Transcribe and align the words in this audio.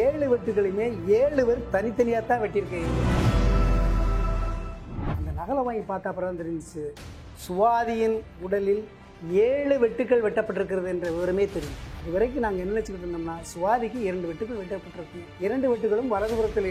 ஏழு 0.00 0.26
வெட்டுகளையுமே 0.32 0.86
ஏழு 1.20 1.42
பேர் 1.46 1.62
தனித்தனியாக 1.74 2.24
தான் 2.30 2.42
வெட்டியிருக்கேன். 2.42 2.90
அந்த 5.14 5.30
நகலை 5.38 5.62
வாங்கி 5.66 5.82
பார்த்த 5.90 6.10
அப்புறம் 6.10 6.40
தெரிஞ்சிச்சு. 6.40 6.84
சுவாதியின் 7.44 8.16
உடலில் 8.46 8.82
ஏழு 9.48 9.74
வெட்டுக்கள் 9.82 10.24
வெட்டப்பட்டிருக்கிறது 10.26 10.88
என்ற 10.94 11.06
விவரமே 11.16 11.44
தெரியும். 11.56 11.78
இது 12.00 12.14
வரைக்கும் 12.14 12.44
நாங்கள் 12.44 12.62
என்ன 12.64 12.74
நினச்சிக்கிட்டு 12.74 13.06
இருந்தோம்னா 13.06 13.36
சுவாதிக்கு 13.52 13.98
இரண்டு 14.08 14.28
வெட்டுக்கள் 14.30 14.60
வெட்டப்பட்டிருக்கு. 14.62 15.20
இரண்டு 15.46 15.66
வெட்டுகளும் 15.72 16.12
வலதுபுறத்தில் 16.14 16.70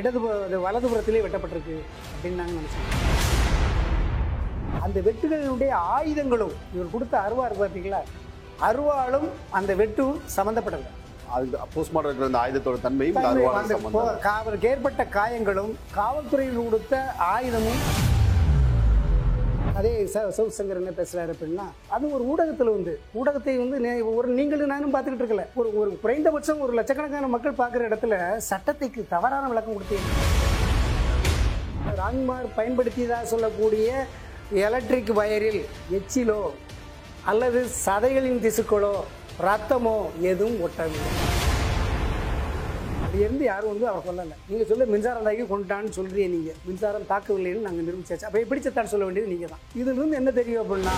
இடது 0.00 0.20
வலதுபுறத்திலே 0.66 1.24
வெட்டப்பட்டிருக்கு 1.26 1.76
அப்படின்னு 2.12 2.40
நாங்கள் 2.42 2.60
நினச்சோம் 2.60 2.94
அந்த 4.86 4.98
வெட்டுகளினுடைய 5.08 5.72
ஆயுதங்களும் 5.96 6.54
இவர் 6.74 6.94
கொடுத்த 6.94 7.14
அருவா 7.26 7.46
இருக்கு 7.46 7.64
பார்த்தீங்களா 7.64 8.02
அருவாளும் 8.68 9.28
அந்த 9.58 9.72
வெட்டும் 9.80 10.14
சம்மந்தப்படலை 10.36 10.88
அது 11.34 11.46
போஸ்ட்மார்ட்டம் 11.74 12.10
இருக்கிற 12.10 12.28
அந்த 12.30 12.40
ஆயுதத்தோட 12.42 12.78
தன்மையும் 12.80 13.18
அவருக்கு 14.38 14.68
ஏற்பட்ட 14.68 15.04
காயங்களும் 15.16 15.72
காவல்துறையில் 15.96 16.60
கொடுத்த 16.60 16.94
ஆயுதமும் 17.34 17.82
அதே 19.78 19.90
சவுத் 20.12 20.54
சங்கர் 20.56 20.78
என்ன 20.80 20.92
பேசுறாரு 20.98 21.32
அப்படின்னா 21.34 21.66
அது 21.88 22.04
ஒரு 22.14 22.22
ஊடகத்தில் 22.24 22.72
வந்து 22.76 22.92
ஊடகத்தை 23.20 23.52
வந்து 23.58 23.78
ஒரு 24.12 24.28
நீங்களும் 24.38 24.72
நானும் 24.72 24.94
பார்த்துக்கிட்டு 24.94 25.24
இருக்கல. 25.24 25.44
ஒரு 25.54 25.68
ஒரு 25.80 25.90
குறைந்தபட்சம் 26.02 26.62
ஒரு 26.66 26.72
லட்சக்கணக்கான 26.78 27.28
மக்கள் 27.34 27.60
பார்க்குற 27.60 27.82
இடத்துல 27.90 28.14
சட்டத்துக்கு 28.48 29.02
தவறான 29.08 29.48
விளக்கம் 29.48 29.76
கொடுத்தீங்க. 29.76 30.08
ராம்குமார் 32.00 32.48
பயன்படுத்தியதாக 32.56 33.30
சொல்லக்கூடிய 33.34 33.86
எலக்ட்ரிக் 34.64 35.12
வயரில் 35.18 35.62
எச்சிலோ 35.98 36.40
அல்லது 37.24 37.60
சதைகளின் 37.84 38.42
திசுக்களோ 38.44 38.96
ரத்தமோ 39.46 39.96
எதுவும் 40.30 40.60
ஒட்டவில்லை. 40.66 41.10
இருந்து 43.18 43.44
யாரும் 43.44 43.72
வந்து 43.72 43.86
அவர் 43.90 44.06
கொல்லலை. 44.06 44.36
நீங்கள் 44.48 44.68
சொல்ல 44.70 44.86
மின்சாரம் 44.92 45.26
தாக்கி 45.26 45.44
கொண்டுட்டான்னு 45.44 45.96
சொல்றீங்க 45.98 46.28
நீங்கள் 46.34 46.58
மின்சாரம் 46.66 47.08
தாக்கவில்லைன்னு 47.12 47.66
நாங்கள் 47.66 47.86
நிரூபிச்சாச்சு. 47.88 48.28
அப்போ 48.28 48.40
எப்படி 48.44 48.62
செத்தான்னு 48.66 48.92
சொல்ல 48.94 49.08
வேண்டியது 49.08 49.32
நீங்கள் 49.34 49.52
தான் 49.54 49.64
இதுலேருந்து 49.80 50.20
என்ன 50.20 50.32
தெரியும் 50.40 50.62
அப்படின்னா 50.64 50.94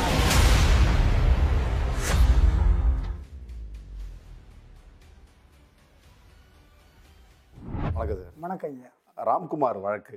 வணக்கம் 7.95 8.19
சார். 8.21 8.33
வணக்கம் 8.45 8.73
ஐயா. 8.75 8.91
ராம்குமார் 9.19 9.79
வழக்கு. 9.87 10.17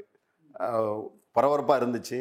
அஹ், 0.55 1.01
பரபரப்பா 1.35 1.75
இருந்துச்சு. 1.81 2.19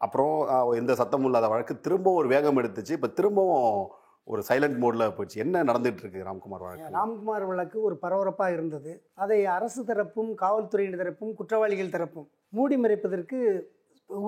அப்புறம் 0.00 0.34
எந்த 0.80 0.92
சத்தமும் 1.00 1.28
இல்லாத 1.30 1.48
வழக்கு. 1.48 1.74
திரும்பவும் 1.86 2.20
ஒரு 2.20 2.28
வேகம் 2.28 2.58
எடுத்துச்சு. 2.60 2.96
இப்போ 2.98 3.08
திரும்பவும் 3.18 3.80
ஒரு 4.28 4.42
சைலண்ட் 4.48 4.78
மோடில் 4.82 5.14
போச்சு 5.16 5.36
என்ன 5.44 5.62
நடந்துட்டு 5.68 6.02
இருக்கு 6.02 6.26
ராம்குமார் 6.28 6.64
வழக்கு? 6.64 6.90
ராம்குமார் 6.98 7.46
வழக்கு 7.50 7.78
ஒரு 7.88 7.94
பரபரப்பாக 8.02 8.56
இருந்தது. 8.56 8.92
அதை 9.22 9.38
அரசு 9.56 9.80
தரப்பும் 9.90 10.30
காவல்துறையின் 10.42 11.00
தரப்பும் 11.00 11.32
குற்றவாளிகள் 11.38 11.94
தரப்பும் 11.94 12.28
மூடி 12.58 12.76
மறைப்பதற்கு 12.84 13.38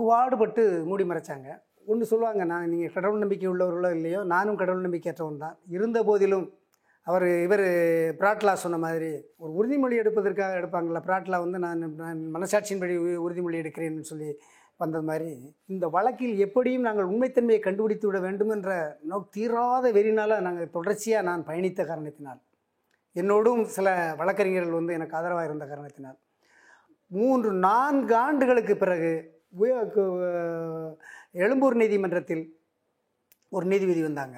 பாடுபட்டு 0.09 0.65
மூடி 0.91 1.05
மறைச்சாங்க. 1.11 1.49
ஒன்று 1.91 2.11
சொல்லுவாங்க 2.11 2.43
நான் 2.53 2.71
நீங்கள் 2.73 2.95
கடவுள் 2.97 3.23
நம்பிக்கை 3.23 3.47
உள்ளவர்களோ 3.53 3.91
இல்லையோ 3.99 4.21
நானும் 4.35 4.59
கடவுள் 4.61 4.85
நம்பிக்கையற்றவன் 4.87 5.43
தான். 5.45 5.57
இருந்த 5.77 5.99
போதிலும் 6.09 6.47
அவர் 7.07 7.25
இவர் 7.47 7.65
பிராட்லா 8.19 8.53
சொன்ன 8.65 8.77
மாதிரி 8.85 9.09
ஒரு 9.43 9.51
உறுதிமொழி 9.61 9.95
எடுப்பதற்காக 10.03 10.59
எடுப்பாங்கள்ல 10.61 11.01
பிராட்லா 11.07 11.39
வந்து 11.45 11.59
நான் 11.65 11.81
நான் 12.03 12.21
மனசாட்சியின்படி 12.37 12.95
உறுதிமொழி 13.25 13.61
எடுக்கிறேன்னு 13.63 14.11
சொல்லி 14.11 14.29
வந்தது 14.83 15.05
மாதிரி 15.11 15.31
இந்த 15.75 15.87
வழக்கில் 15.97 16.37
எப்படியும் 16.47 16.87
நாங்கள் 16.89 17.11
உண்மைத்தன்மையை 17.13 17.61
கண்டுபிடித்து 17.67 18.07
விட 18.09 18.19
வேண்டும் 18.27 18.53
என்ற 18.57 18.71
நோக் 19.11 19.33
தீராத 19.37 19.93
வெறினால் 19.97 20.35
நாங்கள் 20.47 20.75
தொடர்ச்சியாக 20.77 21.27
நான் 21.29 21.47
பயணித்த 21.49 21.87
காரணத்தினால் 21.91 22.41
என்னோடும் 23.17 23.63
சில 23.77 23.89
வழக்கறிஞர்கள் 24.21 24.79
வந்து 24.79 24.97
எனக்கு 24.99 25.17
ஆதரவாக 25.19 25.49
இருந்த 25.49 25.65
காரணத்தினால் 25.73 26.19
மூன்று 27.11 27.51
நான்கு 27.67 28.15
ஆண்டுகளுக்கு 28.27 28.75
பிறகு 28.83 29.13
எழும்பூர் 31.45 31.77
நீதிமன்றத்தில் 31.83 32.45
ஒரு 33.53 33.67
நீதிபதி 33.73 34.03
வந்தாங்க. 34.07 34.37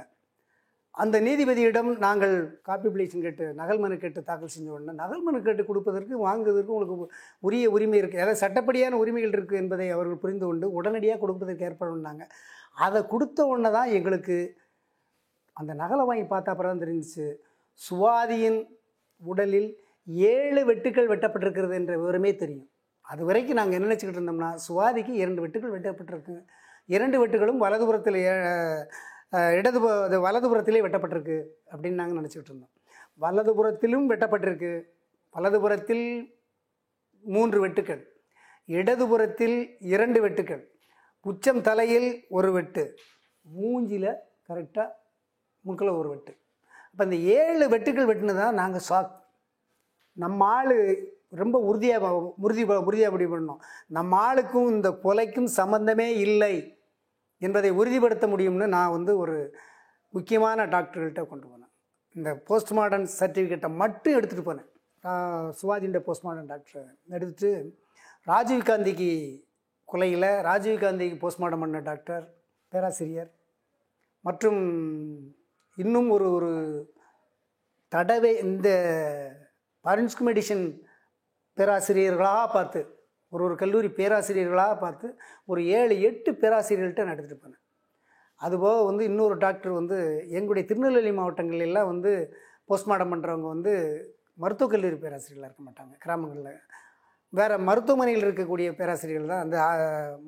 அந்த 0.95 1.21
நீதிபதியிடம் 1.21 1.99
நாங்கள் 1.99 2.61
காப்பி 2.63 2.89
பிளேஷன் 2.89 3.21
கேட்டு 3.21 3.53
நகல் 3.55 3.79
மனு 3.79 3.97
கேட்டு 3.97 4.23
தாக்கல் 4.23 4.49
செஞ்ச 4.49 4.71
உடனே 4.71 4.93
நகல் 4.93 5.23
மனு 5.23 5.43
கேட்டு 5.43 5.65
கொடுப்பதற்கு 5.65 6.19
வாங்குவதற்கு 6.19 6.75
உங்களுக்கு 6.75 7.15
உரிய 7.41 7.71
உரிமை 7.71 8.03
இருக்குது 8.03 8.19
அதாவது 8.19 8.43
சட்டப்படியான 8.45 8.91
உரிமைகள் 8.93 9.31
இருக்குது 9.31 9.57
என்பதை 9.57 9.91
அவர்கள் 9.91 10.17
புரிந்து 10.17 10.47
கொண்டு 10.47 10.73
உடனடியாக 10.73 11.19
கொடுப்பதற்கு 11.19 11.65
ஏற்படுனாங்க 11.65 12.25
அதை 12.77 13.07
கொடுத்த 13.07 13.47
உடனே 13.47 13.71
தான் 13.71 13.89
எங்களுக்கு 13.89 14.37
அந்த 15.57 15.75
நகலை 15.75 16.05
வாங்கி 16.05 16.25
பார்த்த 16.25 16.51
அப்புறம் 16.51 16.79
தான் 16.79 16.89
தெரிஞ்சிச்சு. 16.89 17.27
சுவாதியின் 17.81 18.61
உடலில் 19.23 19.69
ஏழு 20.07 20.75
வெட்டுக்கள் 20.75 21.11
வெட்டப்பட்டிருக்கிறது 21.11 21.75
என்ற 21.75 21.99
விவரமே 21.99 22.35
தெரியும். 22.35 22.69
அது 23.05 23.25
வரைக்கும் 23.25 23.57
நாங்கள் 23.57 23.81
என்ன 23.81 23.89
நினச்சிக்கிட்டு 23.89 24.21
இருந்தோம்னா 24.21 24.59
சுவாதிக்கு 24.69 25.09
இரண்டு 25.09 25.47
வெட்டுக்கள் 25.47 25.75
வெட்டப்பட்டிருக்கு. 25.77 26.35
இரண்டு 26.87 27.27
வெட்டுகளும் 27.27 27.61
வலதுபுறத்தில் 27.61 28.15
ஏ- 28.15 28.87
இடது 29.59 29.79
அது 29.91 30.17
வலதுபுறத்திலே 30.27 30.81
வெட்டப்பட்டிருக்கு 30.87 31.37
அப்படின்னு 31.73 32.01
நாங்கள் 32.01 32.19
நினச்சிக்கிட்டு 32.19 32.53
இருந்தோம். 32.53 32.73
வலதுபுறத்திலும் 33.21 34.07
வெட்டப்பட்டிருக்கு. 34.13 34.73
வலதுபுறத்தில் 35.35 36.07
மூன்று 37.25 37.59
வெட்டுக்கள். 37.67 38.03
இடதுபுறத்தில் 38.69 39.57
இரண்டு 39.95 40.29
வெட்டுக்கள். 40.29 40.63
உச்சம் 41.21 41.61
தலையில் 41.61 42.25
ஒரு 42.29 42.53
வெட்டு. 42.53 42.85
மூஞ்சியில் 43.47 44.13
கரெக்டாக 44.49 44.89
முக்கில் 45.61 45.99
ஒரு 46.01 46.09
வெட்டு. 46.09 46.33
அப்போ 46.91 47.05
இந்த 47.05 47.17
ஏழு 47.17 47.69
வெட்டுக்கள் 47.69 48.09
வெட்டுனது 48.11 48.41
தான் 48.45 48.55
நாங்கள் 48.55 48.87
ஷாக் 48.89 49.13
நம்ம 50.13 50.45
ஆள் 50.45 50.75
ரொம்ப 51.43 51.59
உறுதியாக 51.59 52.11
உறுதி 52.37 52.65
உறுதியாக 52.65 53.11
முடிவு 53.11 53.33
பண்ணோம். 53.35 53.61
நம்ம 53.87 54.35
ஆளுக்கும் 54.35 54.69
இந்த 54.71 54.91
கொலைக்கும் 55.05 55.49
சம்மந்தமே 55.57 56.09
இல்லை. 56.27 56.55
என்பதை 57.47 57.71
உறுதிப்படுத்த 57.81 58.27
முடியும்னு 58.33 58.67
நான் 58.77 58.95
வந்து 58.97 59.13
ஒரு 59.23 59.37
முக்கியமான 60.15 60.67
டாக்டர்கள்ட்ட 60.75 61.23
கொண்டு 61.31 61.47
போனேன். 61.51 61.73
இந்த 62.17 62.31
போஸ்ட்மார்ட்டம் 62.49 63.07
சர்டிஃபிகேட்டை 63.21 63.71
மட்டும் 63.83 64.17
எடுத்துகிட்டு 64.19 64.49
போனேன். 64.51 64.71
சுவாதிண்ட 65.61 65.99
போஸ்ட் 66.07 66.25
போஸ்ட்மார்ட்டம் 66.25 66.51
டாக்டர் 66.53 66.87
எடுத்துட்டு 67.17 67.51
ராஜீவ் 68.31 68.69
காந்திக்கு 68.69 69.11
கொலையில் 69.89 70.29
ராஜீவ் 70.49 70.83
காந்திக்கு 70.85 71.17
போஸ்ட்மார்ட்டம் 71.25 71.63
பண்ண 71.65 71.81
டாக்டர் 71.89 72.25
பேராசிரியர். 72.73 73.31
மற்றும் 74.25 74.63
இன்னும் 75.79 76.09
ஒரு 76.15 76.27
ஒரு 76.37 76.53
தடவை 77.93 78.31
இந்த 78.47 78.69
பரன்ஸ்கு 79.85 80.23
மெடிசன் 80.29 80.65
பேராசிரியர்களாக 81.59 82.47
பார்த்து 82.55 82.81
ஒரு 83.35 83.43
ஒரு 83.49 83.55
கல்லூரி 83.63 83.89
பேராசிரியர்களாக 83.99 84.75
பார்த்து 84.85 85.07
ஒரு 85.53 85.61
ஏழு 85.79 85.95
எட்டு 86.09 86.31
பேராசிரியர்கள்ட்ட 86.43 87.05
நான் 87.07 87.15
எடுத்துகிட்டு 87.17 87.45
போனேன். 87.45 87.63
அதுபோக 88.41 88.79
வந்து 88.91 89.03
இன்னொரு 89.11 89.37
டாக்டர் 89.45 89.73
வந்து 89.81 89.97
எங்களுடைய 90.39 90.65
திருநெல்வேலி 90.71 91.13
மாவட்டங்களெல்லாம் 91.19 91.91
வந்து 91.93 92.13
போஸ்ட்மார்ட்டம் 92.71 93.13
பண்ணுறவங்க 93.13 93.49
வந்து 93.55 93.73
மருத்துவக் 94.43 94.75
கல்லூரி 94.75 94.97
பேராசிரியர்களாக 95.05 95.51
இருக்க 95.51 95.65
மாட்டாங்க. 95.67 95.95
கிராமங்களில் 96.05 96.61
வேறு 97.33 97.55
மருத்துவமனையில் 97.69 98.25
இருக்கக்கூடிய 98.27 98.69
பேராசிரியர்கள் 98.81 99.33
தான் 99.33 99.45
அந்த 99.45 99.59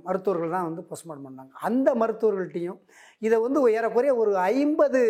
மருத்துவர்கள் 0.07 0.55
தான் 0.57 0.69
வந்து 0.69 0.83
போஸ்ட்மார்ட்டம் 0.91 1.29
பண்ணாங்க. 1.29 1.53
அந்த 1.69 1.89
மருத்துவர்கள்ட்டையும் 2.03 2.81
இதை 3.23 3.37
வந்து 3.47 3.61
ஏறக்குறைய 3.79 4.15
ஒரு 4.23 4.33
ஐம்பது 4.55 5.01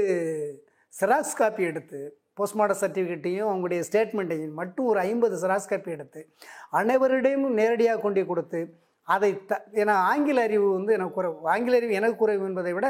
செராக்ஸ் 0.95 1.39
காப்பி 1.41 1.63
எடுத்து 1.71 2.01
போஸ்ட்மார்ட்டம் 2.39 2.81
சர்டிஃபிகேட்டையும் 2.83 3.49
அவங்களுடைய 3.51 3.83
ஸ்டேட்மெண்ட்டையும் 3.89 4.57
மட்டும் 4.61 4.89
ஒரு 4.93 5.01
ஐம்பது 5.09 5.37
செராக்ஸ் 5.43 5.71
காப்பி 5.71 5.95
எடுத்து 5.97 6.21
அனைவரிடையும் 6.81 7.47
நேரடியாக 7.61 8.03
கொண்டு 8.05 8.25
கொடுத்து 8.31 8.61
அதை 9.09 9.31
த 9.51 9.55
ஏன்னா 9.81 9.95
ஆங்கில 10.11 10.43
அறிவு 10.49 10.69
வந்து 10.79 10.93
எனக்கு 10.93 11.17
குறைவு 11.19 11.49
ஆங்கில 11.53 11.77
அறிவு 11.81 11.99
எனக்கு 12.01 12.19
குறைவு 12.23 12.45
என்பதை 12.49 12.73
விட 12.77 12.87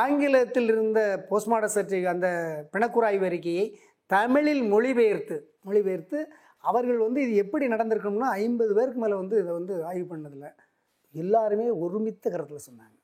ஆங்கிலத்தில் 0.00 0.70
இருந்த 0.74 1.00
போஸ்ட்மார்ட்டம் 1.30 1.74
சர்டிஃபிகேட் 1.76 2.14
அந்த 2.14 2.28
பிணக்குறாய்வு 2.72 3.26
அறிக்கையை 3.30 3.66
தமிழில் 4.10 4.64
மொழிபெயர்த்து 4.72 5.36
மொழிபெயர்த்து 5.62 6.18
அவர்கள் 6.64 7.00
வந்து 7.06 7.20
இது 7.26 7.34
எப்படி 7.44 7.64
நடந்திருக்கணும்னா 7.74 8.30
ஐம்பது 8.44 8.72
பேருக்கு 8.74 9.02
மேலே 9.02 9.16
வந்து 9.22 9.36
இதை 9.42 9.52
வந்து 9.52 9.74
ஆய்வு 9.90 10.06
பண்ணதில்லை. 10.12 10.50
எல்லாருமே 11.14 11.66
ஒருமித்த 11.84 12.30
கருத்தில் 12.30 12.66
சொன்னாங்க. 12.68 12.96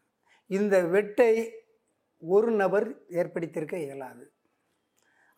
இந்த 0.50 0.76
வெட்டை 0.94 1.32
ஒரு 2.22 2.50
நபர் 2.62 2.88
ஏற்படுத்தியிருக்க 3.20 3.76
இயலாது. 3.86 4.24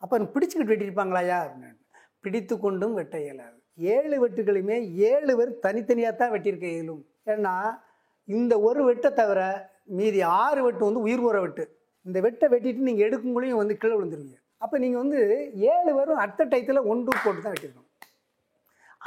அப்போ 0.05 0.17
பிடிச்சிக்கிட்டு 0.33 0.71
வெட்டியிருப்பாங்களாயா 0.71 1.37
அப்படின்னு 1.47 1.77
பிடித்து 2.23 2.55
கொண்டும் 2.63 2.97
வெட்ட 2.99 3.15
இயலாது. 3.25 3.57
ஏழு 3.93 4.15
வெட்டுகளையுமே 4.23 4.77
ஏழு 5.11 5.31
பேர் 5.37 5.51
தனித்தனியாக 5.65 6.13
தான் 6.19 6.33
வெட்டியிருக்க 6.33 6.67
இயலும். 6.73 7.01
ஏன்னா 7.33 7.53
இந்த 8.27 8.53
ஒரு 8.67 8.81
வெட்டை 8.87 9.09
தவிர 9.19 9.41
மீதி 9.97 10.19
ஆறு 10.41 10.61
வெட்டு 10.65 10.83
வந்து 10.87 11.03
உயிர் 11.05 11.23
போகிற 11.25 11.39
வெட்டு. 11.45 11.63
இந்த 12.05 12.17
வெட்டை 12.25 12.47
வெட்டிட்டு 12.53 12.87
நீங்கள் 12.87 13.05
எடுக்கும்போதையும் 13.07 13.61
வந்து 13.61 13.75
கீழே 13.81 13.95
விழுந்துருவீங்க. 13.97 14.37
அப்போ 14.63 14.75
நீங்கள் 14.83 15.01
வந்து 15.03 15.19
ஏழு 15.73 15.91
பேரும் 15.97 16.21
அடுத்த 16.23 16.47
டயத்தில் 16.51 16.87
ஒன்று 16.91 17.17
போட்டு 17.23 17.41
தான் 17.45 17.53
வெட்டியிருக்கணும். 17.53 17.89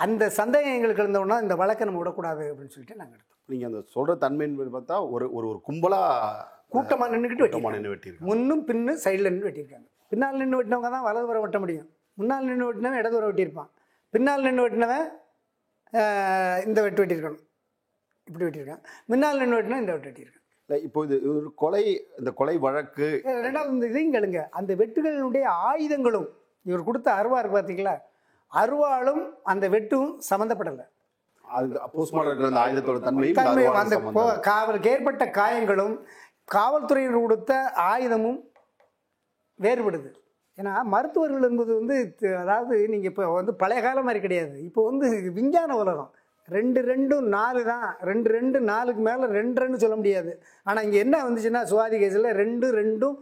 அந்த 0.05 0.25
சந்தேகம் 0.41 0.77
எங்களுக்கு 0.79 1.05
இருந்தோன்னா 1.05 1.37
இந்த 1.45 1.55
வழக்கை 1.63 1.87
நம்ம 1.89 2.01
விடக்கூடாது 2.03 2.45
அப்படின்னு 2.51 2.75
சொல்லிட்டு 2.75 2.99
நாங்கள் 3.01 3.17
எடுத்தோம். 3.17 3.39
நீங்க 3.53 3.67
அந்த 3.71 3.81
சொல்ற 3.95 4.17
தன்மைன்னு 4.25 4.75
பார்த்தா 4.79 4.99
ஒரு 5.15 5.29
ஒரு 5.37 5.47
ஒரு 5.53 5.61
கும்பலா 5.69 6.01
கூட்டமாக 6.75 7.13
நின்றுக்கிட்டு 7.15 7.45
வெட்டிருக்காங்க 7.45 7.79
நின்று 7.79 7.95
வெட்டியிருக்காங்க. 7.95 8.31
முன்னும் 8.33 8.65
பின்னு 8.71 8.95
சைடில் 9.05 9.31
நின்று 9.33 9.49
வெட்டியிருக்காங்க. 9.49 9.89
பின்னால் 10.11 10.41
நின்று 10.41 10.59
வெட்டினவங்க 10.59 10.91
தான் 10.97 11.07
வலதுபுறம் 11.09 11.45
வெட்ட 11.45 11.59
முடியும். 11.65 11.89
முன்னால் 12.19 12.49
நின்று 12.51 12.69
வெட்டினவன் 12.69 13.01
இடதுபுறம் 13.03 13.31
வெட்டியிருப்பான். 13.31 13.71
பின்னால் 14.15 14.45
நின்று 14.47 14.65
வெட்டினவன் 14.67 15.07
இந்த 16.69 16.79
வெட்டு 16.87 17.01
வெட்டியிருக்கணும். 17.03 17.45
இப்படி 18.29 18.45
வெட்டியிருக்கான். 18.47 18.83
முன்னால் 19.11 19.41
நின்று 19.43 19.59
வெட்டினா 19.59 19.81
இந்த 19.85 19.93
வெட்டு 19.95 20.11
வெட்டியிருக்கான். 20.11 20.45
இல்லை 20.69 20.79
இப்போ 20.87 21.03
இது 21.07 21.17
ஒரு 21.33 21.49
கொலை 21.63 21.85
இந்த 22.21 22.31
கொலை 22.41 22.55
வழக்கு. 22.67 23.07
ரெண்டாவது 23.47 23.75
இந்த 23.77 23.87
இதையும் 23.93 24.15
கேளுங்க. 24.17 24.41
அந்த 24.59 24.73
வெட்டுகளினுடைய 24.81 25.45
ஆயுதங்களும் 25.69 26.29
இவர் 26.69 26.89
கொடுத்த 26.89 27.09
அருவா 27.21 27.39
இருக்கு 27.41 27.57
பார்த்தீங்களா 27.59 27.97
அருவாளும் 28.53 29.23
அந்த 29.53 29.65
வெட்டும் 29.75 30.11
சம்மந்தப்படலை 30.31 30.87
காவலுக்கு 34.49 34.91
ஏற்பட்ட 34.95 35.25
காயங்களும் 35.39 35.95
காவல்துறையினர் 36.55 37.25
கொடுத்த 37.25 37.53
ஆயுதமும் 37.91 38.39
வேறுபடுது. 39.65 40.11
ஏன்னா 40.59 40.73
மருத்துவர்கள் 40.95 41.47
என்பது 41.49 41.73
வந்து 41.81 41.97
அதாவது 42.43 42.75
நீங்கள் 42.93 43.11
இப்போ 43.13 43.25
வந்து 43.39 43.53
பழைய 43.63 43.81
காலம் 43.87 44.07
மாதிரி 44.09 44.21
கிடையாது. 44.27 44.57
இப்போ 44.69 44.81
வந்து 44.91 45.09
விஞ்ஞான 45.39 45.71
உலகம். 45.83 46.11
ரெண்டு 46.57 46.81
ரெண்டும் 46.91 47.27
நாலு 47.37 47.61
தான். 47.71 47.89
ரெண்டு 48.11 48.29
ரெண்டு 48.37 48.59
நாலுக்கு 48.73 49.03
மேலே 49.09 49.27
ரெண்டு 49.39 49.59
ரெண்டு 49.65 49.81
சொல்ல 49.83 49.97
முடியாது. 50.01 50.33
ஆனால் 50.69 50.85
இங்கே 50.87 51.01
என்ன 51.05 51.17
வந்துச்சுன்னா 51.27 51.63
சுவாதி 51.73 51.97
கேஸில் 52.03 52.29
ரெண்டு 52.43 52.69
ரெண்டும் 52.81 53.17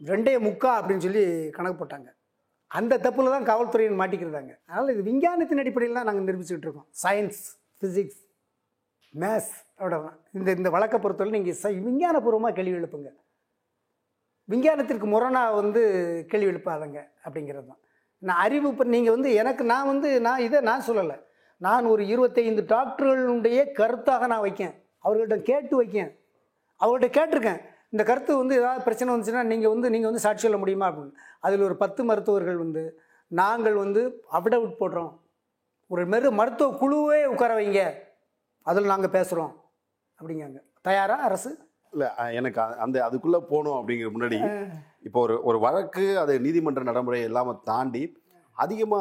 ரெண்டே 0.00 0.34
முக்கா 0.46 0.70
அப்படின்னு 0.80 1.04
சொல்லி 1.06 1.24
கணக்கு 1.56 1.78
போட்டாங்க. 1.80 2.08
அந்த 2.70 2.94
தப்பில் 3.06 3.34
தான் 3.34 3.48
காவல்துறையின் 3.48 3.98
மாட்டிக்கிறதாங்க 4.00 4.52
அதனால் 4.68 4.92
இது 4.94 5.02
விஞ்ஞானத்தின் 5.08 5.62
அடிப்படையில் 5.62 5.98
தான் 5.98 6.08
நாங்கள் 6.10 6.28
நிரூபிச்சுக்கிட்டு 6.28 6.68
இருக்கோம். 6.68 6.88
சயின்ஸ் 7.02 7.42
ஃபிசிக்ஸ் 7.80 8.20
மேத்ஸ் 9.14 9.52
அவ்வளோதான் 9.80 10.16
இந்த 10.38 10.48
இந்த 10.58 10.70
வழக்கை 10.76 10.98
பொறுத்தவரை 11.04 11.34
நீங்கள் 11.38 11.58
ச 11.62 11.74
விஞ்ஞானபூர்வமாக 11.88 12.54
கேள்வி 12.58 12.76
எழுப்புங்க. 12.80 13.10
விஞ்ஞானத்திற்கு 14.52 15.06
முரணாக 15.14 15.58
வந்து 15.60 15.82
கேள்வி 16.30 16.50
எழுப்பாதங்க 16.52 16.98
அப்படிங்கிறது 17.24 17.66
தான். 17.70 17.80
நான் 18.28 18.40
அறிவு 18.46 18.66
இப்போ 18.72 18.84
நீங்கள் 18.94 19.14
வந்து 19.16 19.30
எனக்கு 19.42 19.62
நான் 19.72 19.90
வந்து 19.92 20.08
நான் 20.26 20.44
இதை 20.46 20.58
நான் 20.70 20.86
சொல்லலை. 20.88 21.16
நான் 21.66 21.84
ஒரு 21.92 22.02
இருபத்தைந்து 22.12 22.62
டாக்டர்களுடைய 22.74 23.58
கருத்தாக 23.78 24.26
நான் 24.32 24.44
வைக்கேன். 24.46 24.74
அவர்கள்ட்ட 25.04 25.36
கேட்டு 25.50 25.74
வைக்கேன். 25.80 26.10
அவங்கள்ட்ட 26.80 27.08
கேட்டிருக்கேன். 27.18 27.60
இந்த 27.92 28.02
கருத்து 28.10 28.32
வந்து 28.36 28.54
ஏதாவது 28.60 28.84
பிரச்சனை 28.86 29.08
வந்துச்சுன்னா 29.14 29.42
நீங்கள் 29.52 29.72
வந்து 29.74 29.88
நீங்கள் 29.94 30.10
வந்து 30.10 30.24
சாட்சி 30.24 30.44
சொல்ல 30.46 30.58
முடியுமா 30.62 30.86
அப்படின்னு. 30.90 31.14
அதில் 31.46 31.66
ஒரு 31.68 31.76
பத்து 31.82 32.02
மருத்துவர்கள் 32.04 32.58
வந்து 32.64 32.82
நாங்கள் 33.40 33.76
வந்து 33.84 34.00
அப்டவுட் 34.38 34.78
போடுறோம். 34.80 35.12
ஒரு 35.92 36.02
மெரு 36.12 36.28
மருத்துவ 36.40 36.70
குழுவே 36.82 37.20
உட்கார 37.32 37.52
வைங்க. 37.58 37.82
அதில் 38.66 38.92
நாங்கள் 38.92 39.14
பேசுகிறோம் 39.16 39.52
அப்படிங்காங்க 40.20 40.58
தயாரா 40.88 41.16
அரசு? 41.28 41.50
இல்ல 41.94 42.04
எனக்கு 42.38 42.60
அந்த 42.84 42.96
அதுக்குள்ள 43.06 43.38
போகணும் 43.52 43.78
அப்படிங்கிற 43.78 44.10
முன்னாடி 44.14 44.38
இப்போ 45.08 45.18
ஒரு 45.26 45.34
ஒரு 45.48 45.58
வழக்கு 45.66 46.04
அது 46.22 46.32
நீதிமன்ற 46.46 46.82
நடைமுறை 46.88 47.20
எல்லாம 47.30 47.54
தாண்டி 47.70 48.02
அதிகமா 48.56 49.00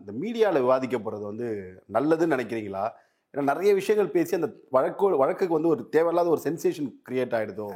இந்த 0.00 0.12
மீடியால 0.22 0.62
விவாதிக்கப்படுறது 0.64 1.24
வந்து 1.30 1.48
நல்லதுன்னு 1.96 2.36
நினைக்கிறீங்களா? 2.36 2.84
ஏன்னா 3.32 3.44
நிறைய 3.50 3.70
விஷயங்கள் 3.78 4.14
பேசி 4.16 4.32
அந்த 4.38 4.48
வழக்கு 4.76 5.08
வழக்குக்கு 5.22 5.56
வந்து 5.56 5.72
ஒரு 5.74 5.82
தேவையில்லாத 5.94 6.30
ஒரு 6.34 6.42
சென்சேஷன் 6.46 6.90
கிரியேட் 7.08 7.36
ஆயிடுதோ? 7.38 7.66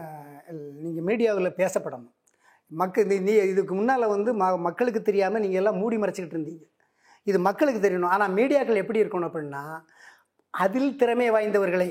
நீங்கள் 0.84 1.06
மீடியாவில் 1.08 1.56
பேசப்படணும். 1.62 2.12
மக்கள் 2.70 3.08
நீ 3.10 3.16
நீ 3.28 3.32
இதுக்கு 3.52 3.72
முன்னால் 3.78 4.12
வந்து 4.14 4.30
ம 4.42 4.46
மக்களுக்கு 4.66 5.00
தெரியாமல் 5.08 5.42
நீங்கள் 5.44 5.60
எல்லாம் 5.62 5.80
மூடி 5.82 5.96
மறைச்சிக்கிட்டு 6.02 6.36
இருந்தீங்க. 6.38 6.64
இது 7.30 7.38
மக்களுக்கு 7.48 7.80
தெரியணும். 7.86 8.12
ஆனால் 8.14 8.34
மீடியாக்கள் 8.38 8.82
எப்படி 8.82 9.02
இருக்கணும் 9.02 9.28
அப்படின்னா 9.30 9.64
அதில் 10.54 10.96
திறமை 11.02 11.28
வாய்ந்தவர்களை 11.34 11.88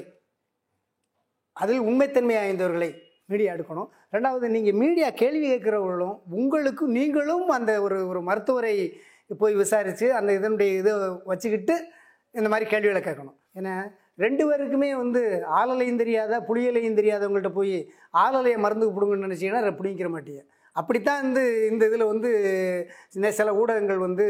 அதில் 1.54 1.80
உண்மைத்தன்மை 1.80 2.36
ஆய்ந்தவர்களை 2.36 2.96
மீடியா 3.26 3.54
எடுக்கணும். 3.54 3.90
ரெண்டாவது 4.12 4.48
நீங்கள் 4.48 4.74
மீடியா 4.74 5.10
கேள்வி 5.10 5.56
கேட்குறவர்களும் 5.56 6.20
உங்களுக்கும் 6.30 6.92
நீங்களும் 6.92 7.50
அந்த 7.50 7.82
ஒரு 7.82 8.08
ஒரு 8.08 8.22
மருத்துவரை 8.22 9.00
போய் 9.38 9.54
விசாரித்து 9.54 10.14
அந்த 10.14 10.34
இதனுடைய 10.34 10.78
இதை 10.78 10.94
வச்சுக்கிட்டு 11.24 11.86
இந்த 12.32 12.50
மாதிரி 12.50 12.70
கேள்விகளை 12.70 13.02
கேட்கணும். 13.02 13.36
ஏன்னா 13.56 13.92
ரெண்டு 14.18 14.52
பேருக்குமே 14.52 14.96
வந்து 14.96 15.44
ஆளலையும் 15.46 15.98
தெரியாத 15.98 16.40
புளியலையும் 16.40 16.98
தெரியாதவங்கள்ட்ட 16.98 17.50
போய் 17.50 17.92
ஆளலையை 18.10 18.60
மருந்து 18.60 18.90
பிடுங்கன்னு 18.90 19.20
நினச்சிங்கன்னா 19.20 19.72
பிடிங்கிற 19.72 20.10
மாட்டீங்க. 20.16 20.42
அப்படித்தான் 20.74 21.24
இந்த 21.24 21.68
இந்த 21.68 21.86
இதில் 21.86 22.04
வந்து 22.04 22.90
சில 23.10 23.56
ஊடகங்கள் 23.56 23.98
வந்து 23.98 24.26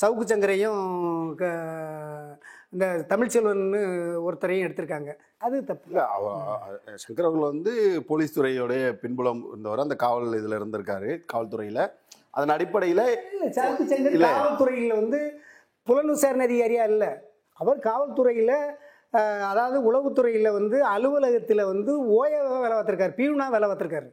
சவுக்கு 0.00 0.24
சங்கரையும் 0.26 1.34
க- 1.34 2.38
இந்த 2.70 3.04
தமிழ்ச்செல்வன் 3.08 3.72
ஒருத்தரையும் 4.28 4.68
எடுத்திருக்காங்க. 4.68 5.14
அது 5.44 5.56
தப்பு. 5.68 5.86
இல்ல 5.90 6.02
சங்கர் 7.02 7.26
அவர்கள் 7.28 7.50
வந்து 7.52 7.72
போலீஸ் 8.08 8.36
துறையோடைய 8.36 8.84
பின்புலம் 9.02 9.42
இருந்தவர். 9.50 9.82
அந்த 9.84 9.96
காவல் 10.04 10.38
இதுல 10.40 10.58
இருந்திருக்காரு 10.60 11.10
காவல்துறையில. 11.32 11.80
அதன் 12.36 12.54
அடிப்படையில 12.54 13.02
சங்கர். 13.58 14.16
காவல்துறையில் 14.26 14.94
வந்து 15.00 15.20
புலன் 15.88 16.12
விசாரணை 16.12 16.44
அதிகாரியா 16.48 16.84
இல்லை. 16.92 17.10
அவர் 17.62 17.78
காவல்துறையில் 17.88 18.56
அதாவது 19.50 19.76
உளவுத்துறையில் 19.88 20.48
வந்து 20.56 20.76
அலுவலகத்தில் 20.94 21.68
வந்து 21.72 21.92
ஓயவாக 22.16 22.56
வேலை 22.62 22.74
பார்த்துருக்காரு 22.76 23.14
பியூனாக 23.18 23.54
வேலை 23.54 23.66
பார்த்துருக்காரு. 23.68 24.08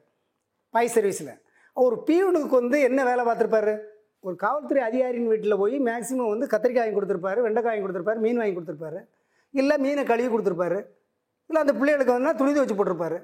பாய் 0.73 0.93
சர்வீஸில். 0.95 1.33
ஒரு 1.77 1.95
பியூனுக்கு 2.07 2.55
வந்து 2.61 2.77
என்ன 2.89 2.99
வேலை 3.09 3.23
பார்த்துருப்பாரு? 3.27 3.73
ஒரு 4.27 4.35
காவல்துறை 4.43 4.81
அதிகாரியின் 4.89 5.31
வீட்டில் 5.31 5.59
போய் 5.61 5.75
மேக்ஸிமம் 5.87 6.31
வந்து 6.33 6.47
கத்திரிக்காய் 6.53 6.85
வாங்கி 6.85 6.97
கொடுத்துருப்பாரு 6.97 7.39
வெண்டைக்காய் 7.45 7.73
வாங்கி 7.73 7.85
கொடுத்துருப்பாரு 7.85 8.21
மீன் 8.25 8.39
வாங்கி 8.41 8.55
கொடுத்துருப்பாரு. 8.57 8.99
இல்லை 9.53 9.75
மீனை 9.85 10.03
கழுவி 10.11 10.29
கொடுத்துருப்பாரு. 10.33 10.79
இல்லை 11.53 11.63
அந்த 11.65 11.73
பிள்ளைகளுக்கு 11.79 12.13
வந்து 12.15 12.37
துணி 12.37 12.51
துவச்சு 12.53 12.75
போட்டிருப்பாரு. 12.77 13.17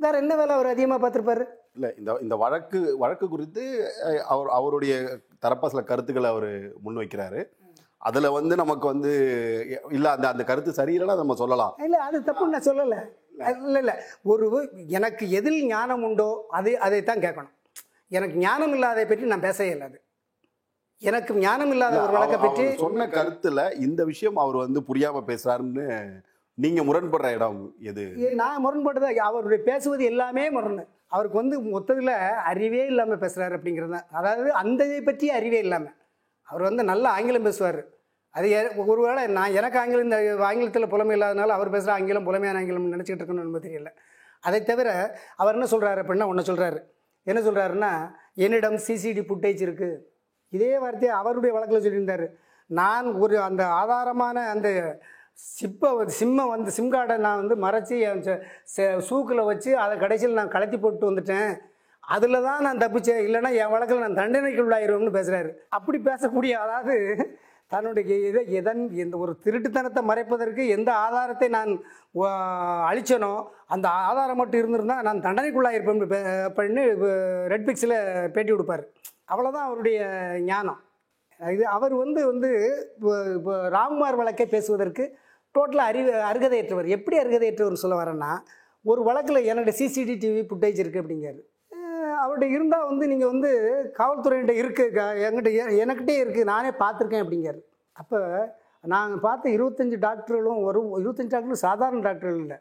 வேறு 0.00 0.16
என்ன 0.22 0.32
வேலை 0.38 0.52
அவர் 0.54 0.68
அதிகமாக 0.72 0.98
பார்த்துருப்பாரு? 1.02 1.44
இல்ல 1.76 1.86
இந்த 1.98 2.10
இந்த 2.24 2.34
வழக்கு 2.42 2.78
வழக்கு 3.02 3.26
குறித்து 3.28 3.62
அவர் 4.32 4.48
அவருடைய 4.56 4.94
தரப்ப 5.44 5.68
சில 5.72 5.82
கருத்துக்களை 5.90 6.28
அவர் 6.34 6.48
முன்வைக்கிறாரு. 6.84 7.40
அதுல 8.00 8.30
வந்து 8.38 8.54
நமக்கு 8.62 8.86
வந்து 8.92 9.12
இல்ல 9.96 10.06
அந்த 10.16 10.26
அந்த 10.32 10.44
கருத்து 10.50 10.72
சரியில்லைன்னா 10.80 11.16
நம்ம 11.20 11.36
சொல்லலாம். 11.42 11.74
இல்லை 11.86 12.00
அது 12.06 12.18
தப்புன்னு 12.28 12.54
நான் 12.56 12.68
சொல்லலை. 12.68 12.98
இல்லை. 13.52 13.80
இல்லை 13.82 13.94
ஒரு 14.32 14.46
எனக்கு 14.98 15.24
எதில் 15.40 15.60
ஞானம் 15.72 16.04
உண்டோ 16.08 16.28
அது 16.58 16.72
அதைத்தான் 16.86 17.24
கேட்கணும். 17.26 17.54
எனக்கு 18.18 18.36
ஞானம் 18.46 18.74
இல்லாதை 18.78 19.04
பற்றி 19.06 19.32
நான் 19.34 19.46
பேச 19.48 19.60
இயலாது 19.68 19.98
எனக்கு 21.02 21.32
ஞானம் 21.44 21.72
இல்லாத 21.76 21.96
ஒரு 22.04 22.14
வழக்கை 22.16 22.38
பற்றி 22.38 22.64
சொன்ன 22.84 23.06
கருத்துல 23.18 23.68
இந்த 23.86 24.00
விஷயம் 24.10 24.40
அவர் 24.44 24.58
வந்து 24.64 24.82
புரியாம 24.88 25.22
பேசுறாருன்னு 25.30 25.86
நீங்க 26.58 26.82
முரண்படுற 26.82 27.34
இடம் 27.34 27.58
எது? 27.80 28.04
நான் 28.34 28.62
முரண்படுறது 28.64 29.14
அவருடைய 29.20 29.62
பேசுவது 29.64 30.04
எல்லாமே 30.04 30.50
முரண் 30.50 30.80
அவருக்கு 31.08 31.36
வந்து 31.36 31.60
மொத்தத்தில் 31.66 32.12
அறிவே 32.44 32.86
இல்லாமல் 32.86 33.18
பேசுகிறாரு 33.18 33.54
அப்படிங்கிறது 33.58 33.90
தான் 33.90 34.06
அதாவது 34.10 34.52
அந்த 34.52 34.84
இதை 34.84 35.00
பற்றி 35.02 35.30
அறிவே 35.30 35.58
இல்லாமல் 35.58 35.94
அவர் 36.48 36.62
வந்து 36.62 36.84
நல்ல 36.84 37.08
ஆங்கிலம் 37.08 37.42
பேசுவார். 37.42 37.80
அது 38.34 38.50
எ- 38.50 38.74
ஒருவேளை 38.86 39.26
நான் 39.28 39.54
எனக்கு 39.54 39.78
ஆங்கிலம் 39.78 40.04
இந்த 40.04 40.18
ஆங்கிலத்தில் 40.44 40.88
புலமை 40.88 41.20
இல்லாதனால 41.20 41.48
அவர் 41.48 41.70
பேசுகிற 41.70 41.92
ஆங்கிலம் 41.92 42.24
புலமையான 42.24 42.58
ஆங்கிலம் 42.58 42.92
நினச்சிக்கிட்டு 42.92 43.24
இருக்கணும்னு 43.24 43.64
தெரியல. 43.66 43.90
அதை 44.44 44.62
தவிர 44.62 44.88
அவர் 45.36 45.56
என்ன 45.56 45.68
சொல்கிறாரு 45.70 46.00
அப்படின்னா 46.00 46.26
ஒன்று 46.26 46.48
சொல்கிறாரு 46.50 46.80
என்ன 47.26 47.40
சொல்கிறாருன்னா 47.40 47.92
என்னிடம் 48.36 48.78
சிசிடி 48.86 49.22
ஃபுட்டேஜ் 49.24 49.62
இருக்குது 49.66 49.98
இதே 50.52 50.78
வார்த்தையை 50.78 51.16
அவருடைய 51.16 51.52
வழக்கில் 51.54 51.84
சொல்லியிருந்தார். 51.84 52.26
நான் 52.70 53.14
ஒரு 53.14 53.40
அந்த 53.40 53.62
ஆதாரமான 53.80 54.36
அந்த 54.46 54.68
சிப்பை 55.38 55.96
வந்து 55.96 56.14
சிம்மை 56.20 56.48
வந்து 56.48 56.70
சிம் 56.70 56.92
கார்டை 56.92 57.16
நான் 57.16 57.40
வந்து 57.40 57.56
மறைச்சி 57.56 58.00
என் 58.00 58.22
ச- 58.72 58.98
சூக்கில் 58.98 59.40
வச்சு 59.40 59.78
அதை 59.78 59.98
கடைசியில் 59.98 60.34
நான் 60.34 60.48
கலத்தி 60.48 60.80
போட்டு 60.80 61.10
வந்துட்டேன். 61.10 61.50
அதில் 62.04 62.42
தான் 62.42 62.62
நான் 62.62 62.78
தப்பிச்சேன். 62.78 63.20
இல்லைன்னா 63.26 63.54
என் 63.54 63.70
வழக்கில் 63.70 63.98
நான் 63.98 64.14
தண்டனைக்கு 64.14 64.62
உள்ளாயிருவேன்னு 64.62 65.16
பேசுகிறாரு 65.16 65.50
அப்படி 65.68 65.98
பேசக்கூடிய 65.98 66.52
அதாவது 66.56 66.94
தன்னுடைய 67.72 68.28
இதை 68.28 68.52
எதன் 68.52 68.94
எந்த 68.94 69.16
ஒரு 69.16 69.36
திருட்டுத்தனத்தை 69.44 70.02
மறைப்பதற்கு 70.02 70.68
எந்த 70.68 70.94
ஆதாரத்தை 70.96 71.48
நான் 71.48 71.72
அழிச்சனோ 72.90 73.32
அந்த 73.66 73.88
ஆதாரம் 73.88 74.36
மட்டும் 74.36 74.60
இருந்திருந்தால் 74.60 75.02
நான் 75.02 75.20
தண்டனைக்குள்ளாயிருப்பேன் 75.20 76.12
பே- 76.12 76.22
அப்படின்னு 76.48 76.84
ரெட் 77.46 77.66
பிக்ஸில் 77.68 77.96
பேட்டி 78.30 78.50
கொடுப்பார். 78.50 78.84
அவ்வளோதான் 79.32 79.66
அவருடைய 79.68 79.98
ஞானம். 80.42 80.80
இது 81.40 81.66
அவர் 81.66 81.94
வந்து 81.94 82.26
வந்து 82.26 82.50
இப்போ- 82.98 83.34
இப்போ 83.34 83.68
ராம்குமார் 83.68 84.16
வழக்கை 84.16 84.46
பேசுவதற்கு 84.46 85.04
டோட்டலாக 85.58 85.90
அறிவு 85.90 86.10
அருகதையற்றவர். 86.30 86.88
எப்படி 86.88 87.16
அருகதையற்றவர் 87.18 87.82
சொல்ல 87.82 87.96
வரேன்னா 87.96 88.32
ஒரு 88.84 89.02
வழக்கில் 89.02 89.46
என்னோட 89.48 89.70
டிவி 90.20 90.42
ஃபுட்டேஜ் 90.48 90.82
இருக்குது 90.82 91.02
அப்படிங்காரு 91.02 91.40
அவர்கிட்ட 92.18 92.46
இருந்தால் 92.50 92.86
வந்து 92.86 93.06
நீங்கள் 93.06 93.28
வந்து 93.28 93.50
காவல்துறையிட்ட 93.98 94.54
இருக்குது 94.54 94.96
என்கிட்ட 95.26 95.50
எ- 95.58 95.76
எனக்கிட்டே 95.78 96.16
இருக்குது 96.22 96.44
நானே 96.44 96.70
பார்த்துருக்கேன் 96.78 97.24
அப்படிங்காரு 97.24 97.60
அப்போ 97.96 98.18
நாங்கள் 98.84 99.20
பார்த்த 99.20 99.50
இருபத்தஞ்சி 99.50 99.96
டாக்டர்களும் 99.98 100.58
ஒரு 100.62 100.80
இருபத்தஞ்சி 100.98 101.32
டாக்டரும் 101.32 101.64
சாதாரண 101.64 102.00
டாக்டர்கள் 102.00 102.40
இல்லை. 102.40 102.58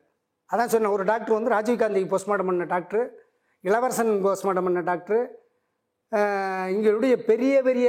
அதான் 0.49 0.65
சொன்னேன் 0.65 0.91
ஒரு 0.91 1.03
டாக்டர் 1.03 1.33
வந்து 1.33 1.51
ராஜீவ்காந்திக்கு 1.51 2.11
போஸ்ட்மார்ட்டம் 2.11 2.45
பண்ண 2.45 2.63
டாக்டர் 2.65 3.05
இளவரசன் 3.63 4.11
போஸ்ட்மார்ட்டம் 4.23 4.63
பண்ண 4.63 4.81
டாக்டர் 4.81 5.23
இங்களுடைய 6.75 7.13
பெரிய 7.29 7.53
பெரிய 7.67 7.87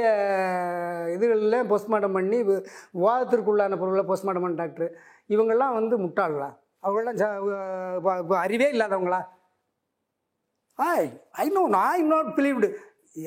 இதுகளில் 1.15 1.67
போஸ்ட்மார்ட்டம் 1.69 2.15
பண்ணி 2.17 2.37
விவாதத்திற்குள்ளான 2.47 3.77
பொருளை 3.81 4.03
போஸ்ட்மார்ட்டம் 4.09 4.45
பண்ண 4.45 4.57
டாக்டர் 4.63 4.91
இவங்கெல்லாம் 5.33 5.77
வந்து 5.79 5.95
முட்டாளா 6.05 6.49
அவங்களாம் 6.85 8.37
அறிவே 8.45 8.67
இல்லாதவங்களா? 8.73 9.21
ஐ 10.79 10.99
ஐ 11.43 11.45
நோ 11.55 11.63
நான் 11.75 11.89
ஐ 11.95 12.01
நாட் 12.13 12.29
பிலீவ்டு 12.37 12.69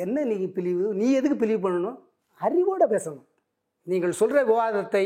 என்ன 0.04 0.25
நீ 0.30 0.38
பிலீவு 0.58 0.87
நீ 1.00 1.06
எதுக்கு 1.18 1.37
பிலீவ் 1.42 1.64
பண்ணணும்? 1.66 1.99
அறிவோட 2.40 2.84
பேசணும். 2.94 3.26
நீங்கள் 3.87 4.18
சொல்கிற 4.20 4.38
விவாதத்தை 4.50 5.04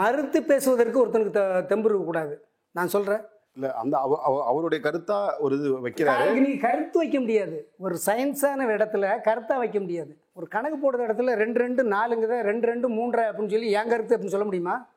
மறுத்து 0.00 0.38
பேசுவதற்கு 0.50 1.00
ஒருத்தனுக்கு 1.02 1.36
த 1.38 1.62
தெம்பு 1.70 1.88
இருக்கக்கூடாது. 1.88 2.34
நான் 2.76 2.92
சொல்கிறேன் 2.96 3.22
இல்ல 3.54 3.74
அந்த 3.74 3.98
அவ- 3.98 4.22
அவ- 4.22 4.46
அவருடைய 4.46 4.90
கருத்தா 4.90 5.38
ஒரு 5.38 5.56
இது 5.56 5.88
வைக்கிறாரு. 5.88 6.48
நீ 6.48 6.56
கருத்து 6.56 6.98
வைக்க 6.98 7.20
முடியாது. 7.20 7.72
ஒரு 7.78 7.98
சயின்ஸான 8.06 8.64
இடத்துல 8.66 9.20
கருத்தா 9.20 9.56
வைக்க 9.58 9.80
முடியாது. 9.80 10.18
ஒரு 10.32 10.48
கணக்கு 10.48 10.76
போடுற 10.76 10.94
இடத்துல 10.94 11.34
ரெண்டு 11.34 11.58
ரெண்டு 11.58 11.82
நாலுங்குத 11.82 12.40
ரெண்டு 12.40 12.66
ரெண்டு 12.66 12.88
மூன்றரை 12.88 13.14
அப்படின்னு 13.14 13.50
சொல்லி 13.50 13.70
என் 13.70 13.88
கருத்து 13.88 14.16
அப்படின்னு 14.16 14.26
சொல்ல 14.26 14.44
முடியுமா? 14.44 14.88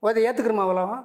அதை 0.00 0.24
ஏற்றுக்கிறோமா 0.24 0.62
அவ்வளோ 0.62 1.04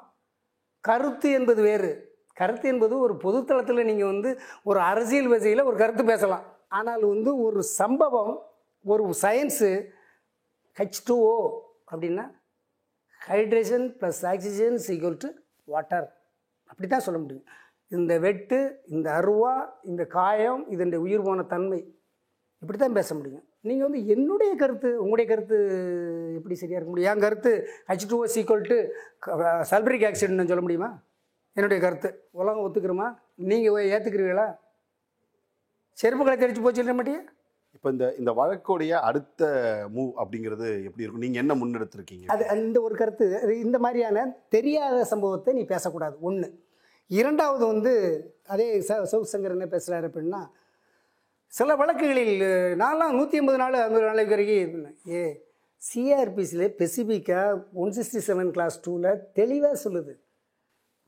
கருத்து 0.80 1.32
என்பது 1.32 1.62
வேறு. 1.62 2.16
கருத்து 2.34 2.68
என்பது 2.70 3.00
ஒரு 3.00 3.14
பொதுத்தளத்தில் 3.14 3.84
நீங்கள் 3.84 4.06
வந்து 4.06 4.40
ஒரு 4.64 4.80
அரசியல் 4.80 5.28
வசையில் 5.28 5.64
ஒரு 5.64 5.78
கருத்து 5.78 6.06
பேசலாம். 6.06 6.44
ஆனால் 6.68 7.06
வந்து 7.06 7.42
ஒரு 7.42 7.64
சம்பவம் 7.64 8.50
ஒரு 8.84 9.14
சயின்ஸு 9.22 9.86
ஹெச் 10.80 11.02
டூஓ 11.10 11.52
அப்படின்னா 11.92 12.32
hydrogen 13.20 13.98
plus 14.00 14.26
oxygen 14.28 14.82
equal 14.88 15.16
to 15.18 15.28
water 15.64 16.23
அப்படி 16.70 16.88
தான் 16.94 17.06
சொல்ல 17.08 17.20
முடியும். 17.24 17.46
இந்த 17.98 18.14
வெட்டு 18.26 18.60
இந்த 18.96 19.08
அருவா 19.20 19.54
இந்த 19.90 20.04
காயம் 20.18 20.62
இதனுடைய 20.74 21.00
உயிர் 21.06 21.26
போன 21.28 21.44
தன்மை 21.54 21.82
இப்படி 22.62 22.78
தான் 22.78 22.98
பேச 23.00 23.10
முடியும். 23.18 23.44
நீங்கள் 23.68 23.88
வந்து 23.88 24.02
என்னுடைய 24.14 24.52
கருத்து 24.62 24.90
உங்களுடைய 25.04 25.28
கருத்து 25.32 25.58
எப்படி 26.38 26.56
சரியாக 26.62 26.78
இருக்க 26.80 26.92
முடியும்? 26.94 27.12
என் 27.12 27.24
கருத்து 27.26 27.52
H 27.90 28.08
two O 28.12 28.26
equal 28.36 28.64
to 28.70 28.78
sulphuric 29.72 30.08
ஆக்சிடென்ட்னு 30.10 30.52
சொல்ல 30.52 30.64
முடியுமா? 30.66 30.90
என்னுடைய 31.58 31.80
கருத்து. 31.86 32.10
உலகம் 32.42 32.66
ஒத்துக்கிறோமா? 32.66 33.08
நீங்கள் 33.52 33.90
ஏற்றுக்கிறீங்களா 33.94 34.48
செருப்புகளை 35.98 36.36
தெரிச்சு 36.44 36.62
போச்சு 36.66 36.84
சொல்ல 36.84 36.96
இப்போ 37.84 37.92
இந்த 37.96 38.08
இந்த 38.20 38.32
வழக்குடைய 38.38 38.92
அடுத்த 39.08 39.42
மூவ் 39.96 40.12
அப்படிங்கிறது 40.22 40.68
எப்படி 40.88 41.04
இருக்கும்? 41.04 41.24
நீங்கள் 41.24 41.42
என்ன 41.44 41.54
முன்னெடுத்திருக்கீங்க? 41.62 42.26
அது 42.34 42.44
அந்த 42.54 42.78
ஒரு 42.86 42.96
கருத்து. 43.00 43.26
அது 43.44 43.54
இந்த 43.64 43.78
மாதிரியான 43.86 44.22
தெரியாத 44.56 45.00
சம்பவத்தை 45.10 45.54
நீ 45.58 45.64
பேசக்கூடாது. 45.72 46.16
ஒன்று 46.28 46.48
இரண்டாவது 47.20 47.66
வந்து 47.72 47.92
அதே 48.54 48.68
ச 48.90 49.00
சவு 49.14 49.28
சங்கர் 49.32 49.56
என்ன 49.56 49.66
பேசுகிறாரு 49.74 50.08
அப்படின்னா 50.10 50.40
சில 51.58 51.76
வழக்குகளில் 51.82 52.46
நான்லாம் 52.84 53.18
நூற்றி 53.18 53.40
ஐம்பது 53.42 53.60
நாள் 53.64 53.76
ஐம்பது 53.82 54.06
நாளைக்கு 54.10 54.34
வரைக்கும் 54.36 54.86
ஏ 55.16 55.24
சிஆர்பிசியில் 55.82 56.66
ஸ்பெசிஃபிக்காக 56.76 57.60
ஒன் 57.86 57.94
சிக்ஸ்டி 57.98 58.22
செவன் 58.30 58.54
கிளாஸ் 58.58 58.78
டூவில் 58.86 59.20
தெளிவாக 59.40 59.82
சொல்லுது. 59.86 60.16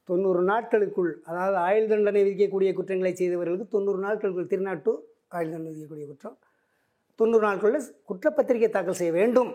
தொண்ணூறு 0.09 0.43
நாட்களுக்குள் 0.51 1.13
அதாவது 1.29 1.57
ஆயுள் 1.67 1.89
தண்டனை 1.93 2.23
விதிக்கக்கூடிய 2.25 2.71
குற்றங்களை 2.79 3.13
செய்தவர்களுக்கு 3.21 3.75
தொண்ணூறு 3.77 4.01
நாட்களுக்குள் 4.07 4.51
திருநாட்டு 4.55 4.93
ஆயுள் 5.37 5.53
தண்டனை 5.53 5.71
விதிக்கக்கூடிய 5.71 6.07
குற்றம். 6.11 6.37
தொண்ணூறு 7.19 7.45
நாட்களில் 7.47 7.87
குற்றப்பத்திரிகை 8.09 8.69
தாக்கல் 8.71 8.99
செய்ய 9.01 9.13
வேண்டும். 9.19 9.51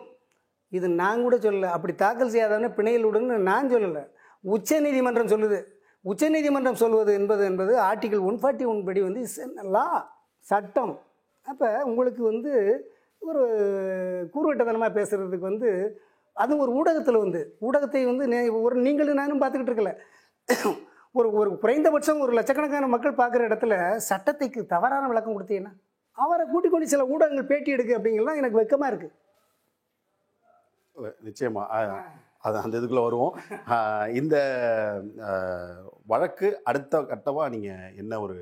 இது 0.76 0.86
நான் 1.02 1.24
கூட 1.24 1.36
சொல்லலை. 1.44 1.68
அப்படி 1.76 1.92
தாக்கல் 2.04 2.32
செய்யாதவன 2.34 2.70
விடுன்னு 3.06 3.36
நான் 3.50 3.70
சொல்லலை. 3.74 4.02
உச்சநீதிமன்றம் 4.44 5.32
சொல்லுது. 5.34 5.58
உச்சநீதிமன்றம் 6.10 6.80
சொல்வது 6.82 7.10
என்பது 7.20 7.42
என்பது 7.50 7.72
ஆர்டிகல் 7.88 8.26
ஒன் 8.28 8.38
ஃபார்ட்டி 8.42 8.66
ஒன் 8.72 8.84
படி 8.86 9.00
வந்து 9.08 9.22
லா 9.76 9.86
சட்டம். 10.46 10.94
அப்போ 11.46 11.68
உங்களுக்கு 11.90 12.22
வந்து 12.30 12.52
ஒரு 13.22 13.42
கூறுவட்டத்தனமாக 14.34 14.92
பேசுகிறதுக்கு 14.98 15.50
வந்து 15.50 15.70
அதுவும் 16.36 16.62
ஒரு 16.64 16.72
ஊடகத்தில் 16.80 17.22
வந்து 17.24 17.40
ஊடகத்தை 17.66 18.00
வந்து 18.10 18.24
ஒரு 18.66 18.76
நீங்களும் 18.86 19.20
நானும் 19.22 19.40
பார்த்துக்கிட்டு 19.42 19.72
இருக்கல. 19.72 19.92
ஒரு 21.18 21.28
ஒரு 21.40 21.50
குறைந்தபட்சம் 21.62 22.22
ஒரு 22.24 22.32
லட்சக்கணக்கான 22.38 22.88
மக்கள் 22.94 23.20
பார்க்குற 23.20 23.42
இடத்துல 23.48 23.74
சட்டத்தைக்கு 24.08 24.60
தவறான 24.74 25.08
விளக்கம் 25.12 25.36
கொடுத்தீங்கன்னா 25.36 25.74
அவரை 26.18 26.44
கூட்டிக் 26.52 26.72
கொண்டு 26.72 26.92
சில 26.92 27.04
ஊடகங்கள் 27.14 27.50
பேட்டி 27.50 27.74
எடுக்கு 27.76 27.96
அப்படிங்கிறலாம் 27.96 28.40
எனக்கு 28.40 28.60
வெக்கமாக 28.60 28.92
இருக்குது 28.92 29.16
நிச்சயமா. 31.26 31.62
அது 32.46 32.56
அந்த 32.64 32.74
இதுக்குள்ள 32.78 33.02
வருவோம். 33.04 33.34
இந்த 34.20 34.36
வழக்கு 36.12 36.48
அடுத்த 36.70 37.00
கட்டமா 37.12 37.44
நீங்க 37.54 37.70
என்ன 38.02 38.20
ஒரு 38.24 38.36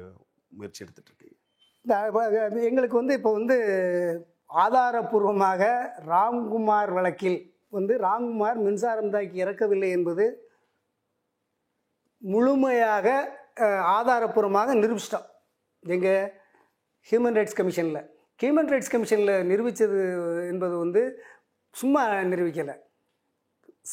முயற்சி 0.58 0.82
எடுத்துட்டு 0.84 1.10
இருக்கீங்க? 1.10 1.36
இந்த 1.84 2.60
எங்களுக்கு 2.70 3.00
வந்து 3.00 3.16
இப்போ 3.18 3.30
வந்து 3.38 3.56
ஆதாரபூர்வமாக 4.64 5.62
ராம்குமார் 6.12 6.92
வழக்கில் 6.98 7.38
வந்து 7.76 7.94
ராம்குமார் 8.06 8.58
மின்சாரம் 8.66 9.12
தாக்கி 9.14 9.42
இறக்கவில்லை 9.44 9.90
என்பது 9.96 10.26
முழுமையாக 12.22 13.08
ஆதாரபூர்வமாக 13.96 14.74
நிரூபிச்சிட்டோம். 14.82 15.28
எங்க 15.94 16.08
ஹியூமன் 17.10 17.36
ரைட்ஸ் 17.38 17.58
கமிஷனில் 17.58 18.02
ஹியூமன் 18.40 18.70
ரைட்ஸ் 18.72 18.92
கமிஷனில் 18.94 19.34
நிரூபித்தது 19.50 20.00
என்பது 20.50 20.74
வந்து 20.82 21.02
சும்மா 21.74 22.02
நிரூபிக்கலை. 22.32 22.74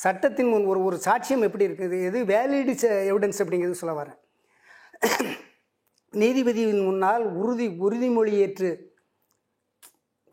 சட்டத்தின் 0.02 0.50
முன் 0.54 0.66
ஒரு 0.72 0.80
ஒரு 0.88 0.98
சாட்சியம் 1.06 1.46
எப்படி 1.48 1.68
இருக்குது 1.68 1.98
எது 2.08 2.20
வேலிடு 2.32 2.74
எவிடன்ஸ் 3.12 3.42
அப்படிங்கிறது 3.44 3.80
சொல்ல 3.82 3.94
வரேன். 4.00 4.18
நீதிபதியின் 6.14 6.84
முன்னால் 6.90 7.24
உறுதி 7.42 7.68
உறுதிமொழி 7.86 8.34
ஏற்று 8.46 8.72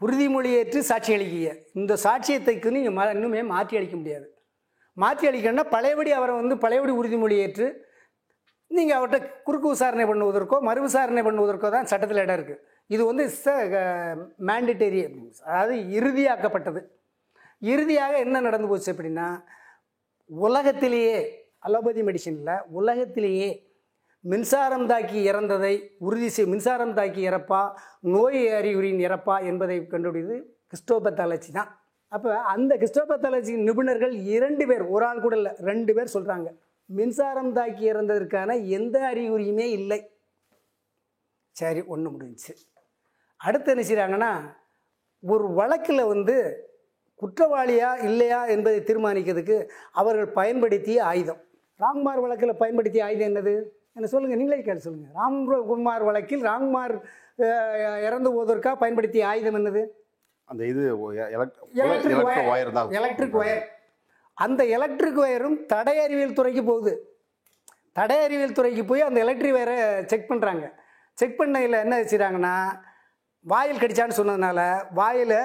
உறுதிமொழி 0.01 0.51
ஏற்று 0.59 0.79
சாட்சி 0.91 1.11
அளிக்கிய 1.17 1.49
இந்த 1.81 1.93
சாட்சியத்தைக்கு 2.05 2.69
நீங்கள் 2.77 2.97
ம 2.99 3.05
இன்னுமே 3.15 3.43
மாற்றி 3.55 3.75
அளிக்க 3.81 3.97
முடியாது. 4.01 4.27
மாற்றி 4.97 5.25
அளிக்கணும்னா 5.31 5.67
பழையபடி 5.75 6.11
அவரை 6.19 6.33
வந்து 6.41 6.57
பழையபடி 6.65 6.93
உறுதிமொழி 7.01 7.37
ஏற்று 7.45 7.67
நீங்கள் 8.71 8.99
அவர்கிட்ட 8.99 9.19
குறுக்கு 9.47 9.69
விசாரணை 9.75 10.05
பண்ணுவதற்கோ 10.11 10.59
மறு 10.69 10.81
விசாரணை 10.87 11.23
பண்ணுவதற்கோ 11.29 11.71
தான் 11.77 11.89
சட்டத்தில் 11.93 12.23
இடம் 12.25 12.39
இருக்குது 12.39 12.61
இது 12.91 13.03
வந்து 13.11 13.25
ச 13.43 13.53
மேண்டிட்டரி 14.51 15.01
அதாவது 15.49 15.77
இறுதியாக்கப்பட்டது. 15.99 16.81
இறுதியாக 17.63 18.15
என்ன 18.25 18.41
நடந்து 18.47 18.69
போச்சு 18.71 18.93
அப்படின்னா 18.93 19.27
உலகத்திலேயே 20.31 21.19
அலோபதி 21.67 22.03
மெடிசனில் 22.09 22.65
உலகத்திலேயே 22.79 23.51
மின்சாரம் 24.25 24.87
தாக்கி 24.91 25.21
இறந்ததை 25.31 25.75
உறுதி 26.07 26.29
செய் 26.35 26.51
மின்சாரம் 26.53 26.95
தாக்கி 26.99 27.23
இறப்பா 27.29 27.61
நோய் 28.15 28.43
அறிகுறியின் 28.59 29.03
இறப்பா 29.07 29.37
என்பதை 29.51 29.77
கண்டுபிடித்து 29.93 30.37
கிறிஸ்டோபத்தாலஜி 30.71 31.51
தான். 31.59 31.71
அப்போ 32.13 32.31
அந்த 32.55 32.73
கிறிஸ்டோபத்தாலஜி 32.83 33.53
நிபுணர்கள் 33.69 34.15
இரண்டு 34.37 34.65
பேர் 34.71 34.85
ஒரு 34.95 35.07
ஆள் 35.09 35.23
கூட 35.25 35.37
இல்லை 35.41 35.53
ரெண்டு 35.71 35.95
பேர் 35.97 36.15
சொல்கிறாங்க 36.17 36.49
மின்சாரம் 36.91 37.53
தாக்கி 37.59 37.85
இறந்ததற்கான 37.93 38.57
எந்த 38.79 38.97
அறிகுறியுமே 39.13 39.67
இல்லை. 39.79 40.01
சரி 41.57 41.83
ஒன்று 41.95 42.09
முடிஞ்சுச்சு. 42.15 42.55
அடுத்து 43.43 43.73
என்ன 43.75 43.85
செய்கிறாங்கன்னா 43.89 44.33
ஒரு 45.23 45.47
வழக்கில் 45.53 46.05
வந்து 46.05 46.37
குற்றவாளியா 47.23 47.91
இல்லையா 48.09 48.41
என்பதை 48.47 48.79
தீர்மானிக்கிறதுக்கு 48.81 49.57
அவர்கள் 49.93 50.31
பயன்படுத்திய 50.39 51.05
ஆயுதம். 51.05 51.41
ராம்குமார் 51.81 52.23
வழக்கில் 52.25 52.61
பயன்படுத்திய 52.63 53.05
ஆயுதம் 53.05 53.29
என்னது? 53.31 53.55
என்ன 53.95 54.07
சொல்லுங்கள் 54.07 54.41
நீங்களே 54.41 54.63
கேட்டு 54.63 54.85
சொல்லுங்கள் 54.87 55.15
ராம்குமார் 55.21 56.05
வழக்கில் 56.05 56.43
ராம்குமார் 56.43 56.95
இறந்து 58.07 58.29
போவதற்காக 58.35 58.77
பயன்படுத்திய 58.77 59.27
ஆயுதம் 59.27 59.59
என்னது? 59.61 59.83
அந்த 60.49 60.63
இது 60.67 60.83
எலக்ட்ரிக் 61.85 62.25
ஒயர். 62.53 62.73
தான். 62.73 62.91
Electric 62.99 63.37
wire. 63.43 63.63
அந்த 64.39 64.63
எலக்ட்ரிக் 64.77 65.21
ஒயரும் 65.25 65.57
தடை 65.67 65.97
அறிவியல் 66.05 66.39
துறைக்கு 66.39 66.63
போகுது. 66.65 66.93
தடை 67.93 68.19
அறிவியல் 68.27 68.59
துறைக்கு 68.59 68.85
போய் 68.85 69.09
அந்த 69.09 69.19
எலக்ட்ரிக் 69.21 69.57
ஒயரை 69.57 69.77
செக் 70.11 70.31
பண்ணுறாங்க 70.31 70.67
செக் 71.19 71.39
பண்ணையில் 71.41 71.83
என்ன 71.85 71.95
வச்சுறாங்கன்னா 72.01 72.55
வாயில் 73.51 73.81
கடிச்சான்னு 73.81 74.19
சொன்னதுனால 74.19 74.61
வாயில் 74.95 75.39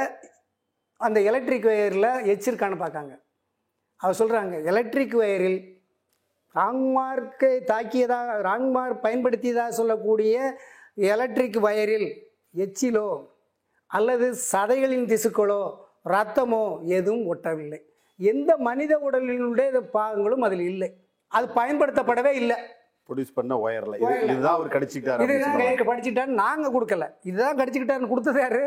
அந்த 0.96 1.22
எலக்ட்ரிக் 1.22 1.66
ஒயரில் 1.66 2.12
எச்சிருக்கான்னு 2.32 2.78
பார்க்காங்க. 2.84 3.14
அவர் 3.98 4.20
சொல்கிறாங்க 4.20 4.66
எலக்ட்ரிக் 4.66 5.16
ஒயரில் 5.16 5.60
ராங்மார்க்கை 6.56 7.54
தாக்கியதாக 7.72 8.36
ராங்மார் 8.48 8.94
பயன்படுத்தியதாக 9.04 9.78
சொல்லக்கூடிய 9.80 10.36
எலக்ட்ரிக் 10.96 11.60
வயரில் 11.66 12.10
எச்சிலோ 12.56 13.10
அல்லது 13.86 14.28
சதைகளின் 14.52 15.10
திசுக்களோ 15.12 15.62
ரத்தமோ 16.06 16.64
எதுவும் 16.86 17.28
ஒட்டவில்லை. 17.34 17.80
எந்த 18.18 18.58
மனித 18.58 18.94
உடலினுடைய 18.98 19.80
பாகங்களும் 19.98 20.46
அதில் 20.48 20.60
இல்லை. 20.60 20.90
அது 21.28 21.48
பயன்படுத்தப்படவே 21.56 22.34
இல்லை. 22.42 22.58
ப்ரொடியூஸ் 23.08 23.34
பண்ண 23.38 23.56
ஒயர்ல. 23.56 23.96
இது 24.04 24.32
இதுதான் 24.34 24.56
அவர் 24.58 24.70
அப்படின்னு 24.76 25.38
இதுதான் 25.38 25.90
படிச்சுட்டான்னு 25.90 26.40
நாங்கள் 26.44 26.74
கொடுக்கல. 26.76 27.06
இதுதான் 27.24 27.58
கடிச்சுக்கிட்டாருன்னு 27.60 28.12
கொடுத்தது 28.14 28.40
யாரு? 28.40 28.64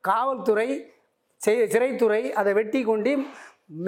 காவல்துறை 0.00 0.68
சிறைத்துறை 1.46 2.22
அதை 2.30 2.52
வெட்டி 2.52 2.82
கொண்டு 2.84 3.12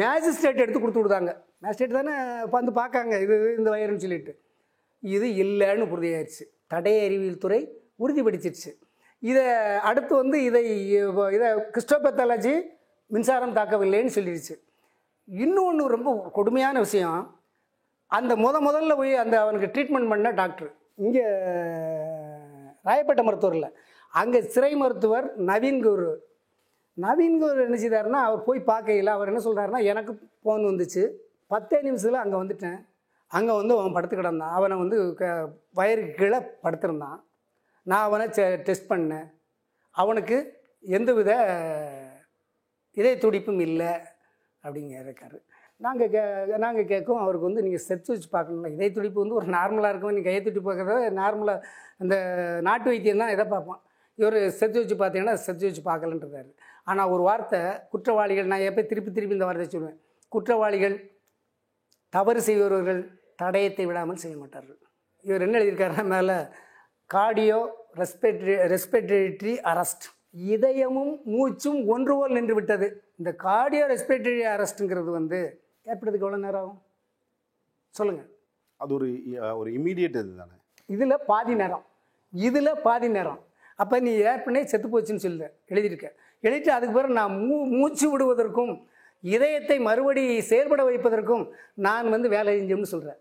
மேஜிஸ்ட்ரேட் 0.00 0.62
எடுத்து 0.64 0.80
கொடுத்து 0.80 1.02
விடுதாங்க. 1.02 1.32
மேஜிஸ்ட்ரேட் 1.62 1.98
தானே 2.00 2.14
வந்து 2.50 2.72
பார்க்காங்க. 2.80 3.20
இது 3.24 3.54
இந்த 3.58 3.70
வயருன்னு 3.70 4.04
சொல்லிட்டு. 4.06 4.40
இது 5.00 5.26
இல்லைன்னு 5.44 5.88
உறுதியாயிருச்சு. 5.94 6.44
தடய 6.72 7.06
அறிவியல் 7.06 7.38
துறை 7.38 7.60
உறுதிப்படுத்திடுச்சு. 7.98 8.70
இதை 9.18 9.44
அடுத்து 9.88 10.14
வந்து 10.14 10.42
இதை 10.42 10.62
இதை 11.36 11.48
கிறிஸ்டோபத்தாலஜி 11.74 12.54
மின்சாரம் 13.06 13.56
தாக்கவில்லைன்னு 13.56 14.14
சொல்லிடுச்சு. 14.18 14.54
இன்னொன்று 15.28 15.86
ரொம்ப 15.86 16.30
கொடுமையான 16.32 16.78
விஷயம். 16.78 17.20
அந்த 18.16 18.32
முத 18.44 18.56
முதல்ல 18.68 18.92
போய் 19.00 19.12
அந்த 19.22 19.34
அவனுக்கு 19.42 19.68
ட்ரீட்மெண்ட் 19.74 20.10
பண்ண 20.12 20.30
டாக்டர் 20.40 20.70
இங்கே 21.04 21.24
ராயப்பேட்டை 22.88 23.22
மருத்துவரில். 23.26 23.68
அங்கே 24.20 24.40
சிறை 24.54 24.72
மருத்துவர் 24.82 25.26
நவீன் 25.50 25.80
குரு. 25.86 26.10
என்ன 26.96 27.76
செய்தாருன்னா 27.84 28.20
அவர் 28.26 28.46
போய் 28.48 28.68
பார்க்கையில் 28.70 29.14
அவர் 29.14 29.30
என்ன 29.30 29.40
சொல்கிறாருன்னா 29.46 29.80
எனக்கு 29.92 30.12
ஃபோன் 30.42 30.64
வந்துச்சு. 30.70 31.02
பத்தே 31.52 31.78
நிமிஷத்தில் 31.86 32.22
அங்கே 32.22 32.36
வந்துட்டேன். 32.42 32.78
அங்கே 33.36 33.54
வந்து 33.60 33.74
அவன் 33.78 33.96
படுத்து 33.96 34.16
கிடந்தான். 34.16 34.54
அவனை 34.58 34.76
வந்து 34.82 34.98
க 35.20 35.24
வயருக்கு 35.78 36.12
கீழே 36.20 36.38
படுத்திருந்தான். 36.64 37.18
நான் 37.90 38.06
அவனை 38.08 38.26
டெஸ்ட் 38.68 38.90
பண்ணேன். 38.92 39.26
அவனுக்கு 40.02 40.36
எந்தவித 40.98 41.32
இதய 43.00 43.14
துடிப்பும் 43.24 43.62
இல்லை. 43.68 43.92
அப்படிங்க 44.64 44.94
இருக்காரு. 45.04 45.38
நாங்கள் 45.80 46.10
கே 46.10 46.20
நாங்கள் 46.64 46.90
கேட்கும் 46.92 47.22
அவருக்கு 47.22 47.48
வந்து 47.48 47.64
நீங்கள் 47.66 47.84
செத்து 47.86 48.10
வச்சு 48.12 48.28
பார்க்கணும்ல 48.34 48.68
இதய 48.74 48.90
துடிப்பு 48.96 49.18
வந்து 49.22 49.38
ஒரு 49.40 49.48
நார்மலாக 49.56 49.90
இருக்கும் 49.92 50.12
நீங்கள் 50.12 50.28
கையை 50.28 50.40
துடிப்பு 50.42 50.68
பார்க்குறத 50.68 51.10
நார்மலாக 51.20 51.66
இந்த 52.04 52.16
நாட்டு 52.68 52.88
வைத்தியம் 52.90 53.22
தான் 53.22 53.34
இதை 53.34 53.44
பார்ப்போம் 53.54 53.80
இவர் 54.18 54.36
செத்து 54.58 54.78
வச்சு 54.80 54.96
பார்த்தீங்கன்னா 55.00 55.34
செத்து 55.46 55.64
வச்சு 55.68 55.82
பார்க்கலன்றாரு 55.90 56.50
ஆனால் 56.90 57.10
ஒரு 57.14 57.22
வார்த்தை 57.28 57.60
குற்றவாளிகள் 57.92 58.50
நான் 58.52 58.68
எப்போ 58.70 58.82
திருப்பி 58.90 59.10
திருப்பி 59.12 59.36
இந்த 59.36 59.46
வார்த்தை 59.48 59.68
சொல்லுவேன். 59.68 59.98
குற்றவாளிகள் 60.32 60.96
தவறு 62.12 62.40
செய்பவர்கள் 62.48 63.00
தடயத்தை 63.42 63.84
விடாமல் 63.86 64.20
செய்ய 64.24 64.36
மாட்டார்கள். 64.42 64.78
இவர் 65.24 65.44
என்ன 65.46 65.56
எழுதியிருக்காருன்னா 65.58 66.06
மேலே 66.14 66.36
கார்டியோ 67.10 67.58
ரெஸ்பெக்டரி 68.02 68.54
ரெஸ்பெக்டரி 68.74 69.54
அரெஸ்ட் 69.70 70.06
இதயமும் 70.52 71.12
மூச்சும் 71.34 71.80
ஒன்றுபோல் 71.94 72.36
நின்று 72.38 72.54
விட்டது. 72.58 72.86
இந்த 73.20 73.30
கார்டியோ 73.46 73.84
ரெஸ்பெக்டரி 73.94 74.42
அரெஸ்ட்டுங்கிறது 74.54 75.10
வந்து 75.18 75.40
ஏற்படுறதுக்கு 75.86 76.26
எவ்வளோ 76.26 76.40
நேரம் 76.44 76.60
ஆகும்? 76.62 76.78
சொல்லுங்கள் 77.98 78.28
அது 78.80 78.92
ஒரு 78.98 79.08
ஒரு 79.60 79.70
இமீடியட் 79.78 80.16
இது 80.20 80.32
தானே? 80.42 80.56
இதில் 80.94 81.24
பாதி 81.30 81.54
நேரம். 81.62 81.84
இதில் 82.32 82.80
பாதி 82.86 83.08
நேரம். 83.16 83.40
அப்போ 83.82 83.96
நீ 84.06 84.10
ஏற்கனவே 84.30 84.62
செத்து 84.72 84.88
போச்சுன்னு 84.92 85.24
சொல்லுத 85.26 85.46
எழுதியிருக்க. 85.72 86.08
எழுதிட்டு 86.44 86.70
அதுக்கு 86.76 86.96
பிறகு 86.96 87.18
நான் 87.20 87.34
மூ 87.48 87.56
மூச்சு 87.78 88.06
விடுவதற்கும் 88.12 88.72
இதயத்தை 89.34 89.76
மறுபடி 89.88 90.22
செயல்பட 90.48 90.82
வைப்பதற்கும் 90.88 91.44
நான் 91.86 92.10
வந்து 92.14 92.28
வேலை 92.34 92.50
செஞ்சோம்னு 92.56 92.90
சொல்கிறேன் 92.94 93.20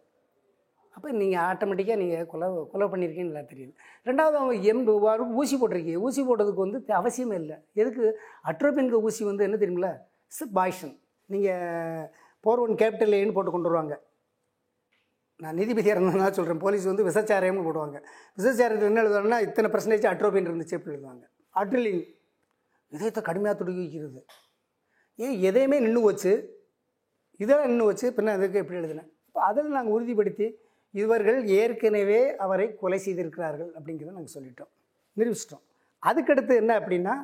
அப்போ 0.96 1.08
நீங்கள் 1.20 1.44
ஆட்டோமேட்டிக்காக 1.52 2.00
நீங்கள் 2.02 2.26
கொலை 2.32 2.48
கொலை 2.72 2.88
பண்ணியிருக்கீங்கன்னு 2.92 3.34
நல்லா 3.34 3.52
தெரியுது 3.52 3.72
ரெண்டாவது 4.10 4.36
அவங்க 4.40 4.56
எம் 4.72 4.84
வாரம் 5.06 5.32
ஊசி 5.42 5.56
போட்டிருக்கீங்க. 5.62 6.02
ஊசி 6.08 6.22
போட்டதுக்கு 6.28 6.66
வந்து 6.66 6.80
அவசியமே 7.00 7.38
இல்லை. 7.44 7.58
எதுக்கு? 7.82 8.04
அட்ரோபின்க 8.52 9.00
ஊசி 9.08 9.24
வந்து 9.30 9.46
என்ன 9.48 9.58
தெரியுமில 9.64 9.90
இஸ் 10.34 10.54
பாய்ஷன் 10.60 10.94
நீங்கள் 11.30 12.04
போர் 12.46 12.62
ஒன் 12.64 12.76
கேபிட்டல் 12.82 13.18
ஏன்னு 13.20 13.36
போட்டு 13.36 13.52
கொண்டு 13.54 13.70
வருவாங்க. 13.70 13.96
நான் 15.44 15.58
நீதிபதியாக 15.60 15.96
இருந்ததுனால 15.98 16.32
சொல்கிறேன் 16.38 16.64
போலீஸ் 16.64 16.90
வந்து 16.90 17.06
விசச்சாரியம்னு 17.10 17.66
போடுவாங்க. 17.68 17.98
விசச்சாரியத்தில் 18.40 18.90
என்ன 18.92 19.04
எழுதுவாங்கன்னா 19.04 19.40
இத்தனை 19.48 19.70
பர்சன்டேஜ் 19.74 20.10
அட்ரோபின் 20.12 20.50
இருந்துச்சு 20.50 20.78
அப்படி 20.80 20.96
எழுதுவாங்க. 20.96 21.24
அட்ரிலின் 21.62 22.04
இதயத்தை 22.96 23.22
கடுமையாக 23.30 23.56
துடுக்கி 23.60 23.82
வைக்கிறது. 23.84 24.22
ஏன் 25.24 25.38
எதையுமே 25.50 25.78
நின்று 25.86 26.02
வச்சு 26.10 26.32
இதெல்லாம் 27.44 27.70
நின்று 27.72 27.88
வச்சு 27.90 28.08
பின்ன 28.18 28.34
அதுக்கு 28.38 28.62
எப்படி 28.62 28.80
எழுதினேன்? 28.82 29.10
இப்போ 29.28 29.42
அதில் 29.50 29.76
நாங்கள் 29.78 29.96
உறுதிப்படுத்தி 29.96 30.48
இவர்கள் 31.02 31.40
ஏற்கனவே 31.60 32.20
அவரை 32.46 32.68
கொலை 32.82 33.00
செய்திருக்கிறார்கள் 33.06 33.72
அப்படிங்கிறத 33.78 34.14
நாங்கள் 34.18 34.36
சொல்லிட்டோம். 34.36 34.72
நிரூபிச்சிட்டோம். 35.18 35.64
அதுக்கடுத்து 36.10 36.54
என்ன 36.62 36.72
அப்படின்னா 36.82 37.16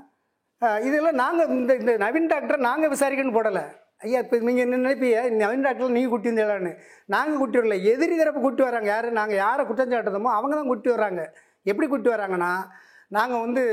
இதெல்லாம் 0.88 1.20
நாங்கள் 1.24 1.52
இந்த 1.58 1.74
இந்த 1.82 1.94
நவீன் 2.06 2.32
டாக்டரை 2.32 2.60
நாங்கள் 2.70 2.92
விசாரிக்கணும்னு 2.94 3.38
போடலை. 3.38 3.64
ஐயா 4.06 4.20
இப்போ 4.24 4.36
நீங்கள் 4.48 4.66
என்ன 4.66 4.78
நினைப்பீங்க? 4.82 5.22
நவீன் 5.40 5.66
டாக்டர் 5.68 5.96
நீங்கள் 5.96 6.12
குட்டி 6.14 6.30
வந்தீங்களான்னு 6.30 6.72
நாங்கள் 7.14 7.40
குட்டி 7.42 7.58
வரல. 7.60 7.76
எதிரி 7.92 8.16
தரப்பு 8.20 8.42
கூட்டி 8.46 8.62
வராங்க. 8.68 8.88
யார்? 8.94 9.08
நாங்கள் 9.20 9.40
யாரை 9.44 9.64
குற்றஞ்சாட்டுறோமோ 9.70 10.30
அவங்க 10.38 10.54
தான் 10.60 10.70
கூட்டி 10.72 10.90
வர்றாங்க. 10.94 11.24
எப்படி 11.72 11.88
கூட்டி 11.94 12.10
வராங்கன்னா 12.14 12.52
நாங்கள் 13.18 13.44
வந்து 13.46 13.64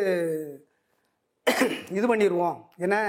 இது 1.99 2.07
பண்ணிடுவோம் 2.13 2.57
ஏன்னா 2.85 3.01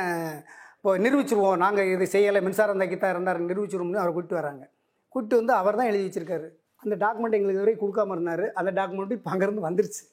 இப்போ 0.78 0.92
நிரூபிச்சிருவோம். 1.06 1.58
நாங்கள் 1.64 1.90
இது 1.94 2.06
செய்யலை. 2.16 2.42
மின்சாரம் 2.48 2.82
தக்கித்தான் 2.82 3.14
இருந்தார் 3.16 3.40
நிரூபிச்சிருவோம்னு 3.50 4.02
அவர் 4.04 4.14
கூப்பிட்டு 4.18 4.40
வராங்க. 4.42 4.64
கூப்பிட்டு 5.14 5.40
வந்து 5.42 5.54
அவர் 5.62 5.80
தான் 5.80 5.90
எழுதி 5.92 6.06
வச்சிருக்காரு. 6.08 6.48
அந்த 6.84 6.96
டாக்குமெண்ட் 7.03 7.38
எங்களுக்கு 7.38 7.60
இதுவரை 7.60 7.75
கொடுக்காம 7.84 8.16
இருந்தார். 8.18 8.46
அந்த 8.60 8.72
டாக்குமெண்ட் 8.80 9.18
இப்போ 9.18 9.32
அங்கேருந்து 9.34 9.66
வந்துருச்சு. 9.68 10.03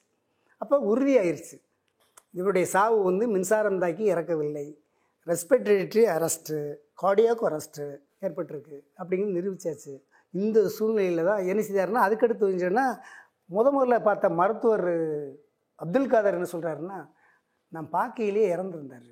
அப்போ 0.61 0.75
உறுதியாயிருச்சு. 0.93 1.55
இவருடைய 2.39 2.65
சாவு 2.75 2.97
வந்து 3.09 3.25
மின்சாரம் 3.35 3.81
தாக்கி 3.83 4.05
இறக்கவில்லை. 4.13 4.65
ரெஸ்பிரேட்டரி 5.27 6.03
அரெஸ்ட்டு 6.15 6.57
கார்டியாக் 7.01 7.43
அரெஸ்ட்டு 7.49 7.85
ஏற்பட்டிருக்கு 8.25 8.77
அப்படிங்கிறது 8.99 9.37
நிரூபிச்சாச்சு. 9.37 9.93
இந்த 10.33 10.59
சூழ்நிலையில் 10.75 11.27
தான் 11.29 11.41
என்ன 11.51 11.61
செய்தாருன்னா 11.67 12.03
அதுக்கடுத்து 12.07 12.47
வந்துச்சுன்னா 12.47 12.85
முத 13.55 13.65
முதல்ல 13.75 13.97
பார்த்த 14.07 14.29
மருத்துவர் 14.39 14.87
அப்துல் 15.79 16.11
காதர் 16.13 16.37
என்ன 16.37 16.47
சொல்கிறாருன்னா 16.53 16.99
நான் 17.71 17.87
பாக்கையிலேயே 17.95 18.47
இறந்துருந்தார். 18.55 19.09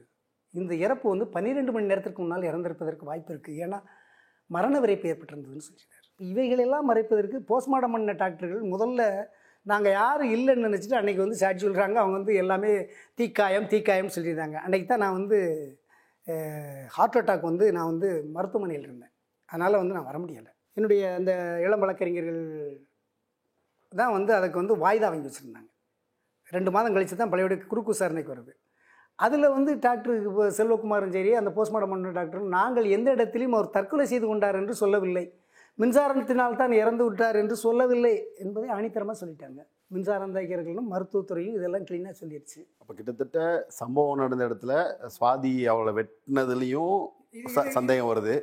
இந்த 0.54 0.74
இறப்பு 0.86 1.06
வந்து 1.14 1.26
பன்னிரெண்டு 1.36 1.72
மணி 1.76 1.92
நேரத்திற்கு 1.92 2.22
முன்னால் 2.24 2.50
இறந்திருப்பதற்கு 2.52 3.10
வாய்ப்பு 3.10 3.32
இருக்குது 3.34 3.62
ஏன்னா 3.66 3.80
மரண 4.50 4.80
விரைப்பு 4.84 5.10
ஏற்பட்டிருந்ததுன்னு 5.12 5.68
சொல்லியிருக்காரு 5.68 6.08
இவைகளெல்லாம் 6.32 6.90
மறைப்பதற்கு 6.90 7.38
போஸ்ட்மார்ட்டம் 7.52 7.96
பண்ண 7.96 8.14
டாக்டர்கள் 8.24 8.64
முதல்ல 8.74 9.02
நாங்கள் 9.66 9.96
யாரும் 10.02 10.34
இல்லைன்னு 10.36 10.68
நினச்சிட்டு 10.68 11.00
அன்றைக்கி 11.00 11.22
வந்து 11.24 11.40
சாட்சி 11.42 11.64
சொல்கிறாங்க 11.66 11.98
அவங்க 12.02 12.16
வந்து 12.20 12.34
எல்லாமே 12.42 12.72
தீக்காயம் 13.20 13.70
தீக்காயம்னு 13.74 14.16
சொல்லியிருந்தாங்க. 14.18 14.58
அன்றைக்கி 14.66 14.88
தான் 14.88 15.04
நான் 15.06 15.18
வந்து 15.20 15.40
ஹார்ட் 16.96 17.18
அட்டாக் 17.20 17.50
வந்து 17.52 17.66
நான் 17.76 17.92
வந்து 17.92 18.10
மருத்துவமனையில் 18.36 18.88
இருந்தேன். 18.88 19.14
அதனால் 19.50 19.80
வந்து 19.82 19.96
நான் 19.98 20.10
வர 20.10 20.18
முடியலை. 20.24 20.52
என்னுடைய 20.78 21.02
அந்த 21.20 21.32
இளம் 21.66 21.84
வழக்கறிஞர்கள் 21.84 22.42
தான் 23.94 24.14
வந்து 24.18 24.32
அதுக்கு 24.38 24.62
வந்து 24.62 24.76
வாய்தா 24.84 25.10
வாங்கி 25.12 25.30
வச்சுருந்தாங்க. 25.30 25.70
ரெண்டு 26.56 26.70
மாதம் 26.76 26.96
கழித்து 26.96 27.16
தான் 27.20 27.32
பழையோட 27.34 27.56
குறுக்கு 27.72 27.94
விசாரணைக்கு 27.94 28.34
வருது. 28.34 28.54
அதில் 29.20 29.54
வந்து 29.56 29.72
டாக்டர் 29.86 30.14
இப்போ 30.30 30.44
செல்வகுமாரும் 30.58 31.14
சரி 31.16 31.32
அந்த 31.40 31.50
போஸ்ட்மார்ட்டம் 31.58 31.94
பண்ண 31.94 32.14
டாக்டரும் 32.18 32.54
நாங்கள் 32.58 32.88
எந்த 32.96 33.10
இடத்திலையும் 33.18 33.56
அவர் 33.58 33.76
தற்கொலை 33.76 34.06
செய்து 34.12 34.26
கொண்டார் 34.30 34.58
என்று 34.62 34.76
சொல்லவில்லை. 34.84 35.26
மின்சாரத்தினால் 35.82 36.60
தான் 36.62 36.74
இறந்து 36.82 37.04
விட்டார் 37.08 37.38
என்று 37.42 37.56
சொல்லவில்லை 37.66 38.14
என்பதை 38.44 38.68
ஆணித்தரமாக 38.78 39.18
சொல்லிட்டாங்க. 39.22 39.62
மின்சாரம் 39.94 40.36
தாக்கிறர்களும் 40.36 40.90
மருத்துவத்துறையும் 40.92 41.56
இதெல்லாம் 41.56 41.84
க்ளீனாக 41.84 42.14
சொல்லிடுச்சு 42.22 42.68
அப்போ 42.80 42.94
கிட்டத்தட்ட 42.94 43.66
சம்பவம் 43.68 44.18
நடந்த 44.18 44.48
இடத்துல 44.48 44.74
சுவாதி 45.16 45.66
அவளை 45.66 45.94
வெட்டினதுலேயும் 45.94 46.96
ச- 47.56 47.70
சந்தேகம் 47.70 48.10
வருது. 48.10 48.34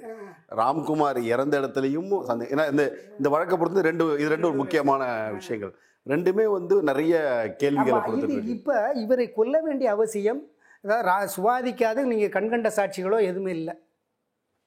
ராம்குமார் 0.50 1.22
இறந்த 1.24 1.60
இடத்துலையும் 1.60 2.24
சந்தேகம் 2.24 2.58
ஏன்னா 2.58 2.70
இந்த 2.70 2.84
இந்த 3.18 3.28
வழக்கை 3.28 3.58
பொறுத்து 3.58 3.80
ரெண்டு 3.80 4.04
இது 4.14 4.28
ரெண்டு 4.28 4.46
ஒரு 4.46 4.56
முக்கியமான 4.56 5.30
விஷயங்கள். 5.30 5.74
ரெண்டுமே 6.06 6.50
வந்து 6.52 6.82
நிறைய 6.82 7.14
கேள்விகளை 7.58 8.00
கொடுத்துருக்கு 8.00 8.56
இப்போ 8.56 8.92
இவரை 8.94 9.32
கொல்ல 9.32 9.60
வேண்டிய 9.60 9.90
அவசியம் 9.90 10.40
அதாவது 10.84 11.32
சுவாதிக்காத 11.36 12.02
நீங்கள் 12.02 12.28
கண்கண்ட 12.28 12.68
சாட்சிகளோ 12.76 13.20
எதுவுமே 13.20 13.50
இல்லை. 13.50 13.74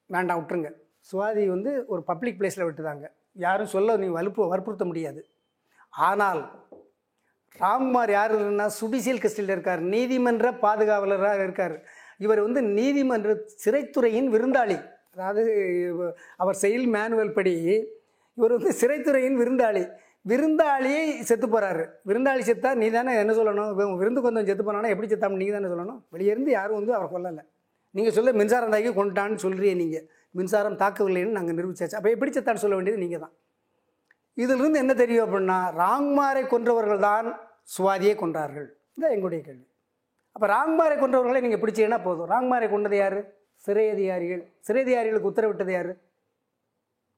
வேண்டாம் 0.06 0.40
விட்டுருங்க. 0.40 0.72
சுவாதி 1.12 1.48
வந்து 1.48 1.84
ஒரு 1.88 2.04
பப்ளிக் 2.04 2.42
பிளேஸில் 2.42 2.66
விட்டுதாங்க. 2.66 3.06
யாரும் 3.32 3.68
சொல்ல 3.68 3.98
நீ 3.98 4.08
வலுப்பு 4.08 4.48
வற்புறுத்த 4.48 4.86
முடியாது. 4.86 5.26
ஆனால் 5.90 6.63
ராம்குமார் 7.62 8.12
யார் 8.18 8.32
இல்லைன்னா 8.36 8.68
சுடிசியல் 8.80 9.22
கஸ்டடியில் 9.24 9.54
இருக்கார் 9.56 9.82
நீதிமன்ற 9.94 10.48
பாதுகாவலராக 10.64 11.42
இருக்கார். 11.48 11.76
இவர் 12.26 12.42
வந்து 12.46 12.62
நீதிமன்ற 12.78 13.32
சிறைத்துறையின் 13.64 14.30
விருந்தாளி. 14.36 14.78
அதாவது 15.16 15.42
அவர் 16.44 16.58
செயல் 16.64 16.88
மேனுவல் 16.96 17.36
படி 17.38 17.54
இவர் 18.38 18.56
வந்து 18.58 18.72
சிறைத்துறையின் 18.82 19.38
விருந்தாளி. 19.42 19.84
விருந்தாளியை 20.32 21.04
செத்து 21.30 21.48
போகிறார் 21.54 21.82
விருந்தாளி 22.10 22.44
செத்தா 22.50 22.70
நீ 22.82 22.88
தானே 22.98 23.14
என்ன 23.24 23.34
சொல்லணும்? 23.40 23.72
விருந்து 24.02 24.22
கொஞ்சம் 24.26 24.48
செத்து 24.50 24.64
போனானா 24.68 24.92
எப்படி 24.94 25.08
செத்தாமல் 25.12 25.42
நீங்கள் 25.42 25.58
தானே 25.58 25.70
சொல்லணும்? 25.74 26.00
வெளியே 26.16 26.32
இருந்து 26.36 26.52
யாரும் 26.58 26.80
வந்து 26.80 26.94
அவர் 26.98 27.14
கொல்லலை. 27.14 27.44
நீங்கள் 27.96 28.16
சொல்ல 28.18 28.32
மின்சாரம் 28.42 28.74
தாக்கி 28.74 28.92
கொண்டுட்டான்னு 29.00 29.40
சொல்கிறீங்க 29.46 29.78
நீங்கள் 29.84 30.06
மின்சாரம் 30.40 30.78
தாக்கவில்லைன்னு 30.84 31.38
நாங்கள் 31.38 31.58
நிரூபிச்சாச்சு. 31.58 31.98
அப்போ 32.00 32.10
எப்படி 32.16 32.32
செத்தான்னு 32.38 32.64
சொல்ல 32.64 32.78
வேண்டியது 32.80 33.02
நீங்கள் 33.04 33.24
தான் 33.26 33.34
இதிலிருந்து 34.42 34.82
என்ன 34.84 34.94
தெரியும் 35.02 35.26
அப்படின்னா 35.26 35.58
ராங்மாரை 35.84 36.44
கொன்றவர்கள் 36.54 37.06
தான் 37.10 37.28
சுவாதியை 37.76 38.16
கொன்றார்கள். 38.22 38.68
இதான் 38.98 39.14
எங்களுடைய 39.16 39.42
கேள்வி. 39.48 39.66
அப்போ 40.36 40.46
ராங்மாரை 40.56 40.96
கொன்றவர்களை 41.02 41.40
நீங்கள் 41.46 41.62
பிடிச்சீங்கன்னா 41.64 42.00
போதும். 42.08 42.30
ராங்மாரை 42.34 42.68
கொண்டது 42.70 42.98
யார்? 43.02 43.20
சிறை 43.66 43.86
அதிகாரிகள். 43.96 44.42
சிறை 44.68 44.82
அதிகாரிகளுக்கு 44.86 45.32
உத்தரவிட்டது 45.32 45.74
யார்? 45.76 45.92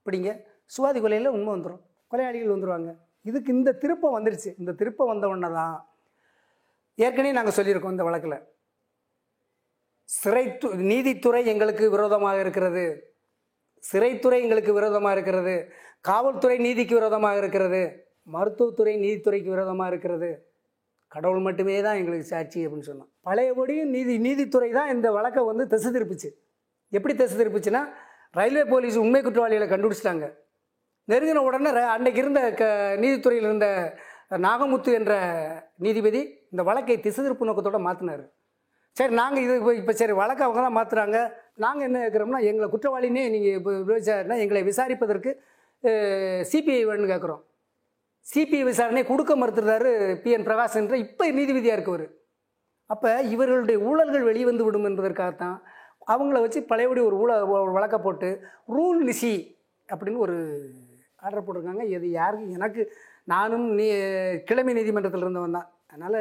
பிடிங்க. 0.06 0.32
சுவாதி 0.75 0.99
கொலையில் 1.01 1.36
உண்மை 1.36 1.51
வந்துடும் 1.54 1.82
கொலையாளிகள் 2.12 2.54
வந்துடுவாங்க 2.56 2.91
இதுக்கு 3.30 3.49
இந்த 3.58 3.69
திருப்பம் 3.84 4.15
வந்துருச்சு. 4.17 4.51
இந்த 4.62 4.71
திருப்பம் 4.80 5.12
வந்த 5.12 5.25
உடனே 5.32 5.49
தான் 5.60 5.78
ஏற்கனவே 7.06 7.38
நாங்கள் 7.38 7.58
சொல்லியிருக்கோம் 7.58 7.95
இந்த 7.95 8.06
வழக்கில். 8.08 8.38
சிறைத்து 10.10 10.67
நீதித்துறை 10.91 11.41
எங்களுக்கு 11.54 11.86
விரோதமாக 11.95 12.39
இருக்கிறது. 12.43 12.86
சிறைத்துறை 13.84 14.38
எங்களுக்கு 14.43 14.71
விரோதமாக 14.78 15.15
இருக்கிறது. 15.15 15.56
காவல்துறை 16.05 16.57
நீதிக்கு 16.57 16.95
விரோதமாக 16.95 17.37
இருக்கிறது. 17.37 17.81
மருத்துவத்துறை 18.27 18.97
நீதித்துறைக்கு 18.97 19.49
விரோதமாக 19.49 19.87
இருக்கிறது. 19.87 20.29
கடவுள் 21.11 21.39
மட்டுமே 21.39 21.81
தான் 21.81 21.95
எங்களுக்கு 21.95 22.25
சாட்சி 22.25 22.67
அப்படின்னு 22.67 22.87
சொன்னோம் 22.87 23.09
பழையபடியும் 23.23 23.89
நீதி 23.89 24.17
நீதித்துறை 24.17 24.69
தான் 24.71 24.89
இந்த 24.89 25.11
வழக்கை 25.11 25.43
வந்து 25.43 25.67
திசை 25.67 25.91
திருப்பிச்சு. 25.91 26.29
எப்படி 26.91 27.13
திசை 27.15 27.37
திருப்பிச்சுன்னா 27.37 27.81
ரயில்வே 28.33 28.63
போலீஸ் 28.63 28.95
உண்மை 28.95 29.21
குற்றவாளிகளை 29.21 29.67
கண்டுபிடிச்சிட்டாங்க. 29.69 30.25
நெருங்கின 31.07 31.37
உடனே 31.37 31.71
ர- 31.71 31.89
அன்னைக்கு 31.89 32.19
இருந்த 32.19 32.51
க 32.51 32.63
நீதித்துறையில் 32.95 33.43
இருந்த 33.43 33.67
நாகமுத்து 34.37 34.93
என்ற 34.93 35.13
நீதிபதி 35.79 36.21
இந்த 36.51 36.63
வழக்கை 36.63 36.99
திசை 36.99 37.23
திருப்பு 37.23 37.45
நோக்கத்தோடு 37.45 37.79
மாற்றினார் 37.79 38.23
சரி 38.97 39.13
நாங்கள் 39.13 39.43
இது 39.43 39.55
இப்போ 39.55 39.73
இப்போ 39.73 39.91
சரி 39.91 40.11
வழக்கு 40.11 40.43
அவங்க 40.43 40.61
தான் 40.61 40.77
மாற்றுறாங்க 40.77 41.17
நாங்கள் 41.55 41.85
என்ன 41.85 41.99
கேட்குறோம்னா 41.99 42.39
எங்களை 42.41 42.69
குற்றவாளினே 42.69 43.29
நீங்கள் 43.29 43.55
இப்போ 43.55 44.35
எங்களை 44.37 44.63
விசாரிப்பதற்கு 44.63 45.31
சிபிஐ 46.52 46.84
வேணும்னு 46.89 47.12
கேட்குறோம் 47.13 47.41
சிபிஐ 48.26 48.62
விசாரணை 48.69 49.02
கொடுக்க 49.10 49.34
மறுத்துறாரு 49.36 49.91
பி 50.24 50.30
என் 50.36 50.48
பிரகாஷ் 50.48 50.78
என்ற 50.82 50.95
இப்போ 51.06 51.26
நீதிபதியாக 51.39 51.78
இருக்கவர். 51.78 52.06
அப்போ 52.89 53.12
இவர்களுடைய 53.34 53.78
ஊழல்கள் 53.89 54.28
வெளிவந்து 54.30 54.65
விடும் 54.65 54.88
என்பதற்காகத்தான் 54.89 55.58
அவங்கள 56.13 56.39
வச்சு 56.41 56.60
பழையபடி 56.71 57.02
ஒரு 57.10 57.15
ஊழ 57.24 57.32
ஒரு 57.62 58.00
போட்டு 58.08 58.30
ரூல் 58.76 59.00
நிசி 59.10 59.34
அப்படின்னு 59.89 60.26
ஒரு 60.28 60.36
ஆர்டர் 61.26 61.45
போட்டிருக்காங்க. 61.45 61.86
இது 61.95 62.08
யாருக்கு? 62.19 62.58
எனக்கு 62.60 62.82
நானும் 63.34 63.65
நீ 63.80 63.86
கிழமை 64.50 64.74
நீதிமன்றத்தில் 64.74 65.26
இருந்தவன் 65.26 65.58
தான். 65.58 65.69
அதனால் 65.91 66.19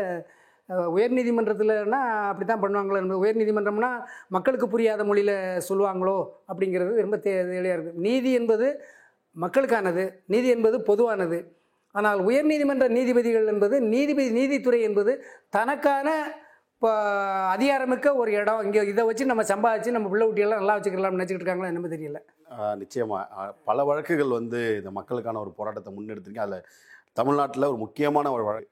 உயர் 0.92 1.16
நீதிமன்றத்தில்னா 1.18 2.00
அப்படி 2.28 2.44
தான் 2.46 2.62
பண்ணுவாங்களோ 2.62 3.00
என்பது 3.00 3.22
உயர் 3.22 3.40
நீதிமன்றம்னா 3.40 3.90
மக்களுக்கு 4.36 4.66
புரியாத 4.74 5.04
மொழியில் 5.04 5.34
சொல்லுவாங்களோ 5.68 6.16
அப்படிங்கிறது 6.50 7.02
ரொம்ப 7.06 7.16
தெளிவாக 7.26 7.74
இருக்குது 7.76 8.02
நீதி 8.06 8.30
என்பது 8.40 8.68
மக்களுக்கானது 9.42 10.04
நீதி 10.32 10.48
என்பது 10.56 10.76
பொதுவானது. 10.90 11.38
ஆனால் 11.94 12.20
உயர்நீதிமன்ற 12.28 12.86
நீதிபதிகள் 12.96 13.50
என்பது 13.52 13.76
நீதிபதி 13.94 14.30
நீதித்துறை 14.38 14.80
என்பது 14.88 15.12
தனக்கான 15.56 16.08
இப்போ 16.74 16.90
அதிகாரமிக்க 17.54 18.08
ஒரு 18.22 18.30
இடம். 18.38 18.62
இங்கே 18.66 18.80
இதை 18.92 19.02
வச்சு 19.08 19.24
நம்ம 19.30 19.42
சம்பாதிச்சு 19.50 19.94
நம்ம 19.96 20.08
பிள்ளை 20.12 20.24
ஊட்டியெல்லாம் 20.30 20.60
நல்லா 20.62 20.74
வச்சுக்கலாம்னு 20.78 21.16
நினச்சிக்கிட்டு 21.16 21.44
இருக்காங்களா 21.44 21.70
என்னமோ 21.72 21.90
தெரியல. 21.94 22.20
நிச்சயமாக 22.82 23.46
பல 23.68 23.84
வழக்குகள் 23.90 24.34
வந்து 24.38 24.60
இந்த 24.80 24.90
மக்களுக்கான 24.98 25.40
ஒரு 25.44 25.52
போராட்டத்தை 25.58 25.92
முன்னெடுத்திருக்கீங்க 25.94 26.44
அதில் 26.46 26.66
தமிழ்நாட்டில் 27.20 27.70
ஒரு 27.70 27.78
முக்கியமான 27.84 28.32
ஒரு 28.36 28.44
வழக்கு 28.48 28.70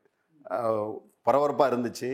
பரபரப்பாக 1.29 1.71
இருந்துச்சு. 1.73 2.11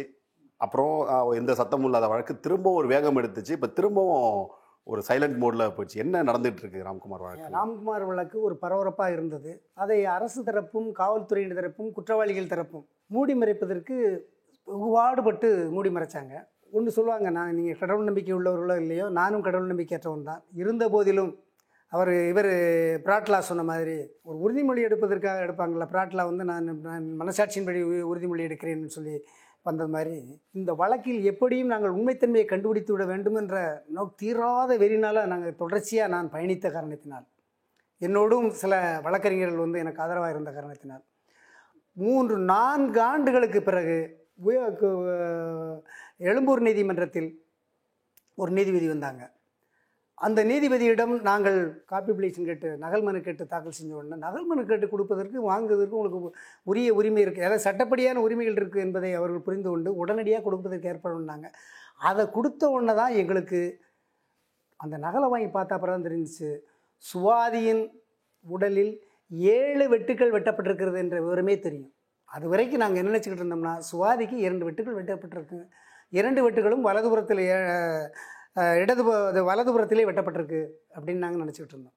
அப்புறம் 0.64 0.94
எந்த 1.40 1.52
சத்தமும் 1.58 1.88
இல்லாத 1.88 2.06
வழக்கு. 2.12 2.34
திரும்பவும் 2.44 2.78
ஒரு 2.80 2.88
வேகம் 2.94 3.18
எடுத்துச்சு. 3.20 3.52
இப்போ 3.58 3.68
திரும்பவும் 3.78 4.38
ஒரு 4.88 5.02
சைலண்ட் 5.08 5.38
மோடில் 5.38 5.74
போச்சு 5.74 5.96
என்ன 5.98 6.22
நடந்துட்டு 6.22 6.62
இருக்கு 6.62 6.84
ராம்குமார் 6.84 7.24
வழக்கு? 7.24 7.48
ராம்குமார் 7.56 8.04
வழக்கு 8.06 8.36
ஒரு 8.40 8.54
பரபரப்பாக 8.56 9.12
இருந்தது. 9.12 9.50
அதை 9.76 9.98
அரசு 10.08 10.40
தரப்பும் 10.44 10.88
காவல்துறையின் 10.98 11.58
தரப்பும் 11.58 11.90
குற்றவாளிகள் 11.92 12.46
தரப்பும் 12.46 12.84
மூடி 13.10 13.34
மறைப்பதற்கு 13.34 13.96
பாடுபட்டு 14.92 15.48
மூடி 15.70 15.90
மறைச்சாங்க. 15.90 16.32
ஒன்று 16.72 16.90
சொல்லுவாங்க 16.90 17.28
நான் 17.30 17.54
நீங்கள் 17.54 17.78
கடவுள் 17.78 18.04
நம்பிக்கை 18.04 18.34
உள்ளவர்களோ 18.34 18.76
இல்லையோ 18.80 19.08
நானும் 19.14 19.42
கடவுள் 19.42 19.70
நம்பிக்கையற்றவன் 19.70 20.24
தான். 20.24 20.42
இருந்த 20.54 20.88
போதிலும் 20.88 21.30
அவர் 21.92 22.10
இவர் 22.28 22.48
பிராட்லா 23.04 23.38
சொன்ன 23.42 23.62
மாதிரி 23.64 23.94
ஒரு 24.22 24.36
உறுதிமொழி 24.38 24.80
எடுப்பதற்காக 24.82 25.44
எடுப்பாங்கள்ல 25.46 25.86
பிராட்லா 25.92 26.24
வந்து 26.24 26.44
நான் 26.44 26.66
நான் 26.82 27.06
மனசாட்சியின்படி 27.20 27.80
உ- 27.84 28.06
உறுதிமொழி 28.10 28.46
எடுக்கிறேன்னு 28.48 28.90
சொல்லி 28.96 29.14
வந்தது 29.68 29.90
மாதிரி 29.94 30.16
இந்த 30.58 30.70
வழக்கில் 30.80 31.22
எப்படியும் 31.32 31.72
நாங்கள் 31.74 31.96
உண்மைத்தன்மையை 31.96 32.46
கண்டுபிடித்து 32.52 32.92
விட 32.94 33.04
வேண்டும் 33.12 33.38
என்ற 33.40 33.56
நோக் 33.96 34.18
தீராத 34.22 34.70
வெறினால் 34.82 35.20
நாங்கள் 35.32 35.60
தொடர்ச்சியாக 35.62 36.12
நான் 36.14 36.32
பயணித்த 36.34 36.66
காரணத்தினால் 36.76 37.26
என்னோடும் 38.00 38.48
சில 38.62 38.74
வழக்கறிஞர்கள் 39.06 39.64
வந்து 39.64 39.82
எனக்கு 39.84 40.02
ஆதரவாக 40.04 40.34
இருந்த 40.34 40.50
காரணத்தினால் 40.56 41.04
மூன்று 41.96 42.36
நான்கு 42.52 43.00
ஆண்டுகளுக்கு 43.10 43.60
பிறகு 43.68 43.96
எழும்பூர் 46.28 46.60
நீதிமன்றத்தில் 46.66 47.30
ஒரு 48.38 48.50
நீதிபதி 48.58 48.86
வந்தாங்க. 48.92 49.22
அந்த 50.20 50.44
நீதிபதியிடம் 50.44 51.20
நாங்கள் 51.20 51.84
காப்பி 51.84 52.12
பிளேஷன் 52.12 52.44
கேட்டு 52.44 52.76
நகல் 52.76 53.02
மனு 53.02 53.20
கேட்டு 53.20 53.46
தாக்கல் 53.46 53.70
செஞ்ச 53.70 53.94
உடனே 53.94 54.16
நகல் 54.16 54.44
மனு 54.44 54.66
கேட்டு 54.66 54.88
கொடுப்பதற்கு 54.88 55.42
வாங்குவதற்கு 55.42 55.96
உங்களுக்கு 55.96 56.38
உரிய 56.62 56.94
உரிமை 56.94 57.26
இருக்குது 57.26 57.42
அதாவது 57.42 57.66
சட்டப்படியான 57.68 58.14
உரிமைகள் 58.14 58.54
இருக்குது 58.54 58.80
என்பதை 58.80 59.14
அவர்கள் 59.14 59.40
புரிந்து 59.40 59.68
கொண்டு 59.68 59.94
உடனடியாக 59.94 60.42
கொடுப்பதற்கு 60.42 60.88
ஏற்படுனாங்க 60.88 61.48
அதை 62.00 62.30
கொடுத்த 62.30 62.68
உடனே 62.68 62.94
தான் 62.94 63.12
எங்களுக்கு 63.12 63.60
அந்த 64.80 64.98
நகலை 64.98 65.28
வாங்கி 65.28 65.46
பார்த்தா 65.46 65.74
அப்புறம் 65.76 66.02
தான் 66.02 66.12
தெரிஞ்சிச்சு. 66.12 66.50
சுவாதியின் 67.04 67.82
உடலில் 68.44 68.92
ஏழு 69.30 69.88
வெட்டுக்கள் 69.88 70.34
வெட்டப்பட்டிருக்கிறது 70.34 70.96
என்ற 70.96 71.20
விவரமே 71.20 71.58
தெரியும். 71.58 71.92
அது 72.28 72.48
வரைக்கும் 72.48 72.80
நாங்கள் 72.80 73.04
என்ன 73.04 73.18
நினச்சிக்கிட்டு 73.18 73.44
இருந்தோம்னா 73.44 73.82
சுவாதிக்கு 73.92 74.32
இரண்டு 74.32 74.70
வெட்டுக்கள் 74.70 74.98
வெட்டப்பட்டிருக்கு. 74.98 75.58
இரண்டு 76.08 76.50
வெட்டுகளும் 76.50 76.84
வலதுபுறத்தில் 76.84 77.38
ஏ- 77.38 78.08
இடது 78.58 79.14
அது 79.14 79.52
வலதுபுறத்திலே 79.52 80.04
வெட்டப்பட்டிருக்கு 80.04 80.68
அப்படின்னு 80.94 81.16
நாங்கள் 81.16 81.46
நினச்சிக்கிட்டு 81.46 81.68
இருந்தோம். 81.68 81.92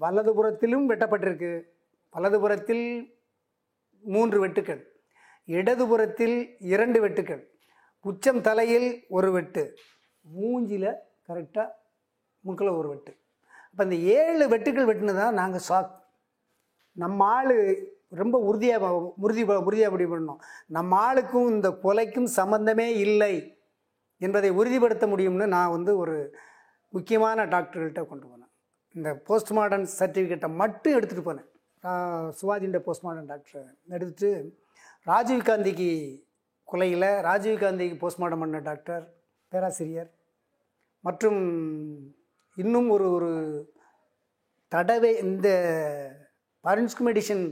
வலதுபுறத்திலும் 0.00 0.92
வெட்டப்பட்டிருக்கு. 0.92 1.62
வலதுபுறத்தில் 2.12 3.12
மூன்று 4.02 4.46
வெட்டுக்கள். 4.46 4.84
இடதுபுறத்தில் 5.46 6.56
இரண்டு 6.58 7.08
வெட்டுக்கள். 7.08 7.44
உச்சம் 8.00 8.40
தலையில் 8.40 9.04
ஒரு 9.08 9.32
வெட்டு. 9.32 9.76
மூஞ்சியில் 10.40 10.94
கரெக்டாக 11.28 11.68
முக்கில் 12.40 12.68
ஒரு 12.68 12.88
வெட்டு. 12.88 13.16
அப்போ 13.70 13.84
இந்த 13.84 13.96
ஏழு 13.96 14.48
வெட்டுக்கள் 14.48 14.94
வெட்டினதான் 14.94 15.30
நாங்கள் 15.30 15.60
ஷாக் 15.68 15.90
நம்ம 16.92 17.24
ஆள் 17.24 17.92
ரொம்ப 18.08 18.38
உறுதியாக 18.38 19.14
உறுதி 19.16 19.42
உறுதியாக 19.42 19.90
முடிவு 19.90 20.20
பண்ணோம். 20.20 20.36
நம்ம 20.66 21.14
ஆளுக்கும் 21.14 21.46
இந்த 21.46 21.70
கொலைக்கும் 21.70 22.28
சம்மந்தமே 22.36 22.96
இல்லை. 22.96 23.53
என்பதை 24.20 24.50
உறுதிப்படுத்த 24.50 25.06
முடியும்னு 25.06 25.46
நான் 25.46 25.70
வந்து 25.70 25.96
ஒரு 25.96 26.36
முக்கியமான 26.90 27.44
டாக்டர்கள்ட்ட 27.44 28.06
கொண்டு 28.06 28.26
போனேன். 28.26 28.50
இந்த 28.94 29.22
போஸ்ட்மார்ட்டம் 29.28 29.86
சர்டிஃபிகேட்டை 29.98 30.54
மட்டும் 30.54 30.96
எடுத்துகிட்டு 30.98 31.28
போனேன். 31.30 31.48
சுவாதின்ற 32.40 32.78
போஸ்ட்மார்ட்டம் 32.86 33.30
டாக்டர் 33.32 33.66
எடுத்துட்டு 33.88 34.30
ராஜீவ் 35.02 35.48
காந்திக்கு 35.48 35.90
கொலையில் 36.72 37.08
ராஜீவ் 37.22 37.62
காந்திக்கு 37.62 37.96
போஸ்ட்மார்ட்டம் 38.02 38.42
பண்ண 38.44 38.58
டாக்டர் 38.58 39.04
பேராசிரியர். 39.48 40.10
மற்றும் 41.00 41.40
இன்னும் 42.56 42.88
ஒரு 42.90 43.06
ஒரு 43.12 43.32
தடவை 44.68 45.10
இந்த 45.18 45.48
பரன்ஸ்கு 46.64 47.02
மெடிசன் 47.06 47.44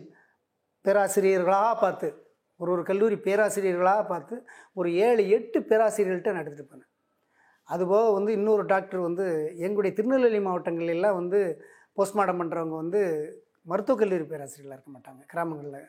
பேராசிரியர்களாக 0.85 1.75
பார்த்து 1.81 2.09
ஒரு 2.63 2.71
ஒரு 2.75 2.83
கல்லூரி 2.91 3.17
பேராசிரியர்களாக 3.27 4.03
பார்த்து 4.13 4.35
ஒரு 4.81 4.89
ஏழு 5.07 5.23
எட்டு 5.37 5.59
பேராசிரியர்கள்ட்ட 5.71 6.33
நான் 6.35 6.43
எடுத்துகிட்டு 6.45 6.73
போனேன். 6.73 6.91
அதுபோக 7.69 8.07
வந்து 8.19 8.31
இன்னொரு 8.39 8.65
டாக்டர் 8.73 9.01
வந்து 9.09 9.25
எங்களுடைய 9.67 9.93
திருநெல்வேலி 9.99 10.41
மாவட்டங்களெல்லாம் 10.47 11.19
வந்து 11.21 11.41
போஸ்ட்மார்ட்டம் 11.99 12.41
பண்ணுறவங்க 12.41 12.77
வந்து 12.83 13.01
மருத்துவக் 13.71 14.03
கல்லூரி 14.03 14.25
பேராசிரியர்களாக 14.33 14.79
இருக்க 14.79 14.93
மாட்டாங்க. 14.95 15.23
கிராமங்களில் 15.33 15.89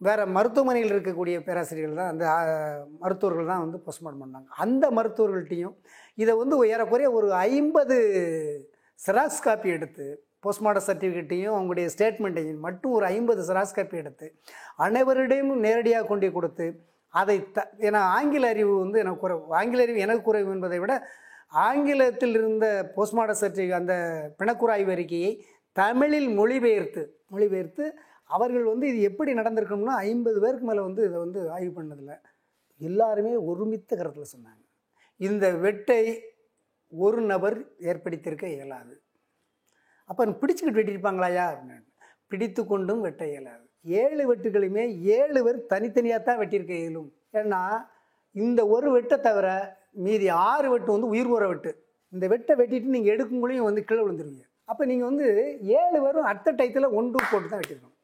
வேறு 0.00 0.22
மருத்துவமனையில் 0.36 0.92
இருக்கக்கூடிய 0.94 1.36
பேராசிரியர்கள் 1.48 2.00
தான் 2.00 2.12
அந்த 2.12 2.26
மருத்துவர்கள் 3.02 3.50
தான் 3.52 3.64
வந்து 3.64 3.78
போஸ்ட்மார்ட்டம் 3.86 4.24
பண்ணாங்க. 4.24 4.48
அந்த 4.64 4.84
மருத்துவர்கள்ட்டையும் 4.98 5.76
இதை 6.18 6.32
வந்து 6.42 6.56
ஏறக்குறைய 6.74 7.10
ஒரு 7.18 7.28
ஐம்பது 7.50 7.96
செராக்ஸ் 9.00 9.44
காப்பி 9.46 9.68
எடுத்து 9.76 10.06
போஸ்ட்மார்ட்டம் 10.44 10.86
சர்டிஃபிகேட்டையும் 10.88 11.54
அவங்களுடைய 11.56 11.88
ஸ்டேட்மெண்ட்டையும் 11.94 12.62
மட்டும் 12.66 12.94
ஒரு 12.98 13.04
ஐம்பது 13.16 13.42
செராக்ஸ் 13.48 13.76
காப்பி 13.76 14.00
எடுத்து 14.02 14.26
அனைவரிடையும் 14.86 15.52
நேரடியாக 15.66 16.06
கொண்டு 16.06 16.30
கொடுத்து 16.32 16.66
அதை 17.14 17.36
த 17.56 17.60
ஏன்னா 17.86 18.00
ஆங்கில 18.16 18.48
அறிவு 18.54 18.74
வந்து 18.78 18.98
எனக்கு 18.98 19.22
குறைவு 19.24 19.54
ஆங்கில 19.58 19.82
அறிவு 19.82 19.98
எனக்கு 19.98 20.24
குறைவு 20.28 20.50
என்பதை 20.52 20.78
விட 20.82 20.94
ஆங்கிலத்தில் 21.66 22.36
இருந்த 22.40 22.66
போஸ்ட்மார்டம் 22.94 23.40
சர்டிஃபிகேட் 23.42 23.80
அந்த 23.80 23.94
பிணக்குறாய்வு 24.38 24.92
அறிக்கையை 24.96 25.32
தமிழில் 25.76 26.30
மொழிபெயர்த்து 26.38 27.02
மொழிபெயர்த்து 27.28 27.84
அவர்கள் 28.30 28.66
வந்து 28.72 28.86
இது 28.88 29.00
எப்படி 29.10 29.30
நடந்திருக்கணும்னா 29.40 29.96
ஐம்பது 30.10 30.38
பேருக்கு 30.40 30.68
மேலே 30.68 30.82
வந்து 30.88 31.02
இதை 31.08 31.18
வந்து 31.18 31.40
ஆய்வு 31.56 31.72
பண்ணதில்லை 31.78 32.16
எல்லாருமே 32.80 33.32
ஒருமித்த 33.50 33.96
கருத்தில் 33.96 34.32
சொன்னாங்க. 34.34 34.62
இந்த 35.20 35.46
வெட்டை 35.64 36.02
ஒரு 36.92 37.20
நபர் 37.32 37.56
ஏற்படுத்தியிருக்க 37.90 38.46
இயலாது. 38.56 38.94
அப்போ 40.10 40.22
பிடிச்சிக்கிட்டு 40.42 40.80
வெட்டியிருப்பாங்களாயா 40.80 41.44
அப்படின்னு 41.52 41.88
பிடித்து 42.32 42.62
கொண்டும் 42.72 43.02
வெட்ட 43.06 43.22
இயலாது. 43.32 43.64
ஏழு 44.00 44.22
வெட்டுகளையுமே 44.30 44.84
ஏழு 45.16 45.38
பேர் 45.46 45.58
தனித்தனியாக 45.72 46.20
தான் 46.28 46.40
வெட்டியிருக்க 46.40 46.74
இயலும். 46.82 47.08
ஏன்னா 47.40 47.62
இந்த 48.34 48.60
ஒரு 48.74 48.88
வெட்டை 48.96 49.16
தவிர 49.28 49.48
மீதி 50.04 50.28
ஆறு 50.50 50.68
வெட்டு 50.72 50.90
வந்து 50.94 51.12
உயிர் 51.14 51.30
போகிற 51.32 51.46
வெட்டு. 51.52 51.70
இந்த 52.12 52.24
வெட்டை 52.32 52.54
வெட்டிட்டு 52.60 52.94
நீங்கள் 52.94 53.14
எடுக்கும்போதையும் 53.14 53.68
வந்து 53.68 53.82
கீழே 53.88 54.02
விழுந்துருவீங்க. 54.04 54.44
அப்போ 54.70 54.82
நீங்கள் 54.90 55.10
வந்து 55.10 55.26
ஏழு 55.80 55.98
பேரும் 56.04 56.28
அடுத்த 56.30 56.54
டயத்தில் 56.58 56.94
ஒன்று 56.98 57.26
போட்டு 57.32 57.48
தான் 57.48 57.60
வெட்டியிருக்கணும். 57.60 57.96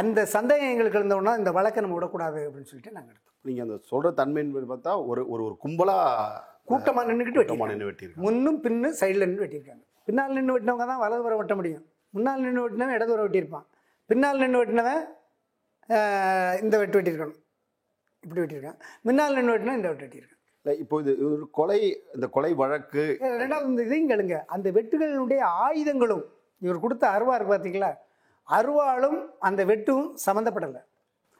அந்த 0.00 0.20
சந்தேகம் 0.36 0.72
எங்களுக்கு 0.72 1.00
இருந்தோம்னா 1.00 1.34
இந்த 1.40 1.50
வழக்கை 1.58 1.82
நம்ம 1.84 1.96
விடக்கூடாது 1.98 2.40
அப்படின்னு 2.46 2.70
சொல்லிட்டு 2.70 2.96
நாங்கள் 2.96 3.12
எடுத்தோம். 3.12 3.36
நீங்கள் 3.48 3.66
அந்த 3.66 3.76
சொல்கிற 3.90 4.10
தன்மையின் 4.20 4.52
பார்த்தா 4.72 4.92
ஒரு 5.10 5.22
ஒரு 5.32 5.42
ஒரு 5.48 5.56
கும்பலாக 5.64 6.52
கூட்டமாக 6.68 7.06
நின்றுக்கிட்டு 7.10 7.40
வெட்டியிருக்காங்க. 7.42 8.24
முன்னும் 8.26 8.60
பின்னு 8.64 8.88
சைடில் 9.00 9.26
நின்று 9.26 9.44
வெட்டியிருக்காங்க. 9.44 9.84
பின்னால் 10.08 10.36
நின்று 10.38 10.54
வெட்டினவங்க 10.54 10.86
தான் 10.92 11.02
வலதுபுறம் 11.04 11.40
வெட்ட 11.40 11.54
முடியும். 11.60 11.84
முன்னால் 12.14 12.44
நின்று 12.46 12.64
வெட்டினவன் 12.64 12.96
இடதுபுறம் 12.98 13.26
வெட்டியிருப்பான். 13.26 13.66
பின்னால் 14.10 14.42
நின்று 14.42 14.60
வெட்டினவன் 14.62 15.02
இந்த 16.64 16.74
வெட்டு 16.82 16.96
வெட்டியிருக்கணும். 16.98 17.40
இப்படி 18.24 18.40
வெட்டியிருக்கான். 18.42 18.78
முன்னால் 19.08 19.36
நின்று 19.38 19.54
வெட்டினா 19.54 19.76
இந்த 19.80 19.90
வெட்டு 19.90 20.06
வெட்டியிருக்கான். 20.06 20.40
இல்லை 20.64 20.74
இப்போ 20.82 20.98
இது 21.02 21.12
ஒரு 21.30 21.44
கொலை 21.58 21.80
இந்த 22.16 22.26
கொலை 22.36 22.52
வழக்கு. 22.62 23.02
ரெண்டாவது 23.42 23.70
இந்த 23.72 23.82
இதையும் 23.88 24.10
கேளுங்க. 24.12 24.36
அந்த 24.56 24.68
வெட்டுகளினுடைய 24.76 25.40
ஆயுதங்களும் 25.64 26.24
இவர் 26.64 26.82
கொடுத்த 26.84 27.04
அருவா 27.16 27.34
இருக்கு 27.36 27.54
பார்த்தீங்களா 27.54 27.92
அருவாளும் 28.48 29.18
அந்த 29.48 29.60
வெட்டும் 29.70 30.06
சம்மந்தப்படலை 30.26 30.82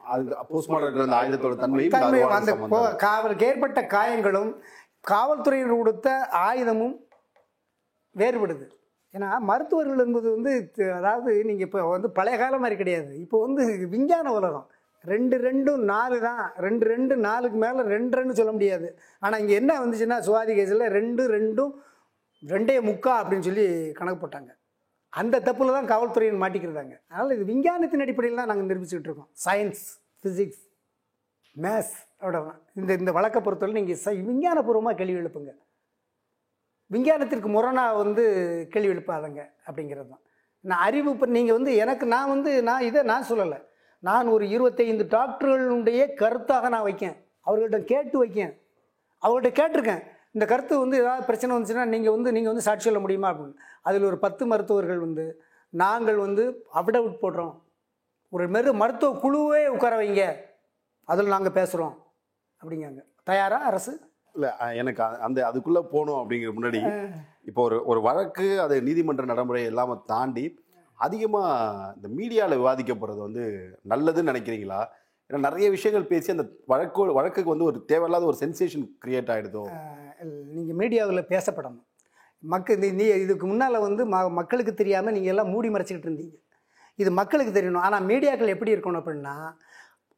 அது 0.01 0.23
போஸ்ட்மார்ட்டம் 0.51 1.05
அந்த 1.05 1.17
ஆயுதத்தோட 1.19 1.55
தன்மையும் 1.63 2.73
காவலுக்கு 3.05 3.47
ஏற்பட்ட 3.51 3.81
காயங்களும் 3.95 4.51
காவல்துறையினர் 5.13 5.81
கொடுத்த 5.81 6.09
ஆயுதமும் 6.47 6.95
வேறுபடுது. 8.21 8.67
ஏன்னா 9.15 9.29
மருத்துவர்கள் 9.51 10.03
என்பது 10.05 10.29
வந்து 10.37 10.53
அதாவது 10.99 11.31
நீங்கள் 11.49 11.67
இப்போ 11.69 11.81
வந்து 11.97 12.09
பழைய 12.19 12.37
காலம் 12.41 12.63
மாதிரி 12.65 12.77
கிடையாது. 12.81 13.13
இப்போ 13.25 13.37
வந்து 13.47 13.65
விஞ்ஞான 13.95 14.27
உலகம். 14.39 14.67
ரெண்டு 15.13 15.37
ரெண்டும் 15.47 15.83
நாலு 15.93 16.17
தான். 16.27 16.45
ரெண்டு 16.67 16.85
ரெண்டு 16.93 17.15
நாலுக்கு 17.27 17.59
மேலே 17.65 17.83
ரெண்டு 17.95 18.15
ரெண்டு 18.21 18.37
சொல்ல 18.39 18.53
முடியாது. 18.57 18.89
ஆனால் 19.25 19.41
இங்கே 19.43 19.57
என்ன 19.61 19.73
வந்துச்சுன்னா 19.83 20.19
சுவாதி 20.29 20.55
கேஸில் 20.59 20.87
ரெண்டு 20.99 21.25
ரெண்டும் 21.37 21.73
ரெண்டே 22.43 22.77
முக்கா 22.89 23.13
அப்படின்னு 23.23 23.47
சொல்லி 23.49 23.67
கணக்கு 23.99 24.21
போட்டாங்க. 24.23 24.51
அந்த 25.13 25.37
தப்பில் 25.49 25.77
தான் 25.79 25.91
காவல்துறையின் 25.93 26.43
மாட்டிக்கிறதாங்க 26.43 26.95
அதனால் 27.11 27.37
இது 27.37 27.45
விஞ்ஞானத்தின் 27.53 28.05
அடிப்படையில் 28.07 28.41
தான் 28.43 28.51
நாங்கள் 28.53 28.71
நிரூபிச்சுக்கிட்டு 28.71 29.11
இருக்கோம். 29.11 29.31
சயின்ஸ் 29.47 29.85
ஃபிசிக்ஸ் 30.23 30.63
மேத்ஸ் 31.57 31.97
அவ்வளோதான் 32.23 32.61
இந்த 32.77 32.93
இந்த 33.01 33.11
வழக்கை 33.17 33.41
பொறுத்தவரை 33.41 33.75
நீங்கள் 33.79 34.01
ச 34.05 34.13
விஞ்ஞானபூர்வமாக 34.29 34.97
கேள்வி 35.01 35.19
எழுப்புங்க. 35.21 35.53
விஞ்ஞானத்திற்கு 36.91 37.49
முரணாக 37.57 37.99
வந்து 38.03 38.23
கேள்வி 38.73 38.91
எழுப்பாதங்க 38.95 39.41
அப்படிங்கிறது 39.69 40.09
தான். 40.13 40.23
நான் 40.65 40.83
அறிவு 40.87 41.09
இப்போ 41.15 41.27
நீங்கள் 41.37 41.57
வந்து 41.59 41.73
எனக்கு 41.85 42.05
நான் 42.15 42.33
வந்து 42.35 42.51
நான் 42.69 42.85
இதை 42.89 43.01
நான் 43.13 43.29
சொல்லலை. 43.31 43.59
நான் 44.03 44.27
ஒரு 44.35 44.45
இருபத்தைந்து 44.55 45.05
டாக்டர்களுடைய 45.17 46.01
கருத்தாக 46.21 46.69
நான் 46.75 46.87
வைக்கேன். 46.89 47.17
அவர்கள்ட்ட 47.47 47.81
கேட்டு 47.93 48.17
வைக்கேன். 48.23 48.53
அவங்கள்ட்ட 49.23 49.51
கேட்டிருக்கேன். 49.61 50.03
இந்த 50.35 50.45
கருத்து 50.53 50.75
வந்து 50.85 50.97
ஏதாவது 51.03 51.27
பிரச்சனை 51.29 51.53
வந்துச்சுன்னா 51.57 51.85
நீங்கள் 51.95 52.15
வந்து 52.17 52.31
நீங்கள் 52.37 52.53
வந்து 52.53 52.67
சாட்சி 52.69 52.87
சொல்ல 52.89 53.01
முடியுமா 53.05 53.29
அப்படின்னு. 53.33 53.59
அதில் 53.89 54.09
ஒரு 54.11 54.19
பத்து 54.25 54.45
மருத்துவர்கள் 54.53 55.01
வந்து 55.07 55.25
நாங்கள் 55.73 56.19
வந்து 56.27 56.45
அப்டவுட் 56.81 57.21
போடுறோம். 57.25 57.55
ஒரு 58.33 58.47
மாரி 58.55 58.73
மருத்துவ 58.83 59.13
குழுவே 59.25 59.63
உட்கார 59.75 59.95
வைங்க. 60.03 60.25
அதில் 61.09 61.35
நாங்கள் 61.35 61.57
பேசுகிறோம் 61.61 61.95
அப்படிங்காங்க 62.65 63.03
தயாரா 63.31 63.61
அரசு? 63.71 63.95
இல்ல 64.35 64.47
எனக்கு 64.81 65.03
அந்த 65.27 65.39
அதுக்குள்ள 65.49 65.81
போகணும் 65.95 66.21
அப்படிங்கிற 66.21 66.53
முன்னாடி 66.57 66.81
இப்போ 67.51 67.61
ஒரு 67.69 67.77
ஒரு 67.91 68.01
வழக்கு 68.09 68.47
அது 68.65 68.75
நீதிமன்ற 68.89 69.25
நடைமுறை 69.31 69.63
எல்லாம 69.73 69.97
தாண்டி 70.13 70.45
அதிகமா 70.99 71.43
இந்த 71.97 72.09
மீடியால 72.19 72.57
விவாதிக்கப்படுறது 72.61 73.21
வந்து 73.27 73.45
நல்லதுன்னு 73.93 74.33
நினைக்கிறீங்களா? 74.33 74.81
ஏன்னா 75.29 75.41
நிறைய 75.47 75.67
விஷயங்கள் 75.75 76.11
பேசி 76.13 76.29
அந்த 76.35 76.45
வழக்கு 76.73 77.05
வழக்குக்கு 77.19 77.53
வந்து 77.53 77.69
ஒரு 77.71 77.79
தேவையில்லாத 77.91 78.27
ஒரு 78.31 78.39
சென்சேஷன் 78.43 78.87
கிரியேட் 79.05 79.33
ஆயிடுதோ? 79.35 79.63
நீங்கள் 80.57 80.79
மீடியாவில் 80.81 81.29
பேசப்படணும். 81.33 81.85
மக்கள் 82.55 82.81
நீ 82.83 82.89
நீ 83.01 83.07
இதுக்கு 83.25 83.47
முன்னால் 83.51 83.85
வந்து 83.87 84.03
ம 84.15 84.19
மக்களுக்கு 84.41 84.75
தெரியாமல் 84.81 85.15
நீங்கள் 85.17 85.33
எல்லாம் 85.35 85.53
மூடி 85.55 85.69
மறைச்சிக்கிட்டு 85.75 86.09
இருந்தீங்க. 86.11 86.37
இது 87.03 87.11
மக்களுக்கு 87.21 87.53
தெரியணும். 87.59 87.85
ஆனால் 87.87 88.07
மீடியாக்கள் 88.11 88.55
எப்படி 88.55 88.75
இருக்கணும் 88.75 89.03
அப்படின்னா 89.03 89.37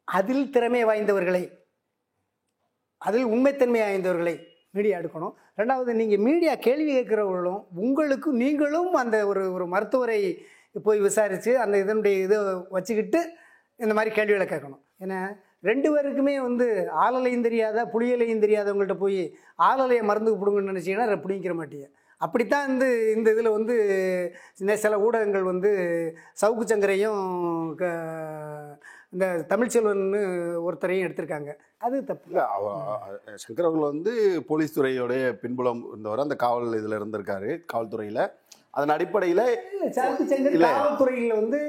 அதில் 0.09 0.53
திறமை 0.57 0.83
வாய்ந்தவர்களை 0.91 1.45
அதில் 2.99 3.25
உண்மைத்தன்மை 3.25 3.81
ஆய்ந்தவர்களை 3.81 4.41
மீடியா 4.71 4.99
எடுக்கணும். 4.99 5.33
ரெண்டாவது 5.57 5.93
நீங்கள் 5.93 6.19
மீடியா 6.19 6.55
கேள்வி 6.55 7.01
கேட்குறவர்களும் 7.01 7.65
உங்களுக்கு 7.75 8.31
நீங்களும் 8.33 8.95
அந்த 8.95 9.27
ஒரு 9.27 9.53
ஒரு 9.53 9.67
மருத்துவரை 9.67 10.45
போய் 10.83 11.01
விசாரித்து 11.01 11.59
அந்த 11.59 11.79
இதனுடைய 11.79 12.19
இதை 12.23 12.39
வச்சுக்கிட்டு 12.69 13.31
இந்த 13.77 13.95
மாதிரி 13.95 14.15
கேள்விகளை 14.15 14.47
கேட்கணும். 14.47 14.81
ஏன்னா 15.01 15.37
ரெண்டு 15.61 15.97
பேருக்குமே 15.97 16.37
வந்து 16.41 16.89
ஆளலையும் 16.91 17.43
தெரியாத 17.43 17.85
புளியலையும் 17.85 18.43
தெரியாதவங்கள்ட்ட 18.43 18.95
போய் 18.95 19.37
ஆளலையை 19.57 20.05
மருந்து 20.05 20.35
பிடுங்கன்னு 20.35 20.65
நினச்சிங்கன்னா 20.65 21.17
பிடிங்கிற 21.27 21.55
மாட்டீங்க. 21.61 21.87
அப்படித்தான் 22.19 22.69
இந்த 22.69 23.13
இந்த 23.13 23.31
இதில் 23.31 23.49
வந்து 23.49 23.77
சில 24.55 25.01
ஊடகங்கள் 25.01 25.43
வந்து 25.43 25.71
சவுக்கு 26.43 26.65
சங்கரையும் 26.67 27.75
க- 27.75 28.79
இந்த 29.15 29.27
தமிழ்ச்செல்வன்னு 29.51 30.21
ஒருத்தரையும் 30.67 31.07
எடுத்திருக்காங்க. 31.07 31.51
அது 31.85 31.97
தப்பு. 32.05 32.27
இல்ல 32.31 32.43
சங்கர் 33.45 33.69
அவர்கள் 33.69 33.91
வந்து 33.93 34.13
போலீஸ் 34.49 34.77
துறையோடைய 34.79 35.25
பின்புலம் 35.43 35.83
இருந்தவர். 35.91 36.25
அந்த 36.25 36.37
காவல் 36.45 36.79
இதுல 36.81 36.99
இருந்திருக்காரு 37.01 37.51
காவல்துறையில. 37.73 38.23
அதன் 38.77 38.95
அடிப்படையில. 38.97 39.43
காவல்துறையில் 40.65 41.37
வந்து 41.41 41.61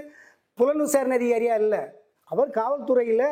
புலன் 0.60 0.84
விசாரணை 0.86 1.18
அதிகாரியா 1.20 1.56
இல்லை. 1.64 1.82
அவர் 2.32 2.50
காவல்துறையில் 2.60 3.28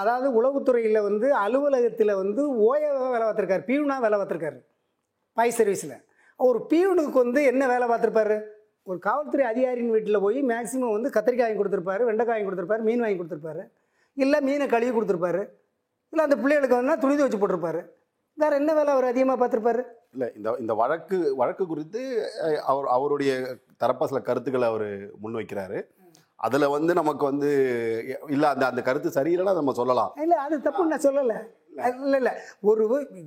அதாவது 0.00 0.26
உளவுத்துறையில் 0.38 1.06
வந்து 1.06 1.26
அலுவலகத்தில் 1.34 2.18
வந்து 2.22 2.42
ஓயவாக 2.66 3.08
வேலை 3.12 3.24
பார்த்துருக்காரு 3.28 3.64
பியூனாக 3.70 4.04
வேலை 4.04 4.16
பார்த்துருக்காரு. 4.18 4.58
பாய் 5.36 5.56
சர்வீஸில். 5.58 5.96
ஒரு 6.40 6.58
பியூனுக்கு 6.70 7.18
வந்து 7.24 7.40
என்ன 7.52 7.62
வேலை 7.72 7.86
பார்த்துருப்பாரு? 7.88 8.36
ஒரு 8.90 8.98
காவல்துறை 9.06 9.44
அதிகாரியின் 9.52 9.92
வீட்டில் 9.94 10.22
போய் 10.24 10.38
மேக்ஸிமம் 10.50 10.94
வந்து 10.96 11.10
கத்திரிக்காய் 11.16 11.48
வாங்கி 11.48 11.60
கொடுத்துருப்பாரு 11.60 12.02
வெண்டைக்காய் 12.08 12.34
வாங்கி 12.34 12.48
கொடுத்துருப்பாரு 12.48 12.84
மீன் 12.88 13.02
வாங்கி 13.04 13.18
கொடுத்துருப்பாரு. 13.20 13.62
இல்லை 14.24 14.38
மீனை 14.48 14.66
கழுவி 14.74 14.92
கொடுத்துருப்பாரு. 14.96 15.42
இல்லை 16.12 16.22
அந்த 16.26 16.36
பிள்ளைகளுக்கு 16.42 16.78
வந்து 16.80 17.02
துணி 17.04 17.14
துவச்சி 17.18 17.38
போட்டிருப்பாரு. 17.40 17.80
வேறு 18.42 18.58
என்ன 18.60 18.70
வேலை 18.78 18.90
அவர் 18.94 19.08
அதிகமாக 19.10 19.38
பார்த்துருப்பாரு? 19.40 19.82
இல்ல 20.14 20.24
இந்த 20.38 20.48
இந்த 20.62 20.72
வழக்கு 20.82 21.16
வழக்கு 21.40 21.64
குறித்து 21.72 22.00
அவர் 22.70 22.88
அவருடைய 22.96 23.32
தரப்ப 23.82 24.08
சில 24.10 24.20
கருத்துக்களை 24.28 24.68
அவர் 24.72 24.88
முன்வைக்கிறாரு. 25.24 25.78
அதுல 26.46 26.68
வந்து 26.76 26.92
நமக்கு 27.00 27.24
வந்து 27.30 27.50
இல்ல 28.36 28.46
அந்த 28.54 28.64
அந்த 28.70 28.80
கருத்து 28.88 29.16
சரியில்லைன்னா 29.18 29.58
நம்ம 29.60 29.76
சொல்லலாம். 29.80 30.10
இல்லை 30.24 30.38
அது 30.46 30.56
தப்புன்னு 30.66 30.92
நான் 30.94 31.06
சொல்லலை. 31.08 31.38
இல்லை. 32.00 32.16
இல்லை 32.20 32.32
ஒரு 32.70 32.84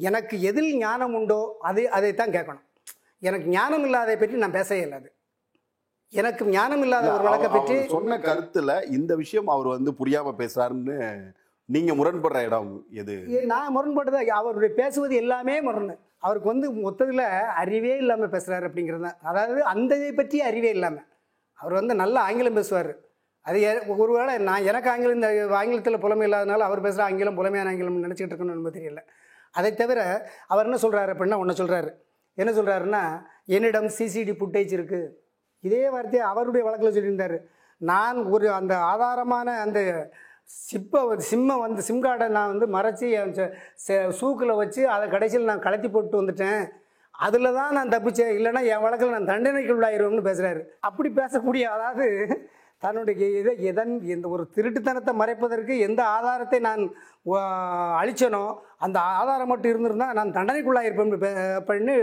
எனக்கு 0.10 0.36
எதில் 0.50 0.72
ஞானம் 0.86 1.16
உண்டோ 1.20 1.42
அது 1.70 1.82
அதைத்தான் 2.00 2.36
கேட்கணும். 2.36 2.66
எனக்கு 3.30 3.48
ஞானம் 3.60 3.86
இல்லாதை 3.88 4.14
பற்றி 4.18 4.44
நான் 4.44 4.60
பேச 4.60 4.70
இயலாது 4.82 5.10
எனக்கு 6.14 6.44
ஞானம் 6.50 6.84
இல்லாத 6.84 7.08
ஒரு 7.14 7.24
வழக்கை 7.24 7.50
பற்றி 7.50 7.76
சொன்ன 7.88 8.18
கருத்துல 8.20 8.76
இந்த 8.90 9.12
விஷயம் 9.16 9.50
அவர் 9.56 9.68
வந்து 9.68 9.92
புரியாம 10.00 10.34
பேசுறாருன்னு 10.40 10.96
நீங்க 11.70 11.92
முரண்படுற 11.96 12.40
இடம் 12.46 12.70
எது? 13.02 13.16
நான் 13.46 13.74
முரண்பட்டது 13.76 14.22
அவருடைய 14.38 14.72
பேசுவது 14.74 15.14
எல்லாமே 15.16 15.56
முரண் 15.62 15.92
அவருக்கு 16.24 16.50
வந்து 16.50 16.68
மொத்தத்தில் 16.80 17.24
அறிவே 17.62 17.94
இல்லாமல் 17.98 18.34
பேசுகிறாரு 18.34 18.66
அப்படிங்கிறது 18.70 19.06
தான் 19.06 19.20
அதாவது 19.24 19.60
அந்த 19.74 19.92
இதை 19.96 20.10
பற்றி 20.14 20.38
அறிவே 20.42 20.72
இல்லாமல் 20.78 21.06
அவர் 21.60 21.74
வந்து 21.74 21.94
நல்ல 21.96 22.16
ஆங்கிலம் 22.20 22.58
பேசுவார். 22.58 22.92
அது 23.46 23.60
ஒருவேளை 23.98 24.34
நான் 24.48 24.66
எனக்கு 24.66 24.90
ஆங்கிலம் 24.90 25.18
இந்த 25.20 25.30
ஆங்கிலத்தில் 25.60 26.02
புலமை 26.02 26.26
இல்லாதனால 26.28 26.66
அவர் 26.68 26.82
பேசுகிற 26.82 27.06
ஆங்கிலம் 27.06 27.38
புலமையான 27.40 27.70
ஆங்கிலம் 27.72 28.04
நினச்சிக்கிட்டு 28.06 28.36
இருக்கணும்னு 28.36 28.76
தெரியல. 28.78 29.02
அதை 29.56 29.72
தவிர 29.74 30.00
அவர் 30.48 30.68
என்ன 30.68 30.80
சொல்கிறாரு 30.84 31.12
அப்படின்னா 31.14 31.40
ஒன்று 31.44 31.60
சொல்கிறாரு 31.62 31.92
என்ன 32.38 32.52
சொல்கிறாருன்னா 32.52 33.04
என்னிடம் 33.50 33.90
சிசிடி 33.98 34.34
ஃபுட்டேஜ் 34.40 34.74
இருக்குது 34.78 35.08
இதே 35.62 35.90
வார்த்தையை 35.90 36.28
அவருடைய 36.28 36.68
வழக்கில் 36.68 36.94
சொல்லியிருந்தார். 36.94 37.38
நான் 37.78 38.26
ஒரு 38.26 38.52
அந்த 38.52 38.78
ஆதாரமான 38.78 39.46
அந்த 39.60 40.10
சிப்பை 40.46 41.20
சிம்மை 41.32 41.60
வந்து 41.60 41.82
சிம் 41.82 42.04
கார்டை 42.04 42.28
நான் 42.28 42.58
வந்து 42.58 42.68
மறைச்சி 42.78 43.12
என் 43.12 43.34
ச- 43.34 43.54
ச- 43.88 44.10
சூக்கில் 44.10 44.52
வச்சு 44.52 44.90
அதை 44.90 45.10
கடைசியில் 45.10 45.46
நான் 45.46 45.60
கலத்தி 45.60 45.92
போட்டு 45.92 46.22
வந்துட்டேன். 46.22 46.68
அதில் 47.12 47.54
தான் 47.54 47.74
நான் 47.74 47.90
தப்பிச்சேன். 47.90 48.34
இல்லைன்னா 48.38 48.66
என் 48.66 48.82
வழக்கில் 48.82 49.10
நான் 49.10 49.26
தண்டனைக்கு 49.26 49.76
உள்ளாயிருவேன்னு 49.76 50.26
பேசுகிறாரு 50.28 50.62
அப்படி 50.80 51.10
பேசக்கூடிய 51.10 51.62
அதாவது 51.62 52.06
தன்னுடைய 52.78 53.40
இதை 53.40 53.64
எதன் 53.64 54.02
எந்த 54.04 54.28
ஒரு 54.28 54.48
திருட்டுத்தனத்தை 54.56 55.14
மறைப்பதற்கு 55.20 55.80
எந்த 55.80 56.06
ஆதாரத்தை 56.06 56.60
நான் 56.60 56.94
அழிச்சனோ 58.02 58.58
அந்த 58.78 59.00
ஆதாரம் 59.00 59.48
மட்டும் 59.48 59.72
இருந்திருந்தால் 59.72 60.14
நான் 60.14 60.32
தண்டனைக்குள்ளாயிருப்பேன் 60.32 61.14
பே- 61.24 61.60
அப்படின்னு 61.60 61.96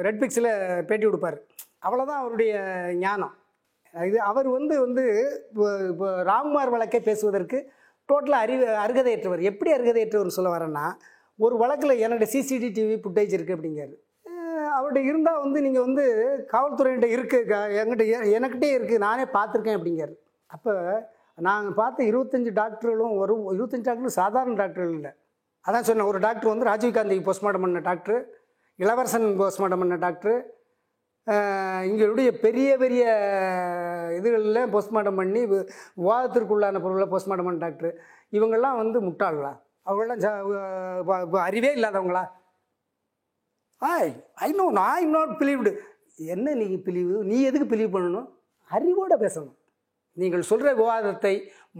ரெட் 0.00 0.24
பிக்ஸில் 0.24 0.82
பேட்டி 0.82 1.04
கொடுப்பார். 1.04 1.38
அவ்வளோதான் 1.82 2.20
அவருடைய 2.20 2.52
ஞானம். 2.98 3.34
இது 3.94 4.20
அவர் 4.22 4.48
வந்து 4.48 4.80
வந்து 4.80 5.02
இப்போ- 5.52 6.20
ராம்குமார் 6.24 6.70
வழக்கை 6.70 7.00
பேசுவதற்கு 7.00 7.58
டோட்டலாக 8.08 8.44
அறிவு 8.44 8.66
அருகதையற்றவர். 8.84 9.40
எப்படி 9.40 9.72
அருகதையற்றவர் 9.72 10.26
சொல்ல 10.28 10.58
வரேன்னா 10.58 10.84
ஒரு 11.38 11.56
வழக்கில் 11.56 12.00
என்னோட 12.00 12.24
டிவி 12.74 12.96
ஃபுட்டேஜ் 13.02 13.34
இருக்குது 13.36 13.56
அப்படிங்காரு 13.56 13.94
அவர்கிட்ட 14.72 15.04
இருந்தால் 15.04 15.40
வந்து 15.40 15.60
நீங்கள் 15.60 15.82
வந்து 15.82 16.04
காவல்துறையிட்ட 16.52 17.08
இருக்குது 17.08 17.44
க- 17.44 17.70
என்கிட்ட 17.72 18.04
எனக்கிட்டே 18.32 18.70
இருக்குது 18.76 18.98
நானே 18.98 19.24
பார்த்துருக்கேன் 19.32 19.78
அப்படிங்காரு 19.78 20.14
அப்போ 20.50 20.72
நாங்கள் 21.38 21.74
பார்த்த 21.74 22.04
இருபத்தஞ்சி 22.04 22.50
டாக்டர்களும் 22.52 23.16
வரும் 23.16 23.44
இருபத்தஞ்சி 23.50 23.86
டாக்டரும் 23.86 24.18
சாதாரண 24.20 24.54
டாக்டர்கள் 24.54 24.94
இல்லை. 24.94 25.12
அதான் 25.64 25.80
சொன்னேன் 25.80 26.06
ஒரு 26.06 26.18
டாக்டர் 26.18 26.48
வந்து 26.48 26.66
ராஜீவ்காந்திக்கு 26.66 27.26
போஸ்ட்மார்ட்டம் 27.26 27.60
பண்ண 27.60 27.78
டாக்டர் 27.80 28.20
இளவரசன் 28.78 29.38
போஸ்ட்மார்ட்டம் 29.38 29.78
பண்ண 29.78 29.96
டாக்டர் 29.96 30.38
இங்களுடைய 31.90 32.28
பெரிய 32.44 32.68
பெரிய 32.82 33.02
இதுகளில் 34.18 34.70
போஸ்ட்மார்ட்டம் 34.72 35.20
பண்ணி 35.20 35.40
விவாதத்திற்குள்ளான 35.50 36.80
பொருளை 36.84 37.06
போஸ்ட்மார்ட்டம் 37.12 37.48
பண்ண 37.48 37.60
டாக்டர் 37.66 37.94
இவங்கெல்லாம் 38.36 38.80
வந்து 38.82 38.98
முட்டாளா 39.08 39.52
அவங்களாம் 39.88 41.40
அறிவே 41.48 41.70
இல்லாதவங்களா? 41.76 42.24
I 43.82 44.12
I 44.46 44.50
know 44.58 44.66
I 44.98 45.00
not 45.14 45.32
believed 45.40 45.72
என்ன 46.34 46.54
நீங்கள் 46.60 46.84
பிலீவு 46.88 47.14
நீ 47.30 47.36
எதுக்கு 47.50 47.66
பிலீவ் 47.72 47.94
பண்ணணும்? 47.94 48.28
அறிவோட 48.70 49.14
பேசணும். 49.24 49.56
நீங்கள் 50.16 50.48
சொல்கிற 50.50 50.68
விவாதத்தை 50.80 51.34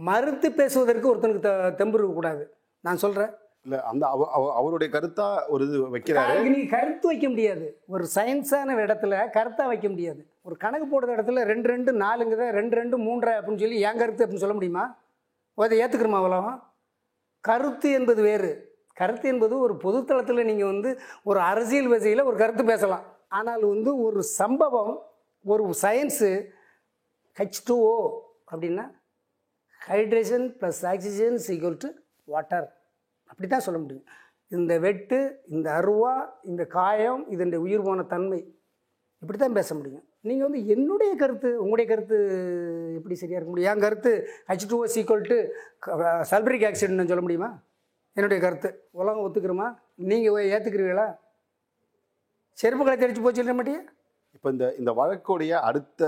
மறுத்து 0.09 0.47
பேசுவதற்கு 0.59 1.09
ஒருத்தனுக்கு 1.11 1.45
த 1.47 1.71
தெம்பு 1.79 1.97
இருக்கக்கூடாது. 1.97 2.43
நான் 2.85 3.01
சொல்கிறேன் 3.05 3.31
இல்ல 3.63 3.83
அந்த 3.83 4.07
அவ- 4.07 4.31
அவ- 4.31 4.55
அவருடைய 4.55 4.99
கருத்தா 4.99 5.47
ஒரு 5.47 5.65
இது 5.65 5.97
வைக்கிறாரு? 5.97 6.41
நீங்கள் 6.41 6.79
கருத்து 6.79 7.07
வைக்க 7.07 7.29
முடியாது. 7.29 7.81
ஒரு 7.87 8.07
சயின்ஸான 8.15 8.73
இடத்துல 8.75 9.29
கருத்தா 9.33 9.65
வைக்க 9.67 9.89
முடியாது. 9.89 10.27
ஒரு 10.41 10.57
கணக்கு 10.57 10.85
போடுற 10.85 11.03
இடத்துல 11.03 11.43
ரெண்டு 11.43 11.67
ரெண்டு 11.67 11.91
நாலுங்கிறத 11.91 12.49
ரெண்டு 12.49 12.75
ரெண்டு 12.75 12.97
மூன்றரை 12.97 13.23
அப்படின்னு 13.23 13.59
சொல்லி 13.59 13.79
என் 13.79 13.97
கருத்து 13.97 14.25
அப்படின்னு 14.25 14.35
சொல்ல 14.35 14.53
முடியுமா? 14.53 14.97
அதை 15.55 15.79
ஏற்றுக்கிறோமா 15.79 16.23
உலகம் 16.23 16.73
கருத்து 17.39 17.91
என்பது 17.91 18.21
வேறு. 18.21 18.75
கருத்து 18.93 19.27
என்பது 19.29 19.59
ஒரு 19.59 19.73
பொதுத்தளத்தில் 19.73 20.43
நீங்கள் 20.43 20.65
வந்து 20.65 20.99
ஒரு 21.23 21.39
அரசியல் 21.39 21.87
வசையில் 21.87 22.23
ஒரு 22.23 22.37
கருத்து 22.37 22.65
பேசலாம். 22.65 23.03
ஆனால் 23.27 23.65
வந்து 23.65 24.01
ஒரு 24.01 24.23
சம்பவம் 24.23 25.09
ஒரு 25.43 25.73
சயின்ஸு 25.81 26.45
ஹெச் 27.39 27.61
டூஓ 27.69 28.11
அப்படின்னா 28.51 28.91
hydrogen 29.79 30.57
plus 30.59 30.85
oxygen 30.87 31.41
equal 31.47 31.77
to 31.77 31.87
water 32.23 32.82
அப்படி 33.33 33.47
தான் 33.53 33.65
சொல்ல 33.67 33.79
முடியும். 33.83 34.05
இந்த 34.57 34.73
வெட்டு 34.85 35.19
இந்த 35.55 35.67
அருவா 35.79 36.15
இந்த 36.49 36.63
காயம் 36.77 37.21
இதனுடைய 37.33 37.59
உயிர் 37.65 37.85
போன 37.87 38.03
தன்மை 38.13 38.39
இப்படி 39.21 39.37
தான் 39.43 39.57
பேச 39.57 39.69
முடியும். 39.77 40.03
நீங்கள் 40.27 40.47
வந்து 40.47 40.59
என்னுடைய 40.73 41.11
கருத்து 41.21 41.49
உங்களுடைய 41.61 41.87
கருத்து 41.91 42.17
எப்படி 42.97 43.15
சரியாக 43.21 43.37
இருக்க 43.39 43.51
முடியும்? 43.53 43.69
என் 43.71 43.83
கருத்து 43.85 44.11
H 44.49 44.67
two O 44.71 44.85
equal 44.95 45.23
to 45.31 45.37
sulphuric 46.31 46.67
ஆக்சிடென்ட்னு 46.69 47.11
சொல்ல 47.11 47.23
முடியுமா? 47.25 47.49
என்னுடைய 48.17 48.39
கருத்து. 48.45 48.69
உலகம் 49.01 49.25
ஒத்துக்கிறோமா? 49.25 49.67
நீங்கள் 50.11 50.49
ஏற்றுக்கிறீங்களா 50.53 51.07
செருப்புகளை 52.61 52.97
தெரிச்சு 53.03 53.23
போச்சு 53.25 53.43
சொல்ல 53.43 53.55
இப்போ 54.35 54.49
இந்த 54.53 54.65
இந்த 54.81 54.91
வழக்குடைய 54.99 55.51
அடுத்த 55.67 56.03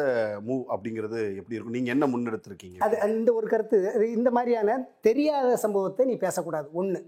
மூவ் 0.47 0.63
அப்படிங்கிறது 0.73 1.19
எப்படி 1.39 1.55
இருக்கும்? 1.55 1.75
நீங்கள் 1.77 1.95
என்ன 1.95 2.05
முன்னெடுத்திருக்கீங்க? 2.13 2.77
அது 2.85 2.95
இந்த 3.17 3.31
ஒரு 3.39 3.47
கருத்து. 3.53 3.79
அது 3.95 4.05
இந்த 4.17 4.29
மாதிரியான 4.37 4.77
தெரியாத 5.07 5.51
சம்பவத்தை 5.65 6.05
நீ 6.11 6.15
பேசக்கூடாது. 6.25 6.67
ஒன்று 6.81 7.01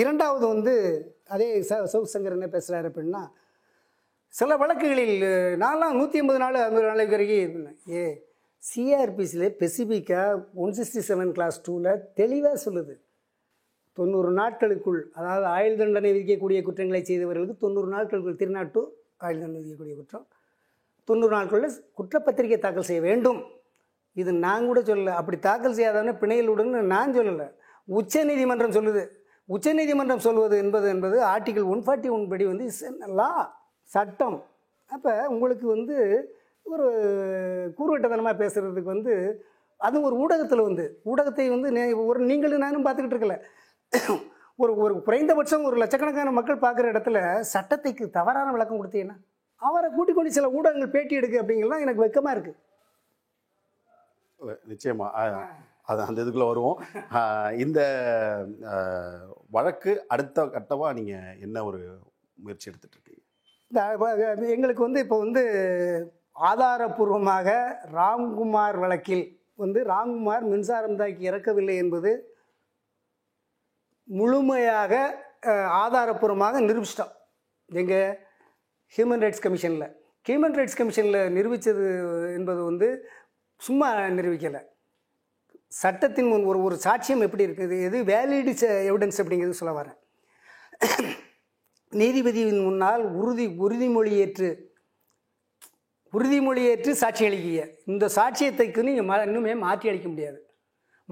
இரண்டாவது 0.00 0.44
வந்து 0.54 0.74
அதே 1.34 1.48
ச 1.70 1.80
சவுத் 1.94 2.12
சங்கர் 2.12 2.36
என்ன 2.36 2.48
பேசுகிறாரு 2.54 2.86
அப்படின்னா 2.90 3.22
சில 4.34 4.56
வழக்குகளில் 4.60 5.18
நான்லாம் 5.62 5.98
நூற்றி 5.98 6.20
ஐம்பது 6.20 6.40
நாள் 6.42 6.56
ஐம்பது 6.68 6.86
நாளைக்கு 6.90 7.16
வரைக்கும் 7.16 7.66
ஏ 7.96 8.04
சிஆர்பிசியில் 8.62 9.52
ஸ்பெசிஃபிக்காக 9.56 10.38
ஒன் 10.64 10.74
சிக்ஸ்டி 10.78 11.02
செவன் 11.08 11.32
கிளாஸ் 11.36 11.58
டூவில் 11.66 12.02
தெளிவாக 12.20 12.56
சொல்லுது. 12.64 12.94
தொண்ணூறு 13.98 14.30
நாட்களுக்குள் 14.38 15.00
அதாவது 15.18 15.46
ஆயுள் 15.56 15.78
தண்டனை 15.80 16.10
விதிக்கக்கூடிய 16.14 16.60
குற்றங்களை 16.68 17.02
செய்தவர்களுக்கு 17.10 17.64
தொண்ணூறு 17.64 17.90
நாட்களுக்குள் 17.96 18.40
திருநாட்டு 18.42 18.82
ஆயுள் 19.24 19.42
தண்டனை 19.42 19.60
விதிக்கக்கூடிய 19.60 19.96
குற்றம். 20.00 20.26
தொண்ணூறு 21.08 21.34
நாட்களில் 21.36 21.76
குற்றப்பத்திரிகை 21.98 22.58
தாக்கல் 22.60 22.88
செய்ய 22.90 23.02
வேண்டும். 23.08 23.40
இது 24.20 24.30
நான் 24.46 24.68
கூட 24.70 24.80
சொல்லலை. 24.88 25.12
அப்படி 25.20 25.36
தாக்கல் 25.48 25.76
செய்யாதவனே 25.78 26.14
பிணையில் 26.22 26.50
விடுன்னு 26.52 26.80
நான் 26.94 27.14
சொல்லலை. 27.16 27.46
உச்சநீதிமன்றம் 27.88 28.76
சொல்லுது. 28.78 29.02
உச்சநீதிமன்றம் 29.54 30.24
சொல்வது 30.26 30.56
என்பது 30.64 30.86
என்பது 30.94 31.16
ஆர்டிகல் 31.32 31.70
ஒன் 31.72 31.82
ஃபார்ட்டி 31.86 32.10
ஒன் 32.16 32.28
படி 32.30 32.44
வந்து 32.52 32.66
லா 33.20 33.30
சட்டம். 33.90 34.38
அப்போ 34.90 35.12
உங்களுக்கு 35.34 35.66
வந்து 35.74 35.96
ஒரு 36.66 36.86
கூறுவட்டத்தனமாக 37.78 38.36
பேசுகிறதுக்கு 38.42 38.94
வந்து 38.94 39.14
அதுவும் 39.80 40.06
ஒரு 40.08 40.16
ஊடகத்தில் 40.24 40.66
வந்து 40.68 40.84
ஊடகத்தை 41.10 41.46
வந்து 41.54 41.68
ஒரு 42.10 42.20
நீங்களும் 42.30 42.64
நானும் 42.66 42.84
பார்த்துக்கிட்டு 42.86 43.16
இருக்கல. 43.16 43.36
ஒரு 44.62 44.72
ஒரு 44.84 44.94
குறைந்தபட்சம் 45.06 45.66
ஒரு 45.68 45.76
லட்சக்கணக்கான 45.82 46.32
மக்கள் 46.38 46.64
பார்க்குற 46.64 46.86
இடத்துல 46.92 47.18
சட்டத்தைக்கு 47.52 48.04
தவறான 48.18 48.52
விளக்கம் 48.54 48.80
கொடுத்தீங்கன்னா 48.80 49.18
அவரை 49.66 49.88
கூட்டிக் 49.96 50.16
கொண்டு 50.18 50.36
சில 50.36 50.48
ஊடகங்கள் 50.58 50.94
பேட்டி 50.94 51.18
எடுக்கு 51.20 51.40
அப்படிங்கிறலாம் 51.40 51.84
எனக்கு 51.84 52.04
வெக்கமாக 52.04 52.36
இருக்குது 52.36 52.60
நிச்சயமா. 54.70 55.06
அது 55.90 56.00
அந்த 56.08 56.18
இதுக்குள்ள 56.22 56.46
வருவோம். 56.50 56.78
இந்த 57.64 57.80
வழக்கு 59.56 59.92
அடுத்த 60.14 60.44
கட்டமா 60.56 60.88
நீங்க 60.98 61.14
என்ன 61.46 61.64
ஒரு 61.68 61.80
முயற்சி 62.44 62.68
இருக்கீங்க? 62.70 63.22
இந்த 63.70 64.46
எங்களுக்கு 64.56 64.86
வந்து 64.86 65.02
இப்போ 65.04 65.16
வந்து 65.24 65.42
ஆதாரபூர்வமாக 66.50 67.48
ராம்குமார் 67.98 68.78
வழக்கில் 68.84 69.26
வந்து 69.62 69.80
ராம்குமார் 69.92 70.44
மின்சாரம் 70.52 70.98
தாக்கி 71.00 71.28
இறக்கவில்லை 71.30 71.76
என்பது 71.82 72.12
முழுமையாக 74.08 74.94
ஆதாரபூர்வமாக 75.82 76.60
நிரூபிச்சிட்டோம். 76.68 77.14
எங்க 77.80 77.94
ஹியூமன் 78.92 79.22
ரைட்ஸ் 79.24 79.44
கமிஷனில் 79.44 79.88
ஹியூமன் 80.26 80.56
ரைட்ஸ் 80.58 80.78
கமிஷனில் 80.80 81.20
நிரூபித்தது 81.36 81.86
என்பது 82.36 82.60
வந்து 82.68 82.88
சும்மா 83.60 83.88
நிரூபிக்கலை. 84.18 84.60
சட்டத்தின் 85.80 86.28
முன் 86.30 86.44
ஒரு 86.50 86.58
ஒரு 86.66 86.76
சாட்சியம் 86.84 87.24
எப்படி 87.26 87.46
இருக்குது 87.46 87.76
எது 87.86 87.98
வேலிடு 88.10 88.52
எவிடன்ஸ் 88.90 89.20
அப்படிங்கிறது 89.22 89.60
சொல்ல 89.60 89.72
வரேன். 89.78 89.98
நீதிபதியின் 91.92 92.62
முன்னால் 92.68 93.02
உறுதி 93.20 93.46
உறுதிமொழி 93.64 94.12
ஏற்று 94.24 94.50
உறுதிமொழி 96.12 96.62
ஏற்று 96.70 96.92
சாட்சி 97.02 97.22
அளிக்கிய 97.28 97.60
இந்த 97.92 98.04
சாட்சியத்தைக்கு 98.16 98.80
நீங்கள் 98.88 99.08
ம 99.10 99.14
இன்னுமே 99.26 99.54
மாற்றி 99.66 99.86
அளிக்க 99.90 100.08
முடியாது. 100.12 100.38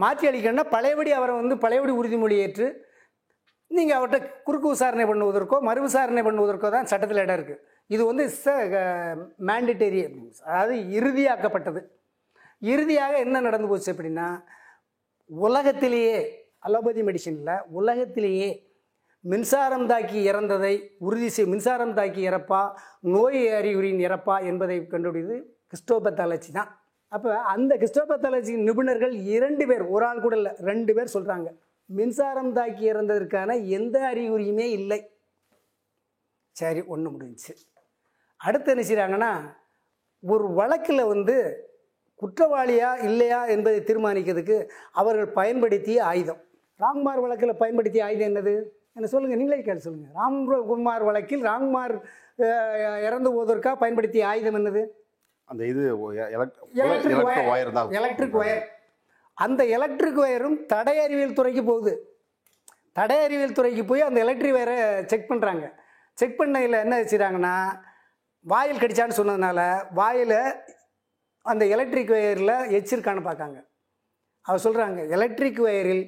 மாற்றி 0.03 0.25
அளிக்கணும்னா 0.29 0.67
பழையபடி 0.75 1.11
அவரை 1.19 1.33
வந்து 1.41 1.57
பழையபடி 1.65 1.93
உறுதிமொழி 2.01 2.37
ஏற்று 2.45 2.67
நீங்கள் 3.73 3.99
அவர்கிட்ட 3.99 4.29
குறுக்கு 4.43 4.69
விசாரணை 4.71 5.05
பண்ணுவதற்கோ 5.05 5.57
மறு 5.69 5.81
விசாரணை 5.81 6.23
பண்ணுவதற்கோ 6.23 6.69
தான் 6.71 6.89
சட்டத்தில் 6.93 7.23
இடம் 7.25 7.39
இருக்குது 7.39 7.61
இது 7.91 8.03
வந்து 8.05 8.25
ச 8.43 8.55
மேண்டிட்டரி 9.51 10.01
அதாவது 10.47 10.77
இறுதியாக்கப்பட்டது. 10.99 11.81
இறுதியாக 12.63 13.15
என்ன 13.19 13.41
நடந்து 13.41 13.69
போச்சு 13.69 13.93
அப்படின்னா 13.93 14.27
உலகத்திலேயே 15.31 16.19
அலோபதி 16.61 17.03
மெடிசனில் 17.03 17.65
உலகத்திலேயே 17.71 18.51
மின்சாரம் 19.25 19.87
தாக்கி 19.87 20.21
இறந்ததை 20.31 20.75
உறுதி 20.99 21.29
செய் 21.29 21.47
மின்சாரம் 21.47 21.95
தாக்கி 21.95 22.23
இறப்பா 22.29 22.61
நோய் 23.15 23.43
அறிகுறியின் 23.59 24.05
இறப்பா 24.07 24.37
என்பதை 24.51 24.77
கண்டுபிடித்து 24.87 25.37
கிறிஸ்டோபத்தாலஜி 25.71 26.51
தான். 26.53 26.71
அப்போ 27.13 27.31
அந்த 27.53 27.73
கிறிஸ்டோபத்தாலஜி 27.77 28.53
நிபுணர்கள் 28.69 29.15
இரண்டு 29.37 29.65
பேர் 29.67 29.85
ஒரு 29.89 30.07
ஆள் 30.09 30.21
கூட 30.21 30.37
இல்லை 30.37 30.53
ரெண்டு 30.61 30.93
பேர் 30.95 31.15
சொல்கிறாங்க 31.15 31.49
மின்சாரம் 31.97 32.53
தாக்கி 32.59 32.85
இறந்ததற்கான 32.93 33.51
எந்த 33.79 33.97
அறிகுறியுமே 34.11 34.67
இல்லை. 34.79 35.01
சரி 36.57 36.81
ஒன்று 36.95 37.09
முடிஞ்சுச்சு. 37.13 37.55
அடுத்து 38.41 38.71
என்ன 38.75 38.85
செய்கிறாங்கன்னா 38.89 39.33
ஒரு 40.23 40.47
வழக்கில் 40.59 41.11
வந்து 41.13 41.37
குற்றவாளியா 42.23 42.91
இல்லையா 43.09 43.41
என்பதை 43.55 43.79
தீர்மானிக்கிறதுக்கு 43.89 44.57
அவர்கள் 45.01 45.31
பயன்படுத்திய 45.39 46.01
ஆயுதம். 46.11 46.41
ராம்குமார் 46.83 47.23
வழக்கில் 47.25 47.61
பயன்படுத்திய 47.63 48.05
ஆயுதம் 48.09 48.29
என்னது? 48.31 48.55
என்ன 48.97 49.09
சொல்லுங்கள் 49.13 49.41
நீங்களே 49.41 49.63
கேட்டு 49.67 49.85
சொல்லுங்கள் 49.87 50.17
ராம்குமார் 50.21 51.05
வழக்கில் 51.09 51.45
ராம்குமார் 51.51 51.95
இறந்து 53.07 53.29
போவதற்காக 53.35 53.77
பயன்படுத்திய 53.83 54.25
ஆயுதம் 54.33 54.59
என்னது? 54.61 54.83
அந்த 55.49 55.63
இது 55.73 55.83
எலக்ட்ரிக் 56.85 57.25
ஒயர் 57.53 57.73
எலக்ட்ரிக் 58.01 58.39
ஒயர் 58.43 58.63
அந்த 59.35 59.65
எலக்ட்ரிக் 59.77 60.21
ஒயரும் 60.25 60.57
தடை 60.67 60.99
அறிவியல் 60.99 61.39
துறைக்கு 61.39 61.65
போகுது. 61.65 61.93
தடை 62.93 63.19
அறிவியல் 63.25 63.59
துறைக்கு 63.59 63.85
போய் 63.85 64.09
அந்த 64.09 64.21
எலக்ட்ரிக் 64.21 64.55
ஒயரை 64.55 65.05
செக் 65.05 65.31
பண்ணுறாங்க 65.31 65.73
செக் 66.15 66.39
பண்ணையில் 66.39 66.83
என்ன 66.85 66.95
வச்சுட்டாங்கன்னா 67.01 67.55
வாயில் 68.41 68.81
கடிச்சான்னு 68.83 69.19
சொன்னதுனால 69.19 69.61
வாயில் 69.95 70.39
அந்த 71.43 71.65
எலக்ட்ரிக் 71.67 72.11
ஒயரில் 72.11 72.57
எச்சிருக்கான்னு 72.79 73.23
பார்க்காங்க. 73.29 73.59
அவர் 74.43 74.65
சொல்கிறாங்க 74.65 75.09
எலக்ட்ரிக் 75.09 75.61
ஒயரில் 75.61 76.05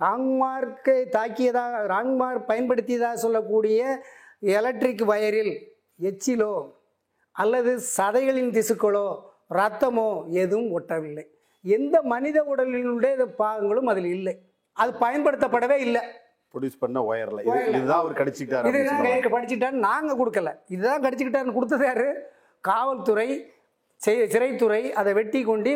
ராங்மார்க்கை 0.00 0.98
தாக்கியதாக 1.16 1.82
ராங்மார் 1.92 2.38
பயன்படுத்தியதாக 2.48 3.22
சொல்லக்கூடிய 3.24 4.02
எலக்ட்ரிக் 4.40 5.04
வயரில் 5.10 5.54
எச்சிலோ 6.00 6.54
அல்லது 7.32 7.72
சதைகளின் 7.96 8.54
திசுக்களோ 8.56 9.06
ரத்தமோ 9.50 10.08
எதுவும் 10.30 10.72
ஒட்டவில்லை. 10.78 11.24
எந்த 11.64 12.02
மனித 12.02 12.38
உடலினுடைய 12.52 13.24
பாகங்களும் 13.40 13.90
அதில் 13.92 14.10
இல்லை. 14.16 14.34
அது 14.72 14.92
பயன்படுத்தப்படவே 15.04 15.78
இல்லை. 15.86 16.00
ப்ரொடியூஸ் 16.52 16.78
பண்ண 16.78 16.98
ஒயர்ல. 17.10 17.40
இது 17.40 17.76
இதுதான் 17.78 18.00
அவர் 18.02 18.14
அப்படின்னு 18.20 18.80
இதுதான் 18.80 19.34
படிச்சுட்டான்னு 19.34 19.84
நாங்கள் 19.88 20.18
கொடுக்கல. 20.20 20.50
இதுதான் 20.68 21.02
கடிச்சுக்கிட்டாருன்னு 21.04 21.56
கொடுத்தது 21.58 21.84
யாரு? 21.84 22.08
காவல்துறை 22.60 23.28
சிறைத்துறை 24.06 24.82
அதை 24.90 25.12
வெட்டி 25.12 25.42
கொண்டு 25.42 25.72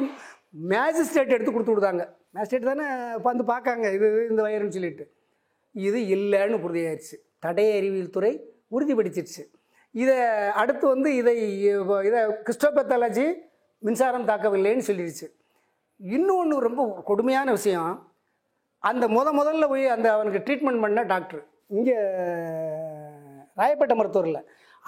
மேஜிஸ்ட்ரேட் 0.73 1.35
எடுத்து 1.37 1.53
கொடுத்து 1.53 1.75
விடுதாங்க. 1.75 2.05
மேஜிஸ்ட்ரேட் 2.35 2.71
தானே 2.73 2.87
வந்து 3.29 3.45
பார்க்காங்க 3.53 3.95
இது 3.95 4.27
இந்த 4.31 4.43
வயருன்னு 4.43 4.77
சொல்லிட்டு. 4.79 5.13
இது 5.73 5.99
இல்லைன்னு 6.17 6.61
உறுதியாயிருச்சு. 6.67 7.17
தடய 7.45 7.79
அறிவியல் 7.79 8.11
துறை 8.11 8.33
உறுதிப்படுத்திடுச்சு. 8.71 9.43
இதை 9.91 10.17
அடுத்து 10.63 10.87
வந்து 10.87 11.15
இதை 11.15 11.61
இதை 12.09 12.21
கிறிஸ்டோபத்தாலஜி 12.47 13.27
மின்சாரம் 13.79 14.29
தாக்கவில்லைன்னு 14.29 14.87
சொல்லிடுச்சு. 14.91 15.27
இன்னொன்று 16.01 16.57
ரொம்ப 16.67 16.83
கொடுமையான 17.11 17.49
விஷயம். 17.59 17.93
அந்த 18.79 19.05
முத 19.09 19.29
முதல்ல 19.39 19.67
போய் 19.69 19.85
அந்த 19.95 20.09
அவனுக்கு 20.15 20.41
ட்ரீட்மெண்ட் 20.47 20.83
பண்ண 20.85 21.03
டாக்டர் 21.13 21.43
இங்கே 21.77 21.97
ராயப்பேட்டை 23.61 23.95
மருத்துவரில். 23.99 24.41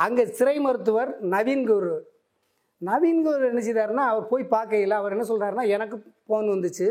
அங்கே 0.04 0.24
சிறை 0.38 0.56
மருத்துவர் 0.66 1.10
நவீன் 1.34 1.64
குரு. 1.70 1.94
நவீன் 2.82 3.22
குரு 3.26 3.46
என்ன 3.50 3.60
செய்தாருன்னா 3.68 4.04
அவர் 4.10 4.30
போய் 4.32 4.52
பார்க்கையில் 4.54 4.98
அவர் 4.98 5.14
என்ன 5.14 5.26
சொல்கிறாருன்னா 5.30 5.64
எனக்கு 5.76 5.96
ஃபோன் 6.26 6.48
வந்துச்சு. 6.54 6.86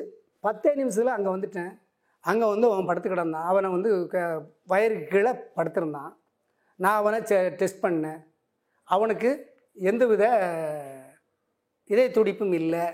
பத்தே 0.45 0.71
நிமிஷத்தில் 0.79 1.15
அங்கே 1.17 1.29
வந்துட்டேன். 1.35 1.71
அங்கே 2.19 2.45
வந்து 2.53 2.67
அவன் 2.71 2.89
படுத்து 2.89 3.09
கிடந்தான். 3.09 3.47
அவனை 3.51 3.69
வந்து 3.75 3.91
க 4.13 4.17
வயருக்கு 4.71 5.05
கீழே 5.13 5.33
படுத்திருந்தான். 5.57 6.11
நான் 6.75 6.99
அவனை 7.01 7.19
டெஸ்ட் 7.61 7.83
பண்ணேன். 7.85 8.19
அவனுக்கு 8.83 9.29
எந்தவித 9.91 10.25
இதய 11.93 12.07
துடிப்பும் 12.17 12.55
இல்லை. 12.61 12.85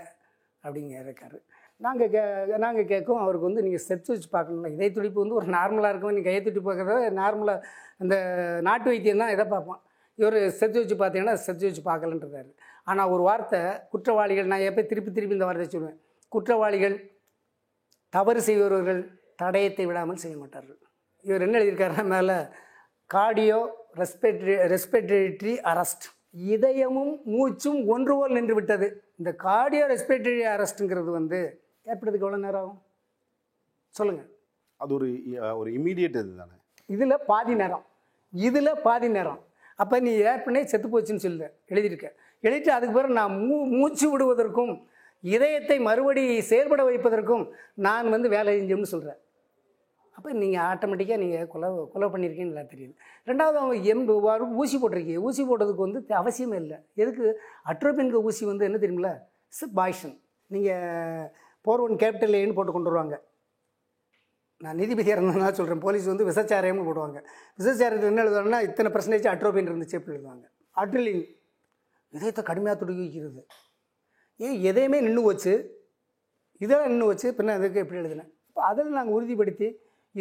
அப்படிங்க 0.64 0.94
இருக்காரு. 1.04 1.38
நாங்கள் 1.84 2.10
கே 2.14 2.20
நாங்கள் 2.64 2.88
கேட்கும் 2.92 3.22
அவருக்கு 3.22 3.48
வந்து 3.48 3.64
நீங்கள் 3.66 3.84
செத்து 3.88 4.10
வச்சு 4.12 4.28
பார்க்கணும்ல 4.34 4.68
இதய 4.74 4.90
துடிப்பு 4.96 5.18
வந்து 5.22 5.38
ஒரு 5.40 5.48
நார்மலாக 5.56 5.92
இருக்கும். 5.92 6.12
நீங்கள் 6.14 6.28
கையை 6.28 6.42
துடி 6.46 6.60
பார்க்குறத 6.68 7.10
நார்மலாக 7.22 7.66
அந்த 8.02 8.14
நாட்டு 8.68 8.88
வைத்தியம் 8.92 9.22
தான் 9.22 9.34
இதை 9.36 9.46
பார்ப்போம் 9.54 9.80
இவர் 10.18 10.38
செத்து 10.60 10.78
வச்சு 10.80 10.96
பார்த்தீங்கன்னா 11.02 11.36
செத்து 11.46 11.66
வச்சு 11.68 11.82
பார்க்கலன்றாரு. 11.90 12.50
ஆனால் 12.90 13.10
ஒரு 13.14 13.22
வார்த்தை 13.28 13.60
குற்றவாளிகள் 13.92 14.50
நான் 14.52 14.68
எப்போ 14.70 14.82
திருப்பி 14.92 15.10
திருப்பி 15.16 15.36
இந்த 15.38 15.46
வார்த்தை 15.48 15.68
சொல்லுவேன். 15.74 15.98
குற்றவாளிகள் 16.34 16.96
தவறு 18.12 18.40
செய்பவர்கள் 18.48 19.00
தடயத்தை 19.42 19.84
விடாமல் 19.90 20.22
செய்ய 20.24 20.36
மாட்டார்கள். 20.42 20.80
இவர் 21.24 21.44
என்ன 21.46 21.58
எழுதியிருக்காருன்னா 21.60 22.06
மேலே 22.14 22.36
கார்டியோ 23.10 23.60
ரெஸ்பெக்டரி 24.02 24.54
ரெஸ்பெக்டரி 24.74 25.54
அரெஸ்ட் 25.70 26.06
இதயமும் 26.34 27.12
மூச்சும் 27.32 27.80
ஒன்று 27.94 28.14
போல் 28.18 28.36
நின்று 28.36 28.54
விட்டது 28.58 28.86
இந்த 29.20 29.30
கார்டியோ 29.44 29.84
ரெஸ்பெக்டரி 29.92 30.42
அரெஸ்ட்டுங்கிறது 30.54 31.10
வந்து 31.18 31.38
ஏற்படுறதுக்கு 31.86 32.26
எவ்வளோ 32.26 32.40
நேரம் 32.46 32.62
ஆகும்? 32.62 32.80
சொல்லுங்கள் 33.94 34.28
அது 34.80 34.92
ஒரு 34.98 35.08
ஒரு 35.60 35.70
இமீடியட் 35.78 36.16
இது 36.20 36.32
தானே? 36.42 36.56
இதில் 36.88 37.24
பாதி 37.30 37.54
நேரம். 37.62 37.84
இதில் 38.32 38.80
பாதி 38.86 39.08
நேரம். 39.16 39.40
அப்போ 39.78 39.96
நீ 40.06 40.12
ஏற்கனவே 40.30 40.64
செத்து 40.72 40.88
போச்சுன்னு 40.88 41.24
சொல்ல 41.26 41.44
எழுதியிருக்க. 41.72 42.06
எழுதிட்டு 42.44 42.72
அதுக்கு 42.76 42.96
பிறகு 42.96 43.18
நான் 43.20 43.34
மூ 43.48 43.56
மூச்சு 43.78 44.06
விடுவதற்கும் 44.12 44.74
இதயத்தை 45.24 45.76
மறுபடி 45.88 46.22
செயல்பட 46.50 46.82
வைப்பதற்கும் 46.88 47.44
நான் 47.86 48.08
வந்து 48.14 48.28
வேலை 48.34 48.52
செஞ்சோம்னு 48.58 48.92
சொல்கிறேன் 48.94 49.20
அப்போ 50.16 50.28
நீங்கள் 50.42 50.64
ஆட்டோமேட்டிக்காக 50.72 51.18
நீங்கள் 51.22 51.46
கொலை 51.52 51.68
கொலை 51.92 52.06
பண்ணியிருக்கீங்கன்னு 52.12 52.54
நல்லா 52.54 52.70
தெரியுது. 52.72 52.94
ரெண்டாவது 53.30 53.56
அவங்க 53.62 53.76
எம் 53.92 54.04
ஊசி 54.62 54.76
போட்டிருக்கீங்க. 54.82 55.22
ஊசி 55.28 55.42
போட்டதுக்கு 55.50 55.86
வந்து 55.86 56.00
அவசியமே 56.22 56.58
இல்லை. 56.64 56.78
எதுக்கு? 57.02 57.26
அட்ரோபின்க 57.72 58.20
ஊசி 58.30 58.44
வந்து 58.52 58.66
என்ன 58.68 58.80
தெரியுமில 58.84 59.12
இட்ஸ் 59.50 59.76
பாய்ஷன் 59.78 60.16
நீங்கள் 60.54 61.28
போர் 61.66 61.82
ஒன் 61.84 61.96
கேபிட்டல் 62.02 62.38
ஏன்னு 62.40 62.56
போட்டு 62.58 62.74
கொண்டு 62.74 62.90
வருவாங்க. 62.90 63.16
நான் 64.64 64.78
நீதிபதியாக 64.80 65.16
இருந்ததுனால 65.18 65.52
சொல்கிறேன் 65.58 65.84
போலீஸ் 65.84 66.10
வந்து 66.10 66.26
விசச்சாரியம்னு 66.28 66.84
போடுவாங்க. 66.88 67.18
விசச்சாரியத்தில் 67.60 68.10
என்ன 68.12 68.22
எழுதுவாங்கன்னா 68.24 68.60
இத்தனை 68.66 68.90
பர்சன்டேஜ் 68.94 69.32
அட்ரோபின் 69.32 69.70
இருந்துச்சு 69.70 69.98
எப்படி 69.98 70.14
எழுதுவாங்க. 70.16 70.44
அட்ரிலின் 70.82 71.24
இதயத்தை 72.16 72.42
கடுமையாக 72.50 72.76
துடுக்கி 72.80 73.02
வைக்கிறது. 73.04 73.42
ஏன் 74.44 74.58
எதையுமே 74.70 74.98
நின்று 75.06 75.22
வச்சு 75.30 75.52
இதெல்லாம் 76.64 76.90
நின்று 76.92 77.10
வச்சு 77.10 77.28
பின்ன 77.38 77.54
அதுக்கு 77.58 77.82
எப்படி 77.82 78.00
எழுதினேன்? 78.02 78.30
இப்போ 78.48 78.62
அதில் 78.70 78.96
நாங்கள் 78.98 79.16
உறுதிப்படுத்தி 79.16 79.68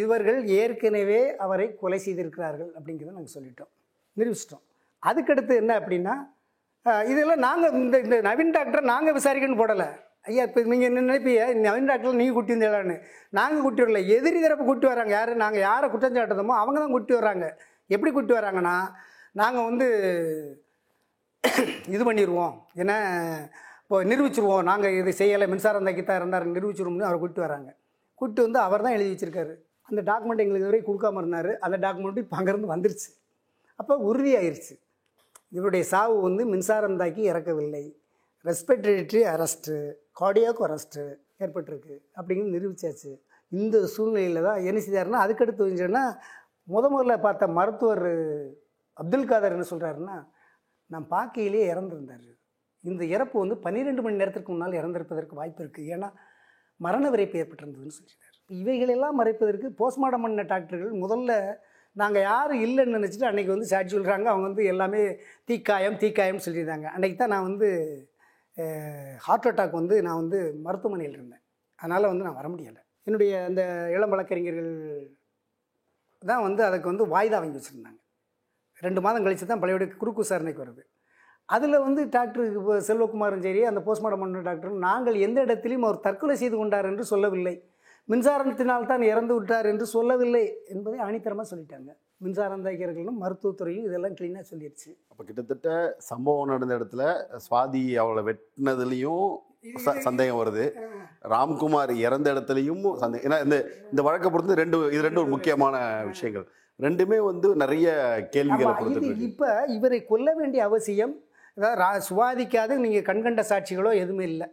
இவர்கள் 0.01 0.39
ஏற்கனவே 0.59 1.21
அவரை 1.45 1.67
கொலை 1.81 1.99
செய்திருக்கிறார்கள் 2.05 2.71
அப்படிங்கிறத 2.77 3.15
நாங்கள் 3.17 3.35
சொல்லிட்டோம். 3.37 3.71
நிரூபிச்சிட்டோம். 4.17 4.63
அதுக்கடுத்து 5.03 5.53
என்ன 5.63 5.71
அப்படின்னா 5.81 6.15
இதெல்லாம் 7.11 7.43
நாங்கள் 7.47 7.75
இந்த 7.81 7.97
இந்த 8.05 8.15
நவீன் 8.27 8.55
டாக்டரை 8.55 8.81
நாங்கள் 8.93 9.15
விசாரிக்கணும்னு 9.17 9.61
போடலை. 9.61 9.87
ஐயா 10.29 10.43
இப்போ 10.47 10.59
நீங்கள் 10.71 10.89
என்ன 10.89 11.03
நினைப்பீங்க? 11.05 11.43
நவீன் 11.67 11.89
டாக்டர் 11.89 12.19
நீங்கள் 12.19 12.35
கூட்டி 12.37 12.53
வந்தீங்களான்னு 12.53 12.95
நாங்கள் 13.37 13.63
கூட்டி 13.65 13.81
வரல. 13.83 13.99
எதிரி 14.15 14.39
தரப்பு 14.45 14.65
கூட்டி 14.69 14.85
வராங்க. 14.91 15.13
யார்? 15.17 15.31
நாங்கள் 15.43 15.63
யாரை 15.67 15.87
குற்றஞ்சாட்டுதமோ 15.93 16.53
அவங்க 16.61 16.77
தான் 16.83 16.95
கூட்டி 16.95 17.13
வர்றாங்க. 17.17 17.47
எப்படி 17.95 18.11
கூட்டி 18.17 18.33
வராங்கன்னா 18.37 18.75
நாங்கள் 19.41 19.67
வந்து 19.69 19.87
இது 21.95 22.03
பண்ணிடுவோம் 22.09 22.53
ஏன்னா 22.81 22.97
இப்போ 23.83 23.97
நிரூபிச்சிருவோம். 24.11 24.63
நாங்கள் 24.71 24.95
இது 25.01 25.11
செய்யலை. 25.21 25.47
மின்சாரம் 25.53 25.87
தக்கித்தான் 25.89 26.19
இருந்தார். 26.21 26.45
நிரூபிச்சிருவோம்னு 26.57 27.07
அவர் 27.09 27.21
கூப்பிட்டு 27.23 27.45
வராங்க 27.47 27.69
கூப்பிட்டு 28.19 28.45
வந்து 28.47 28.59
அவர் 28.67 28.85
தான் 28.85 28.95
எழுதி 28.97 29.11
வச்சுருக்காரு. 29.13 29.53
அந்த 29.93 30.03
டாக்குமெண்ட் 30.11 30.43
எங்களுக்கு 30.43 30.65
இதுவரை 30.65 30.81
கொடுக்காம 30.89 31.21
இருந்தார். 31.23 31.51
அந்த 31.65 31.77
டாக்குமெண்ட் 31.85 32.23
இப்போ 32.23 32.37
அங்கேருந்து 32.39 32.73
வந்துருச்சு. 32.75 33.09
அப்போ 33.79 33.93
உறுதியாயிருச்சு. 34.09 34.73
இவருடைய 35.57 35.83
சாவு 35.93 36.15
வந்து 36.27 36.43
மின்சாரம் 36.53 37.01
தாக்கி 37.01 37.23
இறக்கவில்லை. 37.31 37.83
ரெஸ்பிரேட்டரி 38.45 39.21
அரெஸ்ட்டு 39.33 39.75
கார்டியாக் 40.19 40.61
அரெஸ்ட்டு 40.67 41.03
ஏற்பட்டிருக்கு 41.43 41.95
அப்படிங்கிறது 42.17 42.55
நிரூபிச்சாச்சு. 42.55 43.11
இந்த 43.51 43.77
சூழ்நிலையில் 43.93 44.45
தான் 44.47 44.59
என்ன 44.69 44.79
செய்தார்னா 44.85 45.23
அதுக்கடுத்து 45.25 45.65
வந்துச்சுன்னா 45.65 46.03
முத 46.73 46.85
முதல்ல 46.93 47.15
பார்த்த 47.25 47.47
மருத்துவர் 47.57 48.05
அப்துல் 48.97 49.29
காதர் 49.31 49.55
என்ன 49.55 49.65
சொல்கிறாருன்னா 49.71 50.17
நான் 50.91 51.05
பாக்கையிலேயே 51.13 51.65
இறந்துருந்தார். 51.73 52.27
இந்த 52.83 53.03
இறப்பு 53.15 53.35
வந்து 53.43 53.55
பன்னிரெண்டு 53.65 54.01
மணி 54.05 54.21
நேரத்திற்கு 54.21 54.51
முன்னால் 54.53 54.79
இறந்திருப்பதற்கு 54.81 55.39
வாய்ப்பு 55.39 55.61
இருக்குது 55.63 55.91
ஏன்னா 55.95 56.09
மரண 56.85 57.09
விரைப்பு 57.13 57.39
ஏற்பட்டிருந்ததுன்னு 57.41 57.97
சொல்லியிருக்காரு 57.97 58.32
இவைகளெல்லாம் 58.49 59.19
மறைப்பதற்கு 59.19 59.67
போஸ்ட்மார்ட்டம் 59.79 60.25
பண்ண 60.25 60.43
டாக்டர்கள் 60.53 60.93
முதல்ல 61.03 61.31
நாங்கள் 61.95 62.25
யாரும் 62.31 62.61
இல்லைன்னு 62.65 62.97
நினச்சிட்டு 62.97 63.29
அன்றைக்கி 63.29 63.51
வந்து 63.53 63.69
சாட்சி 63.71 63.93
சொல்கிறாங்க 63.95 64.27
அவங்க 64.31 64.45
வந்து 64.49 64.63
எல்லாமே 64.71 65.01
தீக்காயம் 65.49 65.97
தீக்காயம்னு 66.03 66.45
சொல்லியிருந்தாங்க. 66.45 66.87
அன்றைக்கி 66.95 67.17
தான் 67.17 67.33
நான் 67.33 67.47
வந்து 67.49 67.67
ஹார்ட் 69.25 69.47
அட்டாக் 69.49 69.79
வந்து 69.81 69.95
நான் 70.07 70.21
வந்து 70.21 70.39
மருத்துவமனையில் 70.65 71.17
இருந்தேன். 71.17 71.43
அதனால் 71.79 72.09
வந்து 72.11 72.25
நான் 72.27 72.39
வர 72.39 72.47
முடியலை. 72.53 72.81
என்னுடைய 73.07 73.31
அந்த 73.49 73.61
இளம் 73.95 74.13
வழக்கறிஞர்கள் 74.13 74.71
தான் 76.23 76.43
வந்து 76.47 76.61
அதுக்கு 76.69 76.91
வந்து 76.91 77.05
வாய்தா 77.13 77.37
வாங்கி 77.41 77.59
வச்சுருந்தாங்க. 77.59 77.99
ரெண்டு 78.85 78.99
மாதம் 79.05 79.25
கழித்து 79.25 79.45
தான் 79.51 79.61
பழையோட 79.63 79.85
குறுக்கு 80.01 80.23
விசாரணைக்கு 80.23 80.63
வருது 80.63 80.83
அதில் 81.49 81.83
வந்து 81.85 82.01
டாக்டர் 82.15 82.43
இப்போ 82.59 82.73
செல்வகுமாரும் 82.87 83.43
சரி 83.45 83.61
அந்த 83.69 83.79
போஸ்ட்மார்ட்டம் 83.87 84.23
பண்ண 84.23 84.41
டாக்டரும் 84.49 84.83
நாங்கள் 84.87 85.17
எந்த 85.25 85.39
இடத்துலையும் 85.47 85.85
அவர் 85.87 86.03
தற்கொலை 86.05 86.35
செய்து 86.41 86.55
கொண்டார் 86.59 86.87
என்று 86.91 87.05
சொல்லவில்லை. 87.11 87.55
மின்சாரத்தினால் 88.11 88.89
தான் 88.91 89.03
இறந்து 89.11 89.33
விட்டார் 89.35 89.67
என்று 89.71 89.85
சொல்லவில்லை 89.95 90.43
என்பதை 90.73 90.97
ஆணித்தரமாக 91.07 91.47
சொல்லிட்டாங்க. 91.51 91.91
மின்சாரம் 92.23 92.65
தாக்கிறர்களும் 92.65 93.21
மருத்துவத்துறையும் 93.23 93.87
இதெல்லாம் 93.87 94.15
க்ளீனாக 94.17 94.45
சொல்லிடுச்சு 94.51 94.89
அப்போ 95.11 95.23
கிட்டத்தட்ட 95.29 95.69
சம்பவம் 96.09 96.51
நடந்த 96.51 96.77
இடத்துல 96.79 97.03
சுவாதி 97.45 97.83
அவளை 98.03 98.21
வெட்டினதுலேயும் 98.29 99.25
சந்தேகம் 100.07 100.39
வருது. 100.41 100.65
ராம்குமார் 101.33 101.91
இறந்த 102.05 102.27
இடத்துலையும் 102.33 102.85
சந்தேகம் 103.03 103.27
ஏன்னா 103.27 103.39
இந்த 103.45 103.57
இந்த 103.91 104.01
வழக்கை 104.07 104.29
பொறுத்து 104.31 104.61
ரெண்டு 104.61 104.77
இது 104.95 105.03
ரெண்டு 105.07 105.21
ஒரு 105.23 105.31
முக்கியமான 105.35 105.75
விஷயங்கள். 106.11 106.45
ரெண்டுமே 106.79 107.19
வந்து 107.29 107.47
நிறைய 107.63 107.87
கேள்விகளை 108.35 108.73
கொடுத்துருக்கு 108.79 109.29
இப்போ 109.29 109.49
இவரை 109.77 109.99
கொல்ல 110.11 110.29
வேண்டிய 110.39 110.63
அவசியம் 110.69 111.13
சுவாதிக்காத 112.09 112.77
நீங்கள் 112.85 113.07
கண்கண்ட 113.09 113.41
சாட்சிகளோ 113.51 113.93
எதுவுமே 114.03 114.25
இல்லை. 114.31 114.47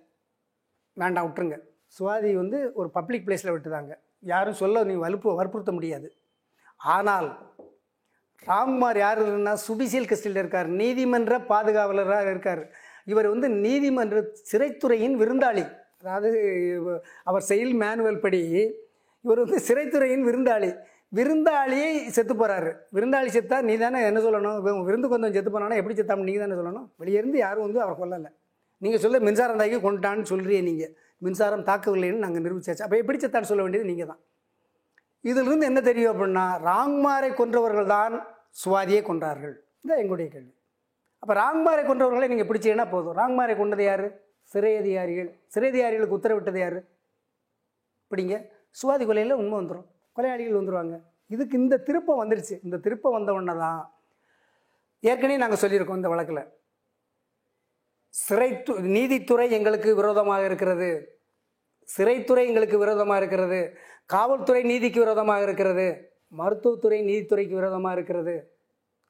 வேண்டாம் 0.96 1.26
விட்டுருங்க. 1.26 1.59
சுவாதி 1.97 2.30
வந்து 2.43 2.59
ஒரு 2.80 2.88
பப்ளிக் 2.97 3.26
பிளேஸில் 3.26 3.55
விட்டுதாங்க 3.55 3.93
யாரும் 4.32 4.61
சொல்ல 4.62 4.82
நீ 4.91 4.95
வலுப்பு 5.05 5.28
வற்புறுத்த 5.41 5.72
முடியாது. 5.76 6.09
ஆனால் 6.97 7.28
ராம்குமார் 8.49 8.99
யார் 9.05 9.18
இருந்தா 9.24 9.53
சுபிசியல் 9.66 10.09
கஸ்டடியில் 10.11 10.43
இருக்கார் 10.43 10.68
நீதிமன்ற 10.80 11.34
பாதுகாவலராக 11.51 12.28
இருக்கார். 12.34 12.62
இவர் 13.12 13.28
வந்து 13.32 13.49
நீதிமன்ற 13.64 14.18
சிறைத்துறையின் 14.51 15.16
விருந்தாளி. 15.22 15.64
அதாவது 16.03 16.28
அவர் 17.30 17.49
செயல் 17.51 17.74
மேனுவல் 17.82 18.22
படி 18.24 18.41
இவர் 19.24 19.43
வந்து 19.45 19.59
சிறைத்துறையின் 19.68 20.24
விருந்தாளி. 20.28 20.70
விருந்தாளியை 21.18 21.91
செத்து 22.16 22.34
போகிறாரு 22.41 22.70
விருந்தாளி 22.97 23.30
செத்தா 23.36 23.57
நீ 23.68 23.74
தானே 23.82 24.01
என்ன 24.11 24.20
சொல்லணும்? 24.26 24.59
விருந்து 24.88 25.11
கொஞ்சம் 25.12 25.34
செத்து 25.36 25.51
போனானா 25.55 25.78
எப்படி 25.80 25.97
செத்தாமல் 25.99 26.28
நீங்கள் 26.28 26.45
தானே 26.45 26.59
சொல்லணும்? 26.61 26.86
வெளியே 27.03 27.18
இருந்து 27.22 27.38
யாரும் 27.47 27.66
வந்து 27.66 27.80
அவர் 27.84 28.01
கொல்லலை. 28.01 28.30
நீங்கள் 28.82 29.03
சொல்ல 29.05 29.20
மின்சாரம் 29.28 29.61
தாக்கி 29.61 29.78
கொண்டான்னு 29.86 30.30
சொல்கிறீங்க 30.32 30.64
நீங்கள் 30.70 30.93
மின்சாரம் 31.25 31.64
தாக்கவில்லைன்னு 31.71 32.25
நாங்கள் 32.25 32.45
நிரூபிச்சாச்சு. 32.45 32.85
அப்போ 32.87 32.97
எப்படி 33.03 33.18
செத்தான்னு 33.23 33.51
சொல்ல 33.51 33.64
வேண்டியது? 33.64 33.89
நீங்கள் 33.91 34.11
தான் 34.12 34.21
இதிலிருந்து 35.31 35.68
என்ன 35.71 35.81
தெரியும் 35.89 36.12
அப்படின்னா 36.12 36.45
ராங்மாரை 36.71 37.31
கொன்றவர்கள் 37.41 37.93
தான் 37.97 38.14
சுவாதியை 38.62 39.03
கொன்றார்கள். 39.09 39.55
இதான் 39.85 40.01
எங்களுடைய 40.03 40.29
கேள்வி. 40.35 40.53
அப்போ 41.23 41.35
ராங்மாரை 41.43 41.83
கொன்றவர்களை 41.89 42.27
நீங்கள் 42.33 42.49
பிடிச்சீங்கன்னா 42.51 42.87
போதும். 42.95 43.16
ராங்மாரை 43.21 43.55
கொண்டது 43.59 43.85
யார்? 43.89 44.07
சிறை 44.53 44.73
அதிகாரிகள். 44.83 45.29
சிறை 45.55 45.68
அதிகாரிகளுக்கு 45.73 46.18
உத்தரவிட்டது 46.18 46.61
யார்? 46.62 46.79
பிடிங்க. 48.11 48.37
சுவாதி 48.81 49.05
கொலையில் 49.07 49.39
உண்மை 49.41 49.57
வந்துடும் 49.61 49.87
கொலையாளிகள் 50.16 50.59
வந்துடுவாங்க 50.61 50.97
இதுக்கு 51.35 51.55
இந்த 51.62 51.75
திருப்பம் 51.89 52.21
வந்துருச்சு. 52.23 52.57
இந்த 52.66 52.77
திருப்பம் 52.85 53.16
வந்த 53.16 53.31
உடனே 53.37 53.55
தான் 53.64 53.83
ஏற்கனவே 55.11 55.37
நாங்கள் 55.43 55.61
சொல்லியிருக்கோம் 55.62 56.01
இந்த 56.01 56.11
வழக்கில். 56.12 56.43
சிறைத்து 58.14 58.72
நீதித்துறை 58.96 59.46
எங்களுக்கு 59.58 59.90
விரோதமாக 60.00 60.42
இருக்கிறது. 60.48 60.90
சிறைத்துறை 61.88 62.42
எங்களுக்கு 62.50 62.76
விரோதமாக 62.82 63.20
இருக்கிறது. 63.22 63.61
காவல்துறை 64.14 64.62
நீதிக்கு 64.70 65.00
விரோதமாக 65.04 65.46
இருக்கிறது. 65.46 65.86
மருத்துவத்துறை 66.40 66.98
நீதித்துறைக்கு 67.11 67.54
விரோதமாக 67.61 67.96
இருக்கிறது. 67.96 68.34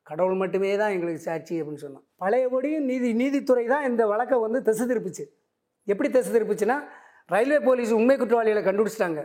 கடவுள் 0.06 0.38
மட்டுமே 0.42 0.70
தான் 0.80 0.94
எங்களுக்கு 0.96 1.26
சாட்சி 1.26 1.54
அப்படின்னு 1.60 1.82
சொன்னோம் 1.84 2.04
பழையபடியும் 2.22 2.86
நீதி 2.90 3.08
நீதித்துறை 3.20 3.64
தான் 3.72 3.84
இந்த 3.90 4.02
வழக்கை 4.12 4.36
வந்து 4.44 4.60
திசை 4.68 4.84
திருப்பிச்சு. 4.90 5.24
எப்படி 5.88 6.08
திசை 6.16 6.30
திருப்பிச்சுன்னா 6.36 6.76
ரயில்வே 7.34 7.58
போலீஸ் 7.66 7.92
உண்மை 7.98 8.16
குற்றவாளிகளை 8.20 8.62
கண்டுபிடிச்சிட்டாங்க. 8.68 9.20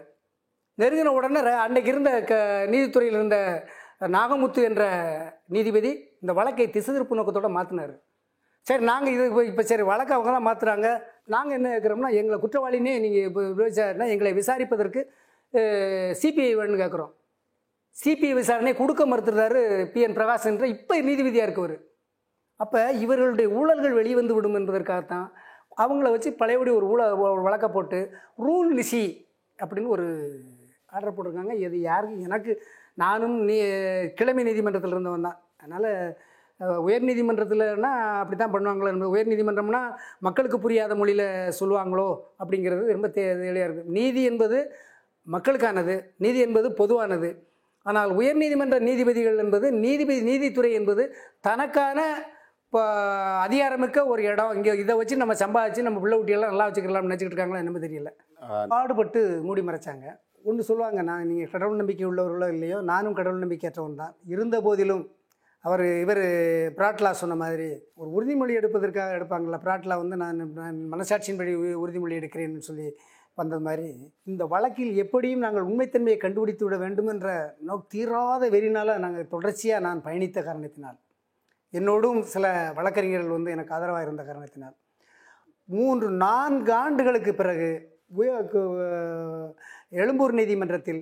நெருங்கின 0.77 1.13
உடனே 1.19 1.41
அன்னைக்கு 1.65 1.89
இருந்த 1.93 2.11
க 2.29 2.35
நீதித்துறையில் 2.73 3.17
இருந்த 3.19 3.37
நாகமுத்து 4.15 4.61
என்ற 4.69 4.83
நீதிபதி 5.55 5.91
இந்த 6.23 6.31
வழக்கை 6.39 6.67
திசை 6.75 6.89
திருப்பு 6.95 7.17
நோக்கத்தோடு 7.19 7.51
மாற்றினார் 7.57 7.93
சரி 8.67 8.83
நாங்கள் 8.91 9.13
இது 9.15 9.23
இப்போ 9.29 9.41
இப்போ 9.49 9.63
சரி 9.71 9.83
வழக்கு 9.89 10.13
அவங்க 10.15 10.31
தான் 10.35 10.47
மாற்றுறாங்க 10.47 10.87
நாங்கள் 11.33 11.55
என்ன 11.57 11.67
கேட்குறோம்னா 11.73 12.09
எங்களை 12.19 12.37
குற்றவாளினே 12.43 12.93
நீங்கள் 13.03 13.25
இப்போ 13.29 13.41
விசாரினா 13.59 14.07
எங்களை 14.13 14.31
விசாரிப்பதற்கு 14.39 15.01
சிபிஐ 16.21 16.53
வேணும்னு 16.59 16.81
கேட்குறோம் 16.83 17.11
சிபிஐ 17.95 18.31
விசாரணை 18.39 18.71
கொடுக்க 18.79 19.03
மறுத்துறாரு 19.11 19.61
பி 19.91 19.99
என் 20.05 20.17
பிரகாஷ் 20.17 20.47
என்ற 20.51 20.65
இப்போ 20.75 20.95
நீதிபதியாக 21.09 21.47
இருக்கவர். 21.47 21.75
அப்போ 22.59 22.81
இவர்களுடைய 23.03 23.47
ஊழல்கள் 23.59 23.97
வெளிவந்து 23.99 24.35
விடும் 24.35 24.57
என்பதற்காகத்தான் 24.59 25.27
அவங்கள 25.83 26.09
வச்சு 26.15 26.29
பழையபடி 26.41 26.71
ஒரு 26.79 26.85
ஊழ 26.93 27.01
வழக்க 27.47 27.67
போட்டு 27.69 27.99
ரூல் 28.45 28.69
லிசி 28.79 29.05
அப்படின்னு 29.59 29.95
ஒரு 29.95 30.05
ஆர்டர் 30.95 31.15
போட்டிருக்காங்க. 31.15 31.55
இது 31.65 31.77
யாருக்கு 31.89 32.27
எனக்கு 32.29 32.51
நானும் 33.03 33.37
நீ 33.49 33.55
கிழமை 34.19 34.43
நீதிமன்றத்தில் 34.49 34.95
இருந்தவன் 34.95 35.27
தான். 35.27 35.39
அதனால் 35.61 35.89
உயர் 36.87 37.07
நீதிமன்றத்தில்னா 37.09 37.91
அப்படி 38.19 38.35
தான் 38.41 38.53
பண்ணுவாங்களோ 38.53 38.89
என்பது 38.91 39.13
உயர் 39.15 39.31
நீதிமன்றம்னா 39.31 39.81
மக்களுக்கு 40.27 40.57
புரியாத 40.65 40.95
மொழியில் 40.99 41.25
சொல்லுவாங்களோ 41.59 42.09
அப்படிங்கிறது 42.41 42.93
ரொம்ப 42.97 43.09
தே 43.15 43.23
தெளிவாக 43.41 43.65
இருக்குது 43.67 43.93
நீதி 43.97 44.21
என்பது 44.31 44.59
மக்களுக்கானது 45.27 45.95
நீதி 46.23 46.39
என்பது 46.47 46.67
பொதுவானது. 46.79 47.29
ஆனால் 47.85 48.11
உயர்நீதிமன்ற 48.19 48.77
நீதிபதிகள் 48.87 49.41
என்பது 49.43 49.67
நீதிபதி 49.85 50.21
நீதித்துறை 50.29 50.71
என்பது 50.79 51.03
தனக்கான 51.47 51.99
இப்போ 52.65 52.81
அதிகாரமிக்க 53.45 53.99
ஒரு 54.13 54.21
இடம். 54.29 54.53
இங்கே 54.57 54.71
இதை 54.83 54.93
வச்சு 54.99 55.15
நம்ம 55.21 55.35
சம்பாதிச்சு 55.41 55.85
நம்ம 55.87 55.99
பிள்ளை 56.03 56.15
குட்டியெல்லாம் 56.19 56.53
நல்லா 56.53 56.67
வச்சுக்கலாம்னு 56.69 57.09
நினச்சிக்கிட்டு 57.09 57.35
இருக்காங்களா 57.35 57.61
என்னமோ 57.63 57.81
தெரியல. 57.85 58.11
பாடுபட்டு 58.71 59.21
மூடி 59.47 59.61
மறைச்சாங்க. 59.67 60.05
ஒன்று 60.49 60.67
சொல்லுவாங்க 60.69 61.01
நான் 61.09 61.27
நீங்கள் 61.29 61.51
கடவுள் 61.53 61.79
நம்பிக்கை 61.81 62.07
உள்ளவர்களோ 62.09 62.47
இல்லையோ 62.55 62.79
நானும் 62.91 63.17
கடவுள் 63.19 63.43
நம்பிக்கையற்றவன் 63.43 64.01
தான். 64.01 64.13
இருந்த 64.33 64.57
போதிலும் 64.65 65.03
அவர் 65.65 65.83
இவர் 66.01 66.23
பிராட்லா 66.77 67.11
சொன்ன 67.11 67.35
மாதிரி 67.35 67.67
ஒரு 67.93 68.09
உறுதிமொழி 68.17 68.53
எடுப்பதற்காக 68.53 69.17
எடுப்பாங்கள்ல 69.17 69.59
பிராட்லா 69.63 69.95
வந்து 69.97 70.15
நான் 70.15 70.41
நான் 70.53 70.77
மனசாட்சியின்படி 70.91 71.53
உ- 71.55 71.79
உறுதிமொழி 71.83 72.19
எடுக்கிறேன்னு 72.19 72.57
சொல்லி 72.59 72.87
வந்தது 73.37 73.61
மாதிரி 73.61 73.87
இந்த 74.23 74.45
வழக்கில் 74.45 74.95
எப்படியும் 74.95 75.39
நாங்கள் 75.39 75.63
உண்மைத்தன்மையை 75.63 76.17
கண்டுபிடித்து 76.17 76.65
விட 76.65 76.77
வேண்டும் 76.77 77.09
என்ற 77.09 77.29
நோ 77.61 77.85
தீராத 77.87 78.49
வெறினால் 78.49 78.99
நாங்கள் 78.99 79.27
தொடர்ச்சியாக 79.27 79.79
நான் 79.79 80.05
பயணித்த 80.05 80.43
காரணத்தினால் 80.43 80.99
என்னோடும் 81.73 82.21
சில 82.25 82.45
வழக்கறிஞர்கள் 82.73 83.29
வந்து 83.29 83.51
எனக்கு 83.51 83.73
ஆதரவாக 83.73 84.03
இருந்த 84.03 84.23
காரணத்தினால் 84.23 84.75
மூன்று 85.69 86.09
நான்கு 86.17 86.73
ஆண்டுகளுக்கு 86.73 87.33
பிறகு 87.33 87.69
எழும்பூர் 89.95 90.33
நீதிமன்றத்தில் 90.33 91.01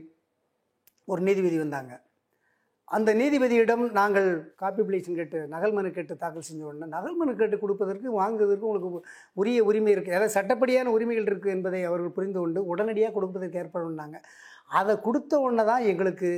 ஒரு 1.08 1.22
நீதிபதி 1.22 1.58
வந்தாங்க. 1.58 1.94
அந்த 2.88 3.16
நீதிபதியிடம் 3.16 3.92
நாங்கள் 3.92 4.54
காப்பி 4.56 4.82
பிளேஷன் 4.82 5.16
கேட்டு 5.16 5.48
நகல் 5.48 5.74
மனு 5.74 5.92
கேட்டு 5.92 6.18
தாக்கல் 6.18 6.42
செஞ்ச 6.42 6.66
உடனே 6.66 6.86
நகல் 6.86 7.16
மனு 7.16 7.36
கேட்டு 7.36 7.60
கொடுப்பதற்கு 7.60 8.12
வாங்குவதற்கு 8.12 8.68
உங்களுக்கு 8.68 9.06
உரிய 9.34 9.64
உரிமை 9.64 9.96
இருக்குது 9.96 10.12
அதாவது 10.12 10.34
சட்டப்படியான 10.34 10.86
உரிமைகள் 10.86 11.24
இருக்குது 11.24 11.50
என்பதை 11.50 11.84
அவர்கள் 11.84 12.10
புரிந்து 12.10 12.40
கொண்டு 12.40 12.66
உடனடியாக 12.66 13.14
கொடுப்பதற்கு 13.14 13.60
ஏற்படுனாங்க 13.60 14.18
அதை 14.72 15.00
கொடுத்த 15.00 15.40
உடனே 15.40 15.64
தான் 15.66 15.82
எங்களுக்கு 15.84 16.32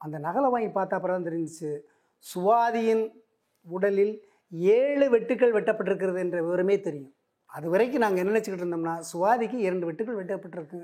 அந்த 0.00 0.18
நகலை 0.18 0.50
வாங்கி 0.50 0.68
பார்த்தா 0.68 0.94
அப்புறம் 0.94 1.26
தெரிஞ்சிச்சு. 1.26 1.70
சுவாதியின் 2.24 3.04
உடலில் 3.66 4.14
ஏழு 4.50 5.10
வெட்டுக்கள் 5.10 5.54
வெட்டப்பட்டிருக்கிறது 5.56 6.18
என்ற 6.18 6.42
விவரமே 6.42 6.80
தெரியும். 6.80 7.14
அது 7.50 7.70
வரைக்கும் 7.70 8.00
நாங்கள் 8.00 8.26
என்ன 8.26 8.38
நினச்சிக்கிட்டு 8.38 8.64
இருந்தோம்னா 8.64 9.02
சுவாதிக்கு 9.12 9.54
இரண்டு 9.54 9.92
வெட்டுக்கள் 9.92 10.20
வெட்டப்பட்டிருக்கு. 10.20 10.80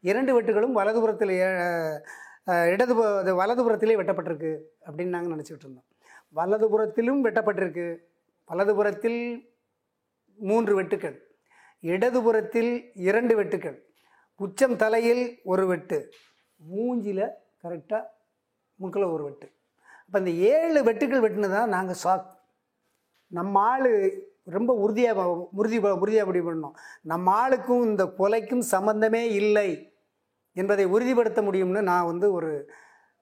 இரண்டு 0.00 0.42
வெட்டுகளும் 0.42 0.76
வலதுபுறத்தில் 0.78 1.30
ஏ- 1.30 2.00
இடது 2.46 3.06
அது 3.06 3.42
வலதுபுறத்திலே 3.42 3.96
வெட்டப்பட்டிருக்கு 3.96 4.58
அப்படின்னு 4.86 5.06
நாங்கள் 5.06 5.38
நினச்சிக்கிட்டு 5.38 5.64
இருந்தோம். 5.64 5.84
வலதுபுறத்திலும் 6.34 7.28
வெட்டப்பட்டிருக்கு. 7.28 7.96
வலதுபுறத்தில் 8.48 9.52
மூன்று 10.34 10.82
வெட்டுக்கள். 10.82 11.18
இடதுபுறத்தில் 11.82 12.90
இரண்டு 12.94 13.44
வெட்டுக்கள். 13.44 13.78
உச்சம் 14.36 14.76
தலையில் 14.76 15.40
ஒரு 15.44 15.66
வெட்டு. 15.66 16.10
மூஞ்சியில் 16.76 17.30
கரெக்டாக 17.62 18.02
முக்கில் 18.74 19.02
ஒரு 19.02 19.24
வெட்டு. 19.24 19.50
அப்போ 20.06 20.18
இந்த 20.18 20.30
ஏழு 20.30 20.82
வெட்டுக்கள் 20.82 21.30
வெட்டினதான் 21.30 21.66
நாங்கள் 21.66 21.96
ஷாக் 22.04 22.26
நம்ம 23.26 23.60
ஆள் 23.60 24.22
ரொம்ப 24.44 24.74
உறுதியாக 24.74 25.48
உறுதி 25.52 25.78
உறுதியாக 25.78 26.24
முடிவு 26.24 26.54
பண்ணோம். 26.54 26.72
நம்ம 27.02 27.48
ஆளுக்கும் 27.48 27.82
இந்த 27.82 28.04
கொலைக்கும் 28.04 28.62
சம்மந்தமே 28.70 29.22
இல்லை. 29.22 29.93
என்பதை 30.54 30.84
உறுதிப்படுத்த 30.84 31.42
முடியும்னு 31.42 31.82
நான் 31.82 32.04
வந்து 32.04 32.32
ஒரு 32.32 32.70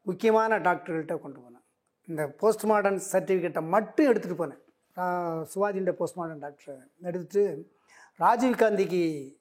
முக்கியமான 0.02 0.58
டாக்டர்கள்ட்ட 0.58 1.18
கொண்டு 1.18 1.40
போனேன். 1.40 1.64
இந்த 2.06 2.34
போஸ்ட்மார்டன் 2.42 3.00
சர்டிஃபிகேட்டை 3.12 3.66
மட்டும் 3.66 4.06
எடுத்துகிட்டு 4.06 4.42
போனேன். 4.42 4.60
ஆஹ் 4.96 5.46
சுவாதின்ற 5.54 5.92
போஸ்ட்மார்ட்டம் 5.92 6.38
டாக்டர் 6.38 6.88
எடுத்துட்டு 7.00 7.72
ராஜீவ் 8.16 8.54
காந்திக்கு 8.54 9.34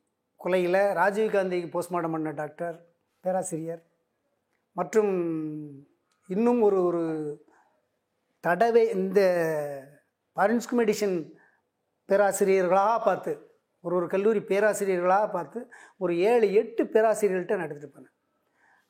கொலையில் 0.44 0.94
ராஜீவ் 0.94 1.34
காந்திக்கு 1.34 1.80
போஸ்ட்மார்டம் 1.80 2.12
பண்ண 2.12 2.30
டாக்டர் 2.32 2.86
பேராசிரியர். 3.22 3.84
மற்றும் 4.72 5.14
இன்னும் 6.28 6.62
ஒரு 6.62 6.84
ஒரு 6.84 7.46
தடவை 8.40 8.90
இந்த 8.90 9.22
பரன்ஸ்கு 10.36 10.72
மெடிசன் 10.78 11.32
பேராசிரியர்களாக 12.06 13.04
பார்த்து 13.04 13.51
ஒரு 13.84 13.94
ஒரு 14.00 14.08
கல்லூரி 14.14 14.42
பேராசிரியர்களாக 14.52 15.28
பார்த்து 15.36 15.60
ஒரு 16.04 16.14
ஏழு 16.32 16.48
எட்டு 16.62 16.84
பேராசிரியர்கள்ட்ட 16.96 17.58
நான் 17.58 17.68
எடுத்துகிட்டு 17.68 17.98
போனேன். 17.98 18.16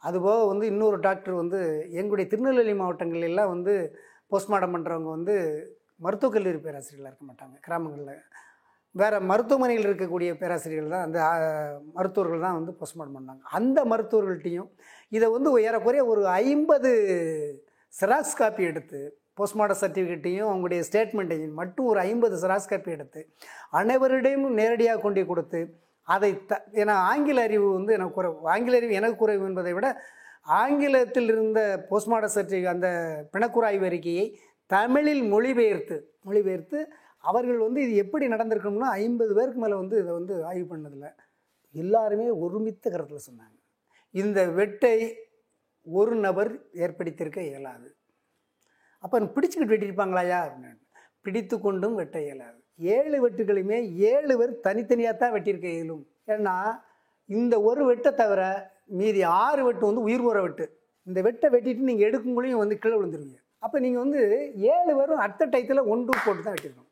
அதுபோக 0.03 0.45
வந்து 0.51 0.65
இன்னொரு 0.73 0.97
டாக்டர் 1.07 1.35
வந்து 1.41 1.59
எங்களுடைய 1.99 2.27
திருநெல்வேலி 2.31 2.73
மாவட்டங்களெல்லாம் 2.81 3.51
வந்து 3.55 3.73
போஸ்ட்மார்ட்டம் 4.31 4.75
பண்ணுறவங்க 4.75 5.09
வந்து 5.17 5.35
மருத்துவக் 6.05 6.35
கல்லூரி 6.35 6.59
பேராசிரியர்களாக 6.67 7.11
இருக்க 7.11 7.25
மாட்டாங்க. 7.29 7.55
கிராமங்களில் 7.67 8.21
வேறு 8.95 9.17
மருத்துவமனையில் 9.31 9.87
இருக்கக்கூடிய 9.89 10.29
பேராசிரியர்கள் 10.39 10.93
தான் 10.95 11.05
அந்த 11.07 11.19
மருத்துவர்கள் 11.97 12.45
தான் 12.45 12.57
வந்து 12.59 12.71
போஸ்ட்மார்ட்டம் 12.79 13.17
பண்ணாங்க. 13.19 13.43
அந்த 13.59 13.79
மருத்துவர்கள்ட்டையும் 13.91 14.69
இதை 15.17 15.27
வந்து 15.35 15.51
ஏறக்குறைய 15.67 16.03
ஒரு 16.13 16.23
ஐம்பது 16.49 16.91
செராக்ஸ் 17.93 18.39
காப்பி 18.41 18.63
எடுத்து 18.71 18.99
போஸ்ட்மார்ட்டம் 19.37 19.81
சர்டிஃபிகேட்டையும் 19.81 20.47
அவங்களுடைய 20.49 20.81
ஸ்டேட்மெண்ட்டையும் 20.87 21.57
மட்டும் 21.61 21.89
ஒரு 21.91 21.99
ஐம்பது 22.09 22.35
செராக்ஸ் 22.41 22.71
காப்பி 22.71 22.95
எடுத்து 22.97 23.21
அனைவரிடையும் 23.81 24.47
நேரடியாக 24.59 25.01
கொண்டு 25.01 25.21
கொடுத்து 25.25 25.61
அதை 26.07 26.31
த 26.49 26.53
ஏன்னா 26.81 26.93
ஆங்கில 27.09 27.41
அறிவு 27.47 27.67
வந்து 27.73 27.91
எனக்கு 27.93 28.15
குறைவு 28.15 28.49
ஆங்கில 28.53 28.77
அறிவு 28.77 28.93
எனக்கு 28.93 29.17
குறைவு 29.17 29.43
என்பதை 29.49 29.73
விட 29.73 29.89
ஆங்கிலத்தில் 30.59 31.29
இருந்த 31.29 31.59
போஸ்ட்மார்ட்டம் 31.89 32.35
சர்டிஃபிகேட் 32.35 32.73
அந்த 32.75 32.89
பிணக்குறாய்வு 33.33 33.87
அறிக்கையை 33.89 34.25
தமிழில் 34.69 35.23
மொழிபெயர்த்து 35.33 35.97
மொழிபெயர்த்து 36.23 36.79
அவர்கள் 37.23 37.57
வந்து 37.57 37.79
இது 37.85 37.95
எப்படி 38.03 38.25
நடந்திருக்கணும்னா 38.33 38.91
ஐம்பது 39.05 39.31
பேருக்கு 39.37 39.61
மேலே 39.63 39.75
வந்து 39.75 39.95
இதை 40.01 40.11
வந்து 40.19 40.35
ஆய்வு 40.49 40.65
பண்ணதில்லை 40.71 41.11
எல்லாருமே 41.75 42.27
ஒருமித்த 42.43 42.85
கருத்தில் 42.89 43.25
சொன்னாங்க. 43.27 43.57
இந்த 44.13 44.39
வெட்டை 44.57 44.95
ஒரு 45.87 46.15
நபர் 46.25 46.51
ஏற்படுத்தியிருக்க 46.83 47.41
இயலாது. 47.49 47.87
அப்போ 49.03 49.19
பிடிச்சுக்கிட்டு 49.35 49.73
வெட்டியிருப்பாங்களாயா 49.73 50.39
அப்படின்னு. 50.45 50.71
பிடித்து 51.25 51.55
கொண்டும் 51.65 51.97
வெட்ட 51.99 52.17
இயலாது. 52.27 52.57
ஏழு 52.95 53.17
வெட்டுகளையுமே 53.23 53.79
ஏழு 54.11 54.33
பேர் 54.39 54.53
தனித்தனியாக 54.67 55.15
தான் 55.23 55.33
வெட்டியிருக்க 55.35 55.67
இயலும். 55.75 56.03
ஏன்னா 56.33 56.55
இந்த 57.29 57.55
ஒரு 57.69 57.81
வெட்டை 57.89 58.11
தவிர 58.21 58.41
மீதி 58.99 59.21
ஆறு 59.41 59.61
வெட்டு 59.67 59.83
வந்து 59.89 60.05
உயிர் 60.07 60.25
போகிற 60.27 60.39
வெட்டு. 60.45 60.65
இந்த 61.07 61.19
வெட்டை 61.27 61.47
வெட்டிட்டு 61.55 61.89
நீங்கள் 61.89 62.07
எடுக்கும்போதையும் 62.09 62.63
வந்து 62.63 62.77
கீழே 62.83 62.95
விழுந்துருவீங்க. 62.99 63.39
அப்போ 63.65 63.77
நீங்கள் 63.85 64.03
வந்து 64.03 64.21
ஏழு 64.75 64.91
பேரும் 64.99 65.23
அட்ட 65.25 65.45
டயத்தில் 65.53 65.89
ஒன்று 65.93 66.13
போட்டு 66.25 66.41
தான் 66.45 66.55
வெட்டியிருக்கணும் 66.55 66.89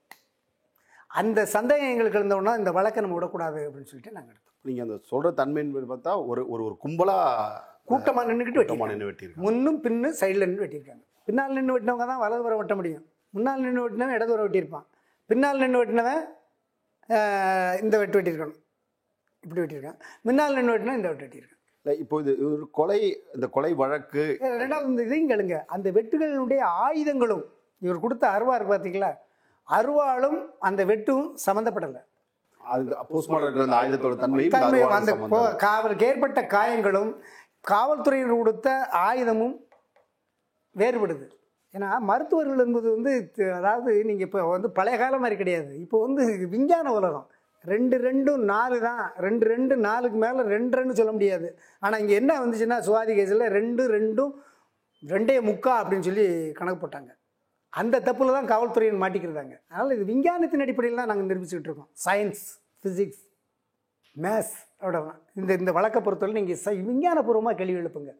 அந்த 1.19 1.39
சந்தேகம் 1.55 1.91
எங்களுக்கு 1.93 2.19
இருந்தோன்னா 2.19 2.51
இந்த 2.61 2.71
வழக்கை 2.77 3.01
நம்ம 3.03 3.17
விடக்கூடாது 3.17 3.59
அப்படின்னு 3.67 3.89
சொல்லிட்டு 3.91 4.15
நாங்கள் 4.17 4.33
எடுத்தோம். 4.33 4.55
நீங்கள் 4.65 4.85
அந்த 4.85 4.97
சொல்கிற 5.11 5.29
தன்மைன்னு 5.39 5.91
பார்த்தா 5.93 6.13
ஒரு 6.31 6.41
ஒரு 6.53 6.61
ஒரு 6.67 6.75
கும்பலாக 6.83 7.61
கூட்டமாக 7.91 8.27
நின்றுக்கிட்டு 8.29 8.61
கூட்டமாக 8.61 8.87
வெட்டி 8.87 8.95
நின்று 8.95 9.09
வெட்டியிருக்காங்க. 9.09 9.45
முன்னும் 9.47 9.79
பின்னும் 9.85 10.17
சைடில் 10.21 10.47
நின்று 10.47 10.65
வெட்டியிருக்காங்க. 10.65 11.03
பின்னால் 11.27 11.55
நின்று 11.57 11.75
வெட்டினவங்க 11.75 12.07
தான் 12.11 12.21
வலதுபுறம் 12.23 12.61
வெட்ட 12.61 12.75
முடியும். 12.79 13.05
முன்னால் 13.35 13.63
நின்று 13.65 13.83
வெட்டினவன் 13.85 14.17
இடதுபுறம் 14.17 14.47
வெட்டியிருப்பான். 14.47 14.87
பின்னால் 15.29 15.61
நின்று 15.63 15.81
வெட்டினவன் 15.81 16.23
இந்த 17.83 17.95
வெட்டு 18.01 18.17
வெட்டியிருக்கணும். 18.17 18.59
இப்படி 19.43 19.61
வெட்டியிருக்கான். 19.61 19.99
முன்னால் 20.27 20.57
நின்று 20.57 20.75
வெட்டினா 20.75 20.97
இந்த 20.99 21.09
வெட்டு 21.11 21.25
வெட்டியிருக்கான். 21.25 21.55
இல்லை 21.85 21.93
இப்போ 22.03 22.15
இது 22.23 22.31
ஒரு 22.53 22.65
கொலை 22.77 22.99
இந்த 23.35 23.45
கொலை 23.55 23.71
வழக்கு. 23.81 24.23
ரெண்டாவது 24.61 24.91
இந்த 24.93 25.03
இதையும் 25.07 25.29
கேளுங்க. 25.31 25.57
அந்த 25.75 25.87
வெட்டுகளுடைய 25.97 26.61
ஆயுதங்களும் 26.85 27.45
இவர் 27.85 28.03
கொடுத்த 28.05 28.25
அருவா 28.35 28.55
இருக்கு 28.57 28.73
பார்த்தீங்களா? 28.73 29.11
அருவாளும் 29.67 30.39
அந்த 30.67 30.81
வெட்டும் 30.89 31.25
சம்மந்தப்படலை 31.45 32.01
அது 32.61 32.95
போஸ்ட்மார்ட்டம் 33.11 33.75
ஆயுதத்தோட 33.79 34.15
தன்மையும் 34.23 34.95
அந்த 34.97 35.13
காவலுக்கு 35.65 36.07
ஏற்பட்ட 36.09 36.39
காயங்களும் 36.55 37.11
காவல்துறையினர் 37.71 38.41
கொடுத்த 38.41 38.67
ஆயுதமும் 39.05 39.55
வேறுபடுது. 40.81 41.25
ஏன்னா 41.75 41.89
மருத்துவர்கள் 42.09 42.63
என்பது 42.65 42.87
வந்து 42.95 43.11
அதாவது 43.59 43.91
நீங்கள் 44.09 44.27
இப்போ 44.27 44.39
வந்து 44.55 44.69
பழைய 44.77 44.95
காலம் 45.01 45.23
மாதிரி 45.23 45.37
கிடையாது. 45.41 45.71
இப்போ 45.85 45.97
வந்து 46.05 46.23
விஞ்ஞான 46.55 46.93
உலகம். 46.99 47.27
ரெண்டு 47.65 47.95
ரெண்டும் 48.07 48.43
நாலு 48.53 48.77
தான். 48.87 49.03
ரெண்டு 49.25 49.45
ரெண்டு 49.53 49.73
நாலுக்கு 49.87 50.17
மேலே 50.25 50.43
ரெண்டு 50.55 50.77
ரெண்டு 50.79 50.97
சொல்ல 50.99 51.11
முடியாது. 51.15 51.47
ஆனால் 51.85 52.01
இங்கே 52.03 52.15
என்ன 52.21 52.37
வந்துச்சுன்னா 52.43 52.77
சுவாதி 52.87 53.15
கேஸில் 53.17 53.45
ரெண்டு 53.57 53.85
ரெண்டும் 53.95 54.33
ரெண்டே 55.03 55.35
முக்கா 55.49 55.73
அப்படின்னு 55.81 56.07
சொல்லி 56.09 56.25
கணக்கு 56.59 56.79
போட்டாங்க. 56.83 57.11
அந்த 57.79 57.95
தப்பில் 58.07 58.35
தான் 58.37 58.49
காவல்துறையின் 58.51 59.01
மாட்டிக்கிறதாங்க. 59.03 59.55
அதனால் 59.71 59.95
இது 59.97 60.05
விஞ்ஞானத்தின் 60.11 60.63
அடிப்படையில் 60.65 61.01
தான் 61.01 61.11
நாங்கள் 61.11 61.29
நிரூபிச்சுக்கிட்டு 61.31 61.69
இருக்கோம். 61.71 61.89
சயின்ஸ் 62.05 62.43
ஃபிசிக்ஸ் 62.81 63.21
மேத்ஸ் 64.15 64.55
அவ்வளோதான் 64.81 65.19
இந்த 65.39 65.51
இந்த 65.61 65.71
வழக்கை 65.77 65.99
பொறுத்தவரை 66.07 66.35
நீங்கள் 66.39 66.61
ச 66.63 66.73
விஞ்ஞானபூர்வமாக 66.89 67.57
கேள்வி 67.59 67.79
எழுப்புங்க. 67.81 68.13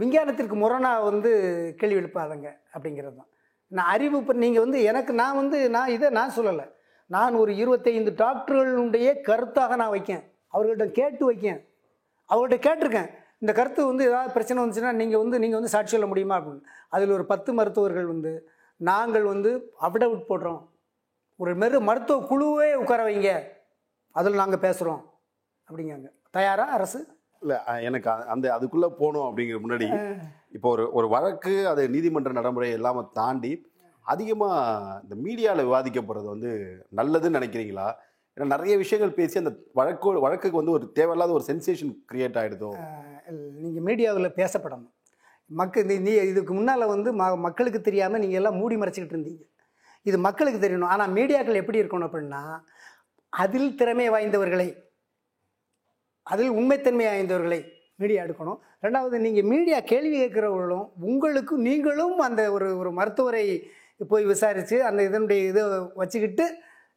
விஞ்ஞானத்திற்கு 0.00 0.54
முரணாக 0.54 1.04
வந்து 1.04 1.30
கேள்வி 1.76 1.98
எழுப்பாதங்க 2.00 2.48
அப்படிங்கிறது 2.74 3.16
தான். 3.16 3.28
நான் 3.68 3.86
அறிவு 3.86 4.18
இப்போ 4.18 4.32
நீங்கள் 4.32 4.64
வந்து 4.64 4.82
எனக்கு 4.82 5.12
நான் 5.12 5.36
வந்து 5.36 5.70
நான் 5.70 5.88
இதை 5.88 6.10
நான் 6.10 6.34
சொல்லலை. 6.36 6.74
நான் 7.06 7.34
ஒரு 7.34 7.56
இருபத்தைந்து 7.56 8.14
டாக்டர்களுடைய 8.24 9.08
கருத்தாக 9.28 9.76
நான் 9.76 9.94
வைக்கேன். 9.96 10.22
அவர்கள்ட்ட 10.52 10.90
கேட்டு 10.90 11.32
வைக்கேன். 11.32 11.60
அவர்கள்ட்ட 12.30 12.58
கேட்டிருக்கேன். 12.66 13.10
இந்த 13.38 13.52
கருத்து 13.52 13.86
வந்து 13.86 14.04
ஏதாவது 14.04 14.32
பிரச்சனை 14.32 14.64
வந்துச்சுன்னா 14.64 14.92
நீங்கள் 14.92 15.18
வந்து 15.18 15.38
நீங்கள் 15.38 15.58
வந்து 15.58 15.72
சாட்சி 15.74 15.90
சொல்ல 15.90 16.06
முடியுமா 16.06 16.38
அப்படின்னு. 16.38 16.62
அதில் 16.88 17.10
ஒரு 17.10 17.26
பத்து 17.26 17.52
மருத்துவர்கள் 17.52 18.06
வந்து 18.06 18.48
நாங்கள் 18.76 19.22
வந்து 19.22 19.74
அவிடவுட் 19.80 20.28
போடுறோம். 20.28 20.62
ஒரு 21.36 21.56
மெரு 21.56 21.80
மருத்துவ 21.80 22.26
குழுவே 22.30 22.74
உட்கார 22.74 23.02
வைங்க. 23.08 23.30
அதில் 24.10 24.40
நாங்கள் 24.42 24.64
பேசுகிறோம் 24.66 25.02
அப்படிங்காங்க 25.68 26.08
தயாரா 26.30 26.64
அரசு? 26.68 27.15
இல்லை 27.42 27.56
எனக்கு 27.88 28.08
அந்த 28.34 28.46
அதுக்குள்ளே 28.56 28.88
போகணும் 29.00 29.26
அப்படிங்கிற 29.28 29.58
முன்னாடி 29.64 29.88
இப்போ 30.56 30.68
ஒரு 30.74 30.84
ஒரு 30.98 31.06
வழக்கு 31.14 31.54
அது 31.72 31.82
நீதிமன்ற 31.94 32.32
நடைமுறை 32.38 32.68
எல்லாம 32.78 33.04
தாண்டி 33.18 33.52
அதிகமாக 34.12 35.00
இந்த 35.04 35.14
மீடியாவில் 35.24 35.66
விவாதிக்கப்படுறது 35.68 36.28
வந்து 36.34 36.50
நல்லதுன்னு 36.98 37.38
நினைக்கிறீங்களா? 37.38 37.86
ஏன்னா 38.36 38.46
நிறைய 38.54 38.74
விஷயங்கள் 38.82 39.16
பேசி 39.18 39.40
அந்த 39.40 39.52
வழக்கு 39.78 40.08
வழக்குக்கு 40.26 40.60
வந்து 40.60 40.76
ஒரு 40.76 40.86
தேவையில்லாத 40.98 41.32
ஒரு 41.38 41.44
சென்சேஷன் 41.50 41.92
கிரியேட் 42.10 42.38
ஆகிடுதோ 42.40 42.70
நீங்கள் 43.62 43.84
மீடியாவில் 43.88 44.36
பேசப்படணும். 44.40 44.92
மக்கள் 45.50 45.90
நீ 46.06 46.12
இதுக்கு 46.30 46.52
முன்னால் 46.58 46.92
வந்து 46.94 47.10
ம 47.20 47.26
மக்களுக்கு 47.46 47.80
தெரியாமல் 47.88 48.22
நீங்கள் 48.22 48.40
எல்லாம் 48.40 48.58
மூடி 48.60 48.76
மறைச்சிக்கிட்டு 48.80 49.16
இருந்தீங்க. 49.16 49.44
இது 50.08 50.16
மக்களுக்கு 50.26 50.60
தெரியணும். 50.64 50.92
ஆனால் 50.94 51.14
மீடியாக்கள் 51.18 51.60
எப்படி 51.60 51.80
இருக்கணும் 51.82 52.08
அப்படின்னா 52.08 52.42
அதில் 53.32 53.76
திறமை 53.80 54.08
வாய்ந்தவர்களை. 54.14 54.68
அதில் 56.26 56.50
உண்மைத்தன்மை 56.50 57.06
ஆய்ந்தவர்களை 57.06 57.60
மீடியா 57.96 58.24
எடுக்கணும். 58.24 58.58
ரெண்டாவது 58.82 59.18
நீங்கள் 59.18 59.42
மீடியா 59.44 59.80
கேள்வி 59.82 60.16
கேட்குறவர்களும் 60.16 60.86
உங்களுக்கு 61.02 61.58
நீங்களும் 61.58 62.18
அந்த 62.18 62.52
ஒரு 62.52 62.78
ஒரு 62.78 62.92
மருத்துவரை 62.92 63.44
போய் 64.08 64.24
விசாரித்து 64.24 64.84
அந்த 64.84 65.02
இதனுடைய 65.02 65.48
இதை 65.48 65.62
வச்சுக்கிட்டு 65.94 66.44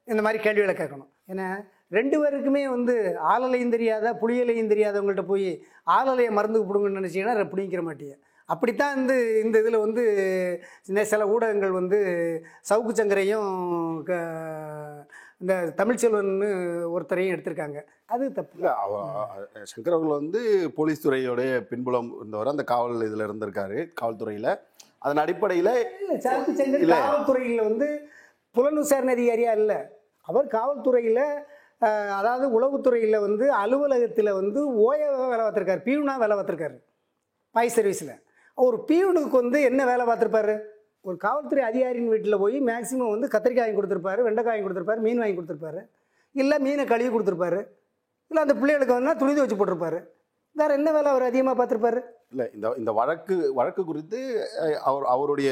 இந்த 0.08 0.22
மாதிரி 0.22 0.44
கேள்விகளை 0.44 0.76
கேட்கணும். 0.76 1.12
ஏன்னா 1.28 1.48
ரெண்டு 1.90 2.18
பேருக்குமே 2.20 2.70
வந்து 2.70 2.96
ஆளலையும் 3.26 3.70
தெரியாத 3.70 4.14
புளியலையும் 4.14 4.72
தெரியாதவங்கள்ட்ட 4.72 5.26
போய் 5.26 5.48
ஆளலையை 5.90 6.32
மருந்து 6.32 6.60
பிடுங்கன்னு 6.64 7.00
நினச்சிங்கன்னா 7.00 7.46
பிடிங்கிற 7.54 7.82
மாட்டீங்க 7.84 8.16
அப்படித்தான் 8.50 8.96
வந்து 8.96 9.16
இந்த 9.44 9.60
இதில் 9.60 9.78
வந்து 9.78 10.04
சில 11.06 11.28
ஊடகங்கள் 11.30 11.72
வந்து 11.72 11.98
சவுக்கு 12.70 12.94
சங்கரையும் 12.94 13.50
க- 14.04 15.04
இந்த 15.44 15.54
தமிழ்ச்செல்வன்னு 15.80 16.48
ஒருத்தரையும் 16.96 17.34
எடுத்திருக்காங்க. 17.34 17.80
அது 18.14 18.24
தப்பு. 18.38 18.56
இல்லை 18.58 18.72
சங்கர் 19.72 19.96
அவர்கள் 19.96 20.20
வந்து 20.22 20.40
போலீஸ் 20.78 21.04
துறையோடைய 21.06 21.52
பின்புலம் 21.70 22.10
இருந்தவர் 22.18 22.52
அந்த 22.54 22.64
காவல் 22.72 23.06
இதில் 23.10 23.26
இருந்திருக்காரு 23.28 23.78
காவல்துறையில். 24.02 24.50
அதன் 25.04 25.22
அடிப்படையில். 25.24 25.72
காவல்துறையில் 26.96 27.62
வந்து 27.70 27.88
புலன் 28.56 28.80
விசாரணை 28.82 29.14
அதிகாரியா 29.18 29.54
இல்லை. 29.62 29.80
அவர் 30.30 30.48
காவல்துறையில் 30.58 31.24
அதாவது 32.20 32.46
உளவுத்துறையில் 32.58 33.24
வந்து 33.26 33.46
அலுவலகத்தில் 33.62 34.38
வந்து 34.40 34.60
ஓய 34.86 35.00
வேலை 35.32 35.44
பார்த்துருக்காரு 35.44 35.82
பியூனா 35.86 36.16
வேலை 36.24 36.36
பார்த்துருக்காரு. 36.38 36.78
பாய் 37.56 37.76
சர்வீஸில். 37.78 38.16
ஒரு 38.66 38.78
பியூனுக்கு 38.90 39.36
வந்து 39.44 39.60
என்ன 39.70 39.82
வேலை 39.92 40.04
பார்த்துருப்பாரு? 40.10 40.56
ஒரு 41.10 41.18
காவல்துறை 41.26 41.64
அதிகாரியின் 41.70 42.12
வீட்டில் 42.14 42.42
போய் 42.44 42.58
மேக்ஸிமம் 42.70 43.14
வந்து 43.14 43.28
கத்திரிக்காய் 43.34 43.66
வாங்கி 43.66 43.80
கொடுத்துருப்பாரு 43.80 44.22
வெண்டைக்காய் 44.28 44.54
வாங்கி 44.54 44.66
கொடுத்துருப்பாரு 44.68 45.04
மீன் 45.08 45.22
வாங்கி 45.22 45.38
கொடுத்துருப்பாரு. 45.38 45.82
இல்லை 46.36 46.58
மீனை 46.66 46.86
கழுவி 46.94 47.10
கொடுத்துருப்பாரு. 47.14 47.60
இல்லை 48.32 48.42
அந்த 48.46 48.56
பிள்ளைகளுக்கு 48.60 48.98
வந்தால் 48.98 49.20
துணி 49.22 49.34
துவச்சி 49.38 49.58
போட்டிருப்பாரு. 49.60 50.00
வேறு 50.60 50.76
என்ன 50.78 50.90
வேலை 50.96 51.10
அவர் 51.14 51.30
அதிகமாக 51.30 51.58
பார்த்துருப்பாரு? 51.60 52.00
இல்லை 52.34 52.46
இந்த 52.56 52.68
இந்த 52.80 52.92
வழக்கு 53.00 53.36
வழக்கு 53.60 53.82
குறித்து 53.90 54.20
அவர் 54.90 55.06
அவருடைய 55.14 55.50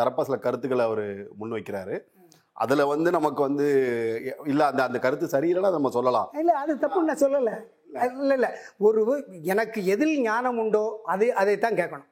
தரப்பா 0.00 0.22
சில 0.28 0.38
கருத்துக்களை 0.46 0.84
அவர் 0.88 1.04
முன்வைக்கிறாரு. 1.40 1.96
அதில் 2.64 2.90
வந்து 2.92 3.08
நமக்கு 3.16 3.40
வந்து 3.48 3.66
இல்லை 4.52 4.64
அந்த 4.70 4.82
அந்த 4.88 4.98
கருத்து 5.06 5.26
சரியில்லைன்னா 5.34 5.72
நம்ம 5.76 5.92
சொல்லலாம். 5.98 6.30
இல்லை 6.42 6.54
அது 6.62 6.74
தப்புன்னு 6.84 7.10
நான் 7.10 7.24
சொல்லலை. 7.24 7.56
இல்லை. 7.88 8.34
இல்லை 8.38 8.50
ஒரு 8.86 9.02
எனக்கு 9.54 9.80
எதில் 9.94 10.16
ஞானம் 10.28 10.58
உண்டோ 10.64 10.84
அது 11.14 11.28
அதைத்தான் 11.42 11.78
கேட்கணும். 11.80 12.08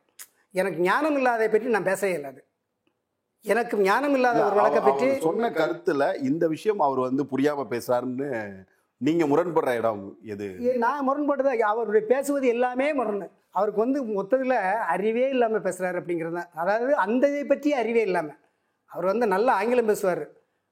எனக்கு 0.61 0.79
ஞானம் 0.91 1.17
இல்லாதை 1.21 1.49
பற்றி 1.49 1.77
நான் 1.77 1.91
பேசவே 1.91 2.13
இல்லை 2.19 2.29
அது. 2.33 2.41
எனக்கு 3.45 3.77
ஞானம் 3.83 4.15
இல்லாத 4.15 4.39
ஒரு 4.45 4.57
வழக்கை 4.59 4.81
பற்றி 4.83 5.09
சொன்ன 5.21 5.51
கருத்துல 5.57 6.05
இந்த 6.31 6.45
விஷயம் 6.49 6.81
அவர் 6.81 7.01
வந்து 7.01 7.25
புரியாம 7.33 7.67
பேசுறாருன்னு 7.71 8.31
நீங்க 9.01 9.25
முரண்படுற 9.27 9.71
இடம் 9.75 10.03
எது? 10.33 10.47
நான் 10.85 11.05
முரண்படுறது 11.09 11.65
அவருடைய 11.71 12.03
பேசுவது 12.07 12.47
எல்லாமே 12.49 12.87
முரண் 12.93 13.27
அவருக்கு 13.55 13.81
வந்து 13.85 13.99
மொத்தத்தில் 14.11 14.55
அறிவே 14.95 15.27
இல்லாமல் 15.35 15.65
பேசுகிறாரு 15.67 15.99
அப்படிங்கிறது 16.01 16.37
தான் 16.37 16.51
அதாவது 16.55 16.93
அந்த 17.05 17.25
இதை 17.29 17.45
பற்றி 17.45 17.71
அறிவே 17.75 18.03
இல்லாமல் 18.03 18.39
அவர் 18.91 19.07
வந்து 19.07 19.27
நல்ல 19.27 19.49
ஆங்கிலம் 19.53 19.91
பேசுவார். 19.91 20.25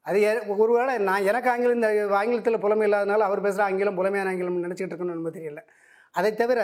அது 0.07 0.19
ஒருவேளை 0.57 0.95
நான் 1.09 1.27
எனக்கு 1.31 1.49
ஆங்கிலம் 1.51 1.79
இந்த 1.79 1.91
ஆங்கிலத்தில் 2.19 2.63
புலமை 2.65 2.87
இல்லாதனால 2.89 3.27
அவர் 3.29 3.45
பேசுகிற 3.47 3.65
ஆங்கிலம் 3.67 3.99
புலமையான 4.01 4.31
ஆங்கிலம் 4.31 4.67
நினச்சிட்டு 4.67 4.93
இருக்கணும்னு 4.93 5.37
தெரியல. 5.39 5.63
அதை 6.15 6.31
தவிர 6.35 6.59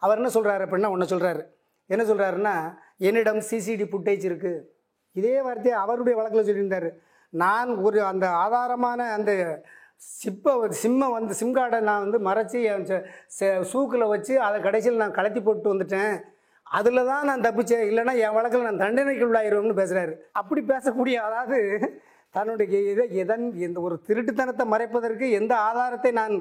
அவர் 0.00 0.20
என்ன 0.20 0.30
சொல்கிறாரு 0.36 0.62
அப்படின்னா 0.66 0.92
ஒன்று 0.94 1.12
சொல்கிறாரு 1.12 1.42
என்ன 1.90 2.04
சொல்கிறாருன்னா 2.04 2.54
என்னிடம் 3.00 3.40
சிசிடி 3.50 3.86
ஃபுட்டேஜ் 3.90 4.24
இருக்குது 4.26 4.58
இதே 5.20 5.34
வார்த்தையை 5.46 5.76
அவருடைய 5.84 6.14
வழக்கில் 6.18 6.46
சொல்லியிருந்தார். 6.48 6.88
நான் 7.32 7.70
ஒரு 7.86 7.98
அந்த 8.12 8.26
ஆதாரமான 8.44 9.00
அந்த 9.16 9.32
சிப்பை 10.22 10.52
சிம்மை 10.80 11.06
வந்து 11.16 11.34
சிம் 11.40 11.54
கார்டை 11.56 11.78
நான் 11.90 12.04
வந்து 12.04 12.18
மறைச்சி 12.28 12.58
சூக்கில் 13.72 14.10
வச்சு 14.14 14.34
அதை 14.46 14.56
கடைசியில் 14.66 15.02
நான் 15.02 15.18
கலத்தி 15.18 15.40
போட்டு 15.42 15.72
வந்துட்டேன். 15.72 16.14
அதில் 16.66 17.08
தான் 17.10 17.28
நான் 17.30 17.44
தப்பிச்சேன். 17.46 17.86
இல்லைன்னா 17.90 18.14
என் 18.24 18.36
வழக்கில் 18.36 18.68
நான் 18.68 18.82
தண்டனைக்கு 18.84 19.26
உள்ளாயிருவேன்னு 19.28 19.80
பேசுகிறாரு 19.80 20.14
அப்படி 20.40 20.62
பேசக்கூடிய 20.72 21.16
அதாவது 21.28 21.58
தன்னுடைய 22.34 22.78
இதை 22.92 23.04
எதன் 23.22 23.44
எந்த 23.66 23.78
ஒரு 23.86 23.94
திருட்டுத்தனத்தை 24.06 24.64
மறைப்பதற்கு 24.72 25.26
எந்த 25.38 25.52
ஆதாரத்தை 25.66 26.10
நான் 26.18 26.34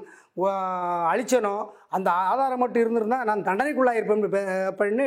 அழிச்சனோ 1.11 1.53
அந்த 1.97 2.09
ஆதாரம் 2.29 2.61
மட்டும் 2.63 2.83
இருந்திருந்தால் 2.83 3.29
நான் 3.29 3.45
தண்டனைக்குள்ளாயிருப்பேன் 3.49 4.25
அப்படின்னு 4.71 5.05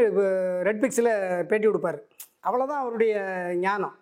ரெட் 0.68 0.82
பிக்ஸில் 0.84 1.12
பேட்டி 1.50 1.66
கொடுப்பார். 1.66 1.98
அவ்வளோதான் 2.48 2.82
அவருடைய 2.82 3.14
ஞானம். 3.58 3.94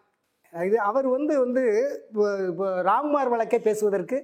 இது 0.53 0.81
அவர் 0.81 1.07
வந்து 1.09 1.35
வந்து 1.41 1.63
இப்போ- 2.11 2.75
ராம்குமார் 2.89 3.29
வழக்கை 3.29 3.59
பேசுவதற்கு 3.61 4.17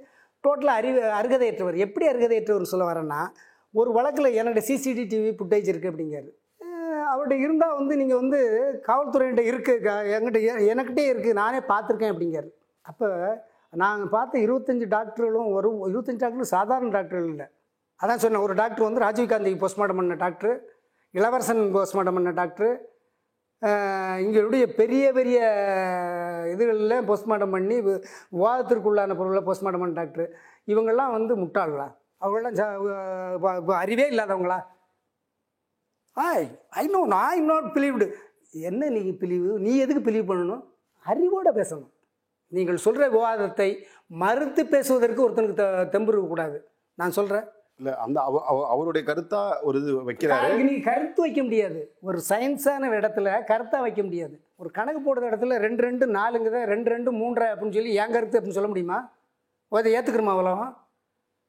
டோட்டலாக 0.44 0.80
அறிவு 0.80 1.00
அருகதையற்றவர். 1.18 1.76
எப்படி 1.76 2.06
அருகதையற்றவர் 2.08 2.70
சொல்ல 2.72 2.92
வரேன்னா 2.92 3.20
ஒரு 3.74 3.90
வழக்கில் 3.92 4.34
என்னுடைய 4.34 4.62
சிசிடி 4.68 5.04
டிவி 5.06 5.30
ஃபுட்டேஜ் 5.36 5.70
இருக்குது 5.70 5.92
அப்படிங்காரு 5.92 6.30
அவர்கிட்ட 7.12 7.36
இருந்தால் 7.38 7.74
வந்து 7.74 7.96
நீங்கள் 7.96 8.16
வந்து 8.16 8.38
காவல்துறையிட்ட 8.86 9.42
இருக்குது 9.42 9.94
என்கிட்ட 10.14 10.38
எனக்கிட்டே 10.72 11.04
இருக்குது 11.12 11.32
நானே 11.32 11.58
பார்த்துருக்கேன் 11.68 12.12
அப்படிங்காரு 12.12 12.48
அப்போ 12.84 13.08
நாங்கள் 13.72 14.08
பார்த்த 14.08 14.38
இருபத்தஞ்சி 14.38 14.86
டாக்டர்களும் 14.88 15.50
ஒரு 15.52 15.68
இருபத்தஞ்சி 15.90 16.22
டாக்டரும் 16.22 16.54
சாதாரண 16.56 16.90
டாக்டர்கள் 16.90 17.28
இல்லை. 17.28 17.46
அதான் 18.00 18.16
சொன்னேன் 18.16 18.42
ஒரு 18.42 18.54
டாக்டர் 18.54 18.84
வந்து 18.84 19.02
ராஜீவ்காந்தி 19.02 19.52
போஸ்ட்மார்ட்டம் 19.60 19.96
பண்ண 19.96 20.14
டாக்டர் 20.14 20.56
இளவரசன் 21.14 21.62
போஸ்ட்மார்ட்டம் 21.74 22.14
பண்ண 22.14 22.30
டாக்டர் 22.32 22.72
இங்களுடைய 24.24 24.64
பெரிய 24.78 25.04
பெரிய 25.18 25.38
இதுகளில் 26.52 27.04
போஸ்ட்மார்ட்டம் 27.08 27.54
பண்ணி 27.56 27.76
விவாதத்திற்குள்ளான 28.38 29.16
பொருளை 29.20 29.42
போஸ்ட்மார்ட்டம் 29.48 29.84
பண்ண 29.84 29.94
டாக்டர் 30.00 30.28
இவங்கெல்லாம் 30.72 31.14
வந்து 31.16 31.34
முட்டாளா 31.42 31.86
அவங்களாம் 32.24 33.74
அறிவே 33.84 34.06
இல்லாதவங்களா? 34.12 34.58
I 36.16 36.46
I 36.82 36.84
know 36.94 37.00
I 37.30 37.38
not 37.52 37.68
believed 37.76 38.06
என்ன 38.68 38.88
நீ 38.96 39.02
பிலீவு 39.22 39.52
நீ 39.66 39.72
எதுக்கு 39.84 40.02
பிலீவ் 40.08 40.30
பண்ணணும்? 40.30 40.62
அறிவோடு 41.06 41.52
பேசணும். 41.60 41.90
நீங்கள் 42.56 42.84
சொல்கிற 42.84 43.04
விவாதத்தை 43.16 43.68
மறுத்து 44.22 44.62
பேசுவதற்கு 44.74 45.24
ஒருத்தனுக்கு 45.26 45.60
த 45.62 45.66
தெம்பு 45.94 46.10
இருக்கக்கூடாது. 46.12 46.58
நான் 46.98 47.16
சொல்கிறேன் 47.18 47.46
இல்லை 47.82 47.98
அந்த 47.98 48.20
அவ- 48.20 48.44
அவ- 48.46 48.68
அவருடைய 48.68 49.12
கருத்தா 49.12 49.52
ஒரு 49.62 49.80
இது 49.80 50.12
வைக்கிறாரு. 50.12 50.56
நீ 50.56 50.80
கருத்து 50.80 51.22
வைக்க 51.22 51.42
முடியாது. 51.42 51.94
ஒரு 52.00 52.22
சயின்ஸான 52.28 52.88
இடத்துல 52.90 53.42
கருத்தா 53.46 53.80
வைக்க 53.80 54.02
முடியாது. 54.02 54.40
ஒரு 54.56 54.70
கணக்கு 54.70 55.00
போடுற 55.00 55.18
இடத்துல 55.18 55.56
ரெண்டு 55.56 55.82
ரெண்டு 55.82 56.06
நாலுங்குத 56.06 56.64
ரெண்டு 56.64 56.90
ரெண்டு 56.90 57.12
மூன்றரை 57.12 57.44
அப்படின்னு 57.44 57.72
சொல்லி 57.72 57.94
என் 57.94 58.12
கருத்து 58.12 58.40
அப்படின்னு 58.40 58.50
சொல்ல 58.50 58.68
முடியுமா? 58.68 59.12
அதை 59.68 59.94
ஏற்றுக்கிறோமா 59.94 60.30
அவ்வளோ 60.30 60.74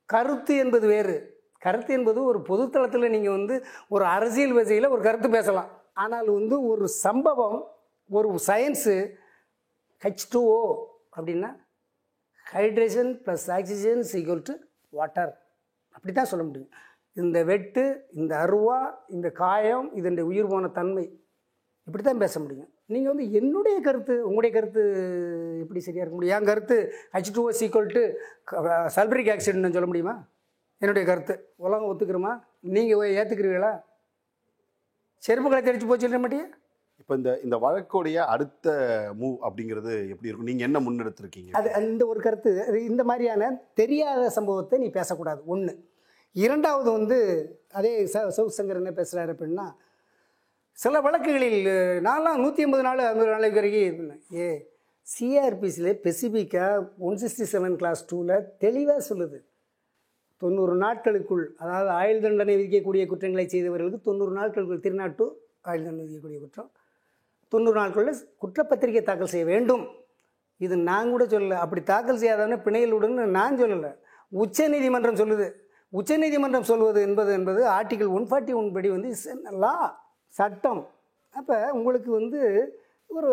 கருத்து 0.05 0.55
என்பது 0.57 0.87
வேறு. 0.87 1.41
கருத்து 1.59 1.93
என்பது 1.93 2.23
ஒரு 2.23 2.39
பொதுத்தளத்தில் 2.39 3.09
நீங்கள் 3.09 3.31
வந்து 3.31 3.65
ஒரு 3.89 4.05
அரசியல் 4.05 4.51
வசையில் 4.51 4.87
ஒரு 4.87 5.01
கருத்து 5.01 5.29
பேசலாம். 5.29 5.69
ஆனால் 5.93 6.29
வந்து 6.29 6.67
ஒரு 6.67 6.87
சம்பவம் 6.87 7.71
ஒரு 8.09 8.39
சயின்ஸு 8.47 9.09
ஹெச் 10.03 10.35
டூஓ 10.35 10.75
அப்படின்னா 11.15 11.55
hydrogen 12.51 13.21
plus 13.25 13.51
oxygen 13.51 14.05
equal 14.13 14.41
to 14.43 14.53
water 14.89 15.42
அப்படி 15.95 16.13
தான் 16.13 16.29
சொல்ல 16.31 16.43
முடியும். 16.47 16.71
இந்த 17.21 17.37
வெட்டு 17.49 17.83
இந்த 18.19 18.33
அருவா 18.43 18.77
இந்த 19.15 19.27
காயம் 19.43 19.87
இதனுடைய 19.99 20.25
உயிர் 20.31 20.51
போன 20.53 20.71
தன்மை 20.79 21.05
இப்படி 21.87 22.03
தான் 22.03 22.21
பேச 22.23 22.35
முடியும். 22.43 22.69
நீங்கள் 22.93 23.11
வந்து 23.13 23.25
என்னுடைய 23.39 23.77
கருத்து 23.87 24.15
உங்களுடைய 24.27 24.51
கருத்து 24.55 24.81
எப்படி 25.63 25.81
சரியாக 25.87 26.03
இருக்க 26.03 26.17
முடியும்? 26.17 26.35
என் 26.37 26.49
கருத்து 26.51 26.75
H 27.15 27.33
two 27.37 27.43
equal 27.59 27.89
to 27.95 28.03
sulphuric 28.97 29.31
ஆக்சிடென்ட்னு 29.33 29.75
சொல்ல 29.77 29.89
முடியுமா? 29.91 30.15
என்னுடைய 30.81 31.03
கருத்து. 31.09 31.35
உலகம் 31.65 31.89
ஒத்துக்கிறோமா? 31.91 32.33
நீங்கள் 32.75 33.15
ஏற்றுக்கிறீங்களா 33.19 33.71
செருப்பு 35.27 35.49
கலை 35.49 35.63
தெரிச்சு 35.67 35.89
போச்சு 35.89 36.07
சொல்ல 36.07 36.21
மாட்டியா? 36.23 36.47
இப்போ 37.01 37.13
இந்த 37.19 37.31
இந்த 37.45 37.55
வழக்குடைய 37.63 38.17
அடுத்த 38.33 38.67
மூவ் 39.21 39.37
அப்படிங்கிறது 39.47 39.93
எப்படி 40.13 40.29
இருக்கும்? 40.29 40.49
நீங்கள் 40.49 40.67
என்ன 40.67 40.79
முன்னெடுத்திருக்கீங்க? 40.85 41.51
அது 41.59 41.69
இந்த 41.87 42.03
ஒரு 42.11 42.19
கருத்து. 42.25 42.51
அது 42.67 42.77
இந்த 42.91 43.01
மாதிரியான 43.09 43.49
தெரியாத 43.81 44.23
சம்பவத்தை 44.37 44.77
நீ 44.83 44.89
பேசக்கூடாது. 44.99 45.41
ஒன்று 45.53 45.73
இரண்டாவது 46.35 46.89
வந்து 46.97 47.17
அதே 47.79 47.91
ச 48.13 48.45
சங்கர் 48.57 48.79
என்ன 48.81 48.91
பேசுகிறாரு 48.99 49.33
அப்படின்னா 49.33 49.65
சில 50.83 50.99
வழக்குகளில் 51.05 51.59
நான்லாம் 52.07 52.39
நூற்றி 52.43 52.63
ஐம்பது 52.65 52.83
நாள் 52.87 53.01
ஐம்பது 53.09 53.33
நாளைக்கு 53.33 53.59
வரைக்கும் 53.59 54.13
ஏ 54.43 54.47
சிஆர்பிசியில் 55.07 55.97
ஸ்பெசிஃபிக்காக 55.97 56.85
ஒன் 57.07 57.19
சிக்ஸ்டி 57.21 57.45
செவன் 57.53 57.75
கிளாஸ் 57.81 58.01
டூவில் 58.11 58.47
தெளிவாக 58.63 59.01
சொல்லுது. 59.09 59.39
தொண்ணூறு 60.41 60.75
நாட்களுக்குள் 60.83 61.43
அதாவது 61.63 61.89
ஆயுள் 61.99 62.23
தண்டனை 62.23 62.55
விதிக்கக்கூடிய 62.59 63.03
குற்றங்களை 63.11 63.45
செய்தவர்களுக்கு 63.53 64.07
தொண்ணூறு 64.09 64.33
நாட்களுக்குள் 64.39 64.85
திருநாட்டு 64.85 65.25
ஆயுள் 65.69 65.85
தண்டனை 65.85 66.05
விதிக்கக்கூடிய 66.05 66.39
குற்றம். 66.45 66.71
தொண்ணூறு 67.53 67.77
நாட்களில் 67.81 68.21
குற்றப்பத்திரிகை 68.43 69.03
தாக்கல் 69.09 69.31
செய்ய 69.33 69.45
வேண்டும். 69.53 69.83
இது 70.65 70.75
நான் 70.89 71.11
கூட 71.13 71.23
சொல்லலை. 71.33 71.57
அப்படி 71.63 71.81
தாக்கல் 71.91 72.21
செய்யாதவன 72.21 72.59
பிணையில் 72.65 72.95
விடுன்னு 72.95 73.25
நான் 73.39 73.59
சொல்லலை. 73.61 73.91
உச்சநீதிமன்றம் 74.43 75.19
சொல்லுது. 75.21 75.47
உச்சநீதிமன்றம் 75.93 76.69
சொல்வது 76.69 76.99
என்பது 77.07 77.31
என்பது 77.39 77.61
ஆர்டிகல் 77.77 78.13
ஒன் 78.17 78.27
ஃபார்ட்டி 78.29 78.53
ஒன் 78.59 78.69
படி 78.75 78.89
வந்து 78.95 79.09
லா? 79.63 79.73
சட்டம். 80.35 80.81
அப்போ 81.33 81.57
உங்களுக்கு 81.77 82.09
வந்து 82.19 82.39
ஒரு 83.09 83.31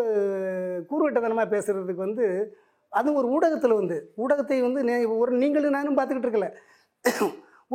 கூறுவட்டத்தனமாக 0.89 1.47
பேசுகிறதுக்கு 1.53 2.05
வந்து 2.07 2.25
அதுவும் 2.99 3.19
ஒரு 3.21 3.27
ஊடகத்தில் 3.35 3.79
வந்து 3.79 3.97
ஊடகத்தை 4.23 4.57
வந்து 4.65 4.81
ஒரு 5.23 5.31
நீங்களும் 5.41 5.77
நானும் 5.77 5.97
பார்த்துக்கிட்டு 5.97 6.29
இருக்கல. 6.29 6.49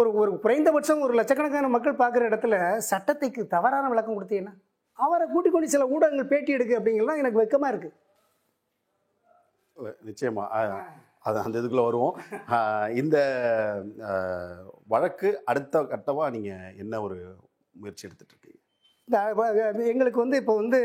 ஒரு 0.00 0.08
ஒரு 0.22 0.30
குறைந்தபட்சம் 0.44 1.04
ஒரு 1.04 1.14
லட்சக்கணக்கான 1.18 1.68
மக்கள் 1.74 2.00
பார்க்குற 2.00 2.24
இடத்துல 2.30 2.56
சட்டத்துக்கு 2.90 3.42
தவறான 3.54 3.88
விளக்கம் 3.92 4.16
கொடுத்தீங்கன்னா 4.16 4.54
அவரை 4.98 5.28
கூட்டிக் 5.28 5.52
கொண்டு 5.52 5.68
சில 5.68 5.86
ஊடகங்கள் 5.88 6.26
பேட்டி 6.26 6.52
எடுக்கு 6.52 6.78
அப்படிங்கலாம் 6.78 7.18
எனக்கு 7.18 7.40
வெக்கமாக 7.40 7.72
இருக்குது 7.72 7.96
நிச்சயமா. 10.06 10.44
அது 11.18 11.38
அந்த 11.38 11.58
இதுக்குள்ள 11.58 11.84
வருவோம். 11.84 12.14
இந்த 12.94 13.16
வழக்கு 14.86 15.42
அடுத்த 15.44 15.82
கட்டமா 15.84 16.30
நீங்க 16.30 16.50
என்ன 16.76 17.00
ஒரு 17.00 17.16
முயற்சி 17.74 18.06
வ- 19.34 19.52
எங்களுக்கு 19.86 20.18
வந்து 20.18 20.36
இப்போ 20.36 20.56
வந்து 20.56 20.78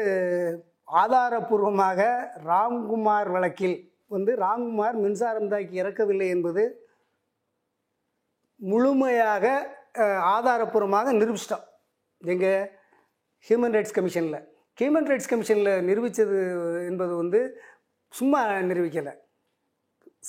ஆதாரபூர்வமாக 0.93 2.01
ராம்குமார் 2.45 3.31
வழக்கில் 3.31 3.77
வந்து 4.07 4.35
ராம்குமார் 4.35 4.93
மின்சாரம் 4.93 5.47
தாக்கி 5.47 5.81
இறக்கவில்லை 5.81 6.27
என்பது 6.27 6.63
முழுமையாக 8.59 9.45
ஆதாரபூர்வமாக 10.33 11.13
நிரூபிச்சிட்டோம். 11.13 11.65
எங்கே 12.21 12.51
ஹியூமன் 13.47 13.75
ரைட்ஸ் 13.77 13.95
கமிஷனில் 13.97 14.39
ஹியூமன் 14.79 15.09
ரைட்ஸ் 15.11 15.29
கமிஷனில் 15.31 15.73
நிரூபித்தது 15.87 16.37
என்பது 16.89 17.13
வந்து 17.21 17.39
சும்மா 18.13 18.39
நிரூபிக்கலை. 18.69 19.13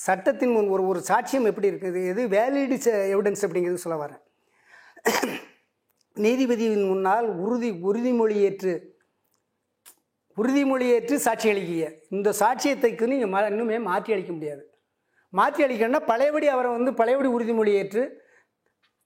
சட்டத்தின் 0.05 0.53
முன் 0.55 0.69
ஒரு 0.75 0.83
ஒரு 0.91 0.99
சாட்சியம் 1.09 1.47
எப்படி 1.49 1.69
இருக்குது 1.71 1.99
எது 2.11 2.21
வேலிடு 2.35 2.77
எவிடன்ஸ் 3.13 3.43
அப்படிங்கிறது 3.45 3.83
சொல்ல 3.83 3.97
வரேன். 4.03 4.21
நீதிபதியின் 6.15 6.89
முன்னால் 6.91 7.27
உறுதி 7.43 7.69
உறுதிமொழி 7.89 8.35
ஏற்று 8.47 8.73
உறுதிமொழி 10.37 10.85
ஏற்று 10.95 11.15
சாட்சி 11.25 11.47
அளிக்கிய 11.53 11.85
இந்த 12.15 12.29
சாட்சியத்தைக்கு 12.41 13.11
நீங்கள் 13.11 13.49
இன்னுமே 13.53 13.77
மாற்றி 13.89 14.13
அளிக்க 14.15 14.31
முடியாது. 14.37 14.63
மாற்றி 15.39 15.61
அளிக்கணும்னா 15.65 16.03
பழையபடி 16.11 16.47
அவரை 16.55 16.69
வந்து 16.77 16.91
பழையபடி 16.99 17.29
உறுதிமொழி 17.35 17.71
ஏற்று 17.81 18.03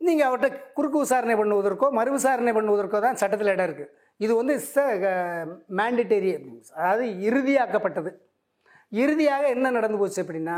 நீங்கள் 0.01 0.27
அவர்கிட்ட 0.27 0.57
குறுக்கு 0.73 0.97
விசாரணை 0.99 1.35
பண்ணுவதற்கோ 1.35 1.87
மறு 1.91 2.11
விசாரணை 2.11 2.51
பண்ணுவதற்கோ 2.53 2.99
தான் 2.99 3.19
சட்டத்தில் 3.21 3.53
இடம் 3.53 3.67
இருக்குது 3.69 3.91
இது 4.19 4.33
வந்து 4.35 4.53
ச 4.73 4.83
மேண்டிட்டரி 5.79 6.31
அதாவது 6.75 7.05
இறுதியாக்கப்பட்டது. 7.27 8.11
இறுதியாக 8.91 9.47
என்ன 9.47 9.71
நடந்து 9.71 9.97
போச்சு 9.97 10.21
அப்படின்னா 10.23 10.57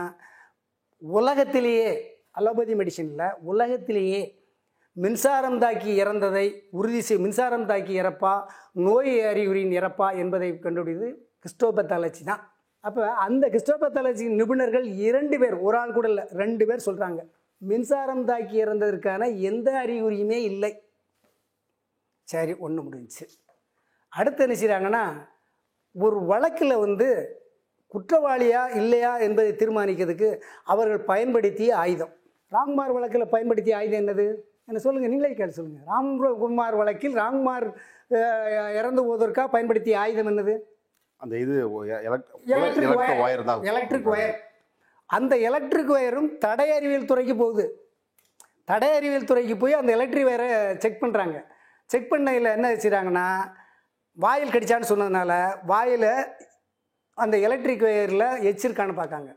உலகத்திலேயே 1.01 1.87
அலோபதி 2.31 2.73
மெடிசனில் 2.75 3.25
உலகத்திலேயே 3.51 4.21
மின்சாரம் 4.97 5.59
தாக்கி 5.59 5.91
இறந்ததை 6.03 6.45
உறுதி 6.71 7.01
செய் 7.01 7.17
மின்சாரம் 7.17 7.65
தாக்கி 7.65 7.93
இறப்பா 8.01 8.33
நோய் 8.85 9.13
அறிகுறியின் 9.31 9.75
இறப்பா 9.79 10.07
என்பதை 10.13 10.59
கண்டுபிடித்து 10.59 11.09
கிறிஸ்டோபத்தாலஜி 11.43 12.23
தான். 12.23 12.41
அப்போ 12.83 13.01
அந்த 13.25 13.43
கிறிஸ்டோபத்தாலஜி 13.47 14.25
நிபுணர்கள் 14.39 14.85
இரண்டு 15.07 15.35
பேர் 15.39 15.55
ஒரு 15.59 15.77
ஆள் 15.77 15.95
கூட 15.97 16.07
இல்லை 16.07 16.23
ரெண்டு 16.31 16.63
பேர் 16.65 16.85
சொல்கிறாங்க 16.87 17.21
மின்சாரம் 17.61 18.23
தாக்கி 18.29 18.55
இறந்ததற்கான 18.63 19.23
எந்த 19.49 19.69
அறிகுறியுமே 19.83 20.39
இல்லை. 20.51 20.71
சரி 22.27 22.53
ஒன்று 22.65 22.81
முடிஞ்சுச்சு. 22.85 23.25
அடுத்து 24.13 24.43
என்ன 24.45 24.55
செய்கிறாங்கன்னா 24.61 25.03
ஒரு 26.05 26.17
வழக்கில் 26.31 26.81
வந்து 26.85 27.07
குற்றவாளியா 27.93 28.63
இல்லையா 28.79 29.11
என்பதை 29.25 29.51
தீர்மானிக்கிறதுக்கு 29.61 30.29
அவர்கள் 30.71 31.07
பயன்படுத்திய 31.11 31.71
ஆயுதம். 31.83 32.13
ராம்குமார் 32.55 32.95
வழக்கில் 32.97 33.31
பயன்படுத்திய 33.33 33.77
ஆயுதம் 33.79 34.01
என்னது? 34.01 34.25
என்ன 34.67 34.79
சொல்லுங்கள் 34.83 35.11
நீங்களே 35.13 35.35
கேட்டு 35.39 35.57
சொல்லுங்கள் 35.59 35.87
ராம்குமார் 35.91 36.77
வழக்கில் 36.81 37.15
ராம்குமார் 37.21 37.67
இறந்து 38.79 39.01
போவதற்காக 39.07 39.47
பயன்படுத்திய 39.55 39.97
ஆயுதம் 40.03 40.29
என்னது? 40.31 40.55
அந்த 41.21 41.33
இது 41.43 41.55
எலக்ட்ரிக் 42.09 42.53
எலக்ட்ரிக் 42.57 43.23
ஒயர் 43.25 43.43
தான். 43.49 43.63
எலக்ட்ரிக் 43.71 44.09
ஒயர் 44.13 44.35
அந்த 45.17 45.33
எலக்ட்ரிக் 45.49 45.93
ஒயரும் 45.95 46.29
தடை 46.43 46.67
அறிவியல் 46.71 47.09
துறைக்கு 47.11 47.35
போகுது. 47.35 47.65
தடை 48.69 48.89
அறிவியல் 48.97 49.29
துறைக்கு 49.29 49.55
போய் 49.57 49.79
அந்த 49.79 49.91
எலக்ட்ரிக் 49.97 50.29
ஒயரை 50.31 50.77
செக் 50.77 51.01
பண்ணுறாங்க 51.03 51.37
செக் 51.85 52.09
பண்ணையில் 52.09 52.53
என்ன 52.55 52.67
வச்சுறாங்கன்னா 52.73 53.27
வாயில் 54.17 54.53
கடிச்சான்னு 54.55 54.91
சொன்னதுனால 54.91 55.31
வாயில் 55.65 56.11
அந்த 57.17 57.35
எலக்ட்ரிக் 57.37 57.85
ஒயரில் 57.89 58.27
எச்சிருக்கான்னு 58.49 58.95
பார்க்காங்க. 58.99 59.31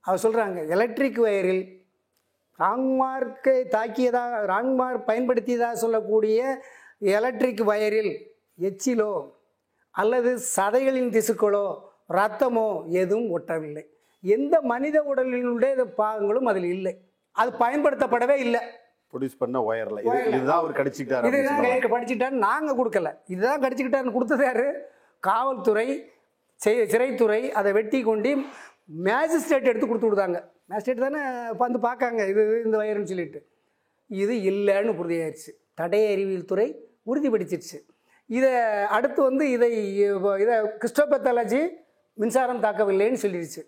அவர் 0.00 0.22
சொல்கிறாங்க 0.22 0.58
எலக்ட்ரிக் 0.68 1.20
ஒயரில் 1.24 1.64
ராங்மார்க்கை 2.58 3.58
தாக்கியதாக 3.74 4.40
ராங்மார்க் 4.52 5.08
பயன்படுத்தியதாக 5.08 5.80
சொல்லக்கூடிய 5.82 6.40
எலக்ட்ரிக் 6.98 7.62
வயரில் 7.70 8.12
எச்சிலோ 8.68 9.12
அல்லது 9.90 10.30
சதைகளின் 10.56 11.12
திசுக்களோ 11.16 11.66
ரத்தமோ 12.18 12.68
எதுவும் 13.02 13.28
ஒட்டவில்லை. 13.36 13.84
எந்த 14.20 14.60
மனித 14.60 14.96
உடலினுடைய 15.10 15.84
பாகங்களும் 16.00 16.48
அதில் 16.50 16.64
இல்லை. 16.64 16.94
அது 17.32 17.50
பயன்படுத்தப்படவே 17.62 18.36
இல்லை. 18.46 18.60
ப்ரொடியூஸ் 19.12 19.38
பண்ண 19.38 19.58
ஒயர்ல. 19.60 19.98
இது 20.06 20.36
இதுதான் 20.36 20.60
அவர் 20.62 20.78
கடிச்சிட்டாரு 20.80 21.24
அப்படின்னு 21.24 21.42
இதுதான் 21.42 21.94
படிச்சுட்டான்னு 21.94 22.44
நாங்கள் 22.48 22.78
கொடுக்கல. 22.80 23.10
இதுதான் 23.26 23.62
கடிச்சுக்கிட்டாருன்னு 23.64 24.16
கொடுத்தது 24.16 24.44
யாரு? 24.44 24.66
காவல்துறை 25.22 25.88
சிறைத்துறை 26.60 27.50
அதை 27.50 27.72
வெட்டி 27.72 28.02
கொண்டு 28.02 28.30
மேஜிஸ்ட்ரேட் 29.08 29.70
எடுத்து 29.70 29.86
கொடுத்து 29.86 30.08
விடுதாங்க. 30.08 30.40
மேஜிஸ்ட்ரேட் 30.70 31.04
தானே 31.06 31.22
வந்து 31.58 31.78
பார்க்காங்க 31.78 32.28
இது 32.28 32.62
இந்த 32.64 32.76
வயருன்னு 32.82 33.10
சொல்லிட்டு. 33.12 33.40
இது 34.10 34.34
இல்லைன்னு 34.50 34.98
உறுதியாயிருச்சு. 35.02 35.52
தடய 35.80 36.12
அறிவியல் 36.12 36.50
துறை 36.52 36.68
உறுதிப்படுத்திடுச்சு 37.06 37.78
இதை 38.26 38.50
அடுத்து 38.96 39.22
வந்து 39.22 39.50
இதை 39.50 39.68
இதை 40.42 40.54
கிறிஸ்டோபத்தாலஜி 40.82 41.60
மின்சாரம் 42.14 42.62
தாக்கவில்லைன்னு 42.62 43.22
சொல்லிடுச்சு 43.24 43.62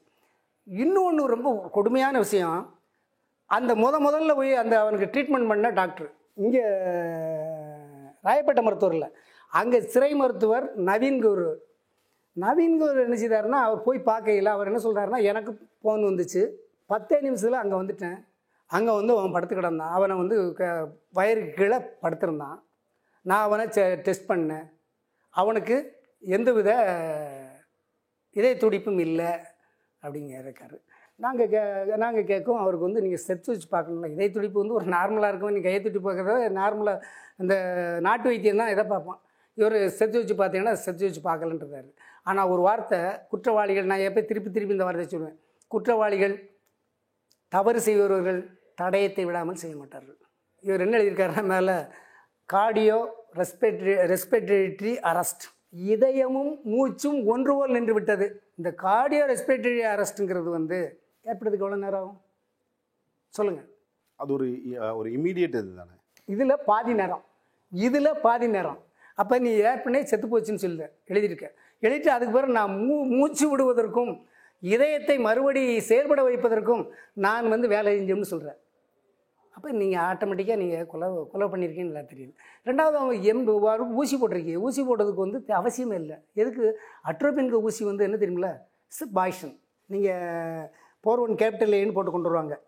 இன்னொன்று 0.83 1.23
ரொம்ப 1.35 1.51
கொடுமையான 1.77 2.15
விஷயம். 2.25 2.61
அந்த 3.47 3.73
முத 3.75 3.95
முதல்ல 4.07 4.35
போய் 4.39 4.53
அந்த 4.63 4.75
அவனுக்கு 4.81 5.11
ட்ரீட்மெண்ட் 5.13 5.51
பண்ண 5.51 5.71
டாக்டர் 5.79 6.11
இங்கே 6.45 6.63
ராயப்பேட்டை 8.27 8.63
மருத்துவரில். 8.67 9.09
அங்கே 9.53 9.79
சிறை 9.93 10.11
மருத்துவர் 10.21 10.65
நவீன் 10.89 11.21
குரு. 11.27 11.49
நவீன் 12.37 12.79
குரு 12.81 12.99
என்ன 13.07 13.17
செய்தாருன்னா 13.23 13.61
அவர் 13.67 13.85
போய் 13.87 14.07
பார்க்கையில் 14.09 14.55
அவர் 14.55 14.69
என்ன 14.71 14.81
சொல்கிறாருன்னா 14.87 15.21
எனக்கு 15.31 15.53
ஃபோன் 15.83 16.03
வந்துச்சு. 16.09 16.43
பத்தே 16.87 17.17
நிமிஷத்தில் 17.27 17.63
அங்கே 17.63 17.77
வந்துட்டேன். 17.81 18.19
அங்கே 18.71 18.93
வந்து 18.99 19.13
அவன் 19.19 19.35
படுத்து 19.35 19.55
கிடந்தான் 19.57 19.95
அவனை 19.97 20.15
வந்து 20.17 20.37
க 20.59 20.63
வயருக்கு 21.19 21.53
கீழே 21.61 21.79
படுத்திருந்தான். 22.03 22.59
நான் 23.23 23.47
அவனை 23.47 23.67
டெஸ்ட் 24.07 24.31
பண்ணேன். 24.33 24.67
அவனுக்கு 25.35 25.77
எந்தவித 26.37 26.71
இதய 28.37 28.55
துடிப்பும் 28.63 29.01
இல்லை. 29.07 29.31
அப்படிங்க 30.03 30.35
இருக்காரு 30.45 30.77
நாங்கள் 31.25 31.49
கே 31.53 31.61
நாங்கள் 32.03 32.27
கேட்கும் 32.31 32.61
அவருக்கு 32.63 32.89
வந்து 32.89 33.01
நீங்கள் 33.05 33.23
ஸ்டெப்ஸ் 33.23 33.51
வச்சு 33.53 33.69
பார்க்கணும்ல 33.73 34.11
இதய 34.15 34.29
துடிப்பு 34.35 34.61
வந்து 34.63 34.77
ஒரு 34.81 34.87
நார்மலாக 34.97 35.31
இருக்கும். 35.33 35.53
நீங்கள் 35.55 35.69
கையை 35.69 35.81
துடிப்பு 35.87 36.09
பார்க்குறத 36.09 36.51
நார்மலாக 36.61 37.07
இந்த 37.43 37.55
நாட்டு 38.07 38.27
வைத்தியம் 38.31 38.63
தான் 38.63 38.73
இதை 38.75 38.85
பார்ப்போம் 38.93 39.19
இவர் 39.59 39.77
செத்து 39.99 40.17
வச்சு 40.21 40.35
பார்த்தீங்கன்னா 40.41 40.75
செத்து 40.85 41.05
வச்சு 41.07 41.23
பார்க்கலன்றாரு 41.29 41.91
ஆனால் 42.31 42.51
ஒரு 42.53 42.63
வார்த்தை 42.69 43.01
குற்றவாளிகள் 43.33 43.91
நான் 43.91 44.07
எப்போ 44.09 44.23
திருப்பி 44.31 44.51
திருப்பி 44.57 44.77
இந்த 44.77 44.87
வார்த்தை 44.89 45.07
சொல்லுவேன். 45.13 45.37
குற்றவாளிகள் 45.75 46.37
தவறு 47.53 47.81
செய்பவர்கள் 47.87 48.41
தடயத்தை 48.81 49.25
விடாமல் 49.29 49.61
செய்ய 49.63 49.75
மாட்டார்கள். 49.83 50.19
இவர் 50.65 50.85
என்ன 50.85 50.97
எழுதியிருக்காருன்னா 50.99 51.45
மேலே 51.55 51.77
கார்டியோ 52.49 52.99
ரெஸ்பெட்ரி 53.41 53.95
ரெஸ்பெக்டரி 54.13 54.93
அரஸ்ட் 55.11 55.45
இதயமும் 55.75 56.53
மூச்சும் 56.73 57.19
ஒன்று 57.33 57.53
போல் 57.57 57.75
நின்று 57.77 57.95
விட்டது 57.97 58.27
இந்த 58.59 58.71
கார்டியோ 58.85 59.25
ரெஸ்பெக்டரி 59.33 59.83
அரெஸ்ட்டுங்கிறது 59.93 60.51
வந்து 60.59 60.79
ஏற்படுறதுக்கு 61.27 61.65
எவ்வளோ 61.67 61.81
நேரம் 61.85 62.01
ஆகும்? 62.03 62.19
சொல்லுங்கள் 63.35 63.69
அது 64.19 64.33
ஒரு 64.37 64.47
ஒரு 65.01 65.09
இமீடியட் 65.17 65.57
இது 65.61 65.73
தானே 65.81 65.95
இதில் 66.29 66.63
பாதி 66.71 66.93
நேரம். 67.01 67.25
இதில் 67.73 68.21
பாதி 68.25 68.47
நேரம். 68.57 68.79
அப்போ 69.19 69.35
நீ 69.45 69.51
ஏற்கனவே 69.69 70.03
செத்து 70.11 70.27
போச்சுன்னு 70.33 70.65
சொல்ல 70.65 70.83
எழுதியிருக்க. 71.11 71.47
எழுதிட்டு 71.83 72.11
அதுக்கு 72.15 72.35
பிறகு 72.37 72.59
நான் 72.61 72.73
மூ 72.87 72.97
மூச்சு 73.17 73.45
விடுவதற்கும் 73.51 74.13
இதயத்தை 74.63 75.17
மறுபடி 75.27 75.63
செயல்பட 75.89 76.21
வைப்பதற்கும் 76.29 76.83
நான் 77.27 77.47
வந்து 77.55 77.67
வேலை 77.75 77.93
செஞ்சோம்னு 77.99 78.31
சொல்கிறேன் 78.33 78.59
அப்போ 79.59 79.73
நீங்கள் 79.73 80.01
ஆட்டோமேட்டிக்காக 80.01 80.57
நீங்கள் 80.57 80.87
கொலை 80.87 81.09
கொலை 81.33 81.49
பண்ணியிருக்கீங்கன்னு 81.49 81.91
நல்லா 81.91 82.09
தெரியுது. 82.09 82.35
ரெண்டாவது 82.65 82.97
அவங்க 82.97 83.15
எம் 83.15 83.49
வரு- 83.49 83.93
ஊசி 83.93 84.17
போட்டிருக்கீங்க. 84.17 84.55
ஊசி 84.55 84.83
போடுறதுக்கு 84.83 85.15
வந்து 85.15 85.45
அவசியமே 85.47 85.95
இல்லை. 85.95 86.17
எதுக்கு? 86.35 86.79
அட்ரோபின்க்கு 87.05 87.63
ஊசி 87.63 87.85
வந்து 87.85 88.05
என்ன 88.05 88.17
தெரியுமில்ல? 88.17 88.59
சி 88.87 89.07
பாய்ஷன் 89.15 89.61
நீங்கள் 89.87 90.71
போர் 91.01 91.19
ஒன் 91.19 91.35
கேபிட்டல் 91.35 91.75
ஏன்னு 91.75 91.93
போட்டு 91.93 92.11
கொண்டு 92.11 92.29
வருவாங்க. 92.29 92.63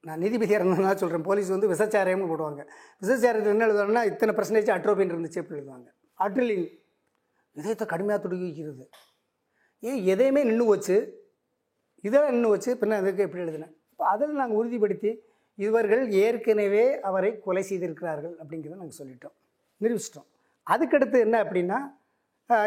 நான் 0.00 0.20
நீதிபதியாக 0.20 0.64
இருந்ததுனால 0.64 0.94
சொல்கிறேன் 0.94 1.22
போலீஸ் 1.22 1.48
வந்து 1.48 1.68
விசச்சாரியம்னு 1.68 2.30
போடுவாங்க. 2.32 2.66
விசச்சாரியத்தில் 3.00 3.46
என்ன 3.46 3.66
எழுதுவாங்கன்னா 3.66 4.04
இத்தனை 4.04 4.34
பர்சன்டேஜ் 4.34 4.74
அட்ரோபின் 4.74 5.12
இருந்துச்சு 5.12 5.34
எப்படி 5.34 5.60
எழுதுவாங்க. 5.60 5.86
அட்ரிலின். 6.18 6.68
இதயத்தை 7.52 7.86
கடுமையாக 7.86 8.22
துடுக்கி 8.22 8.44
வைக்கிறது. 8.44 8.88
ஏன் 9.80 10.04
எதையுமே 10.04 10.44
நின்று 10.44 10.64
வச்சு 10.64 11.24
இதெல்லாம் 12.02 12.32
நின்று 12.32 12.48
வச்சு 12.48 12.74
பின்ன 12.74 12.90
அதுக்கு 12.90 13.22
எப்படி 13.22 13.42
எழுதினேன்? 13.42 13.76
இப்போ 13.90 14.06
அதில் 14.06 14.32
நாங்கள் 14.32 14.56
உறுதிப்படுத்தி 14.56 15.18
இவர்கள் 15.66 16.04
ஏற்கனவே 16.24 16.84
அவரை 17.08 17.30
கொலை 17.46 17.62
செய்திருக்கிறார்கள் 17.70 18.34
அப்படிங்கிறத 18.42 18.78
நாங்கள் 18.82 19.00
சொல்லிட்டோம். 19.00 19.34
நிரூபிச்சிட்டோம். 19.80 20.28
அதுக்கடுத்து 20.66 21.18
என்ன 21.26 21.36
அப்படின்னா 21.44 21.80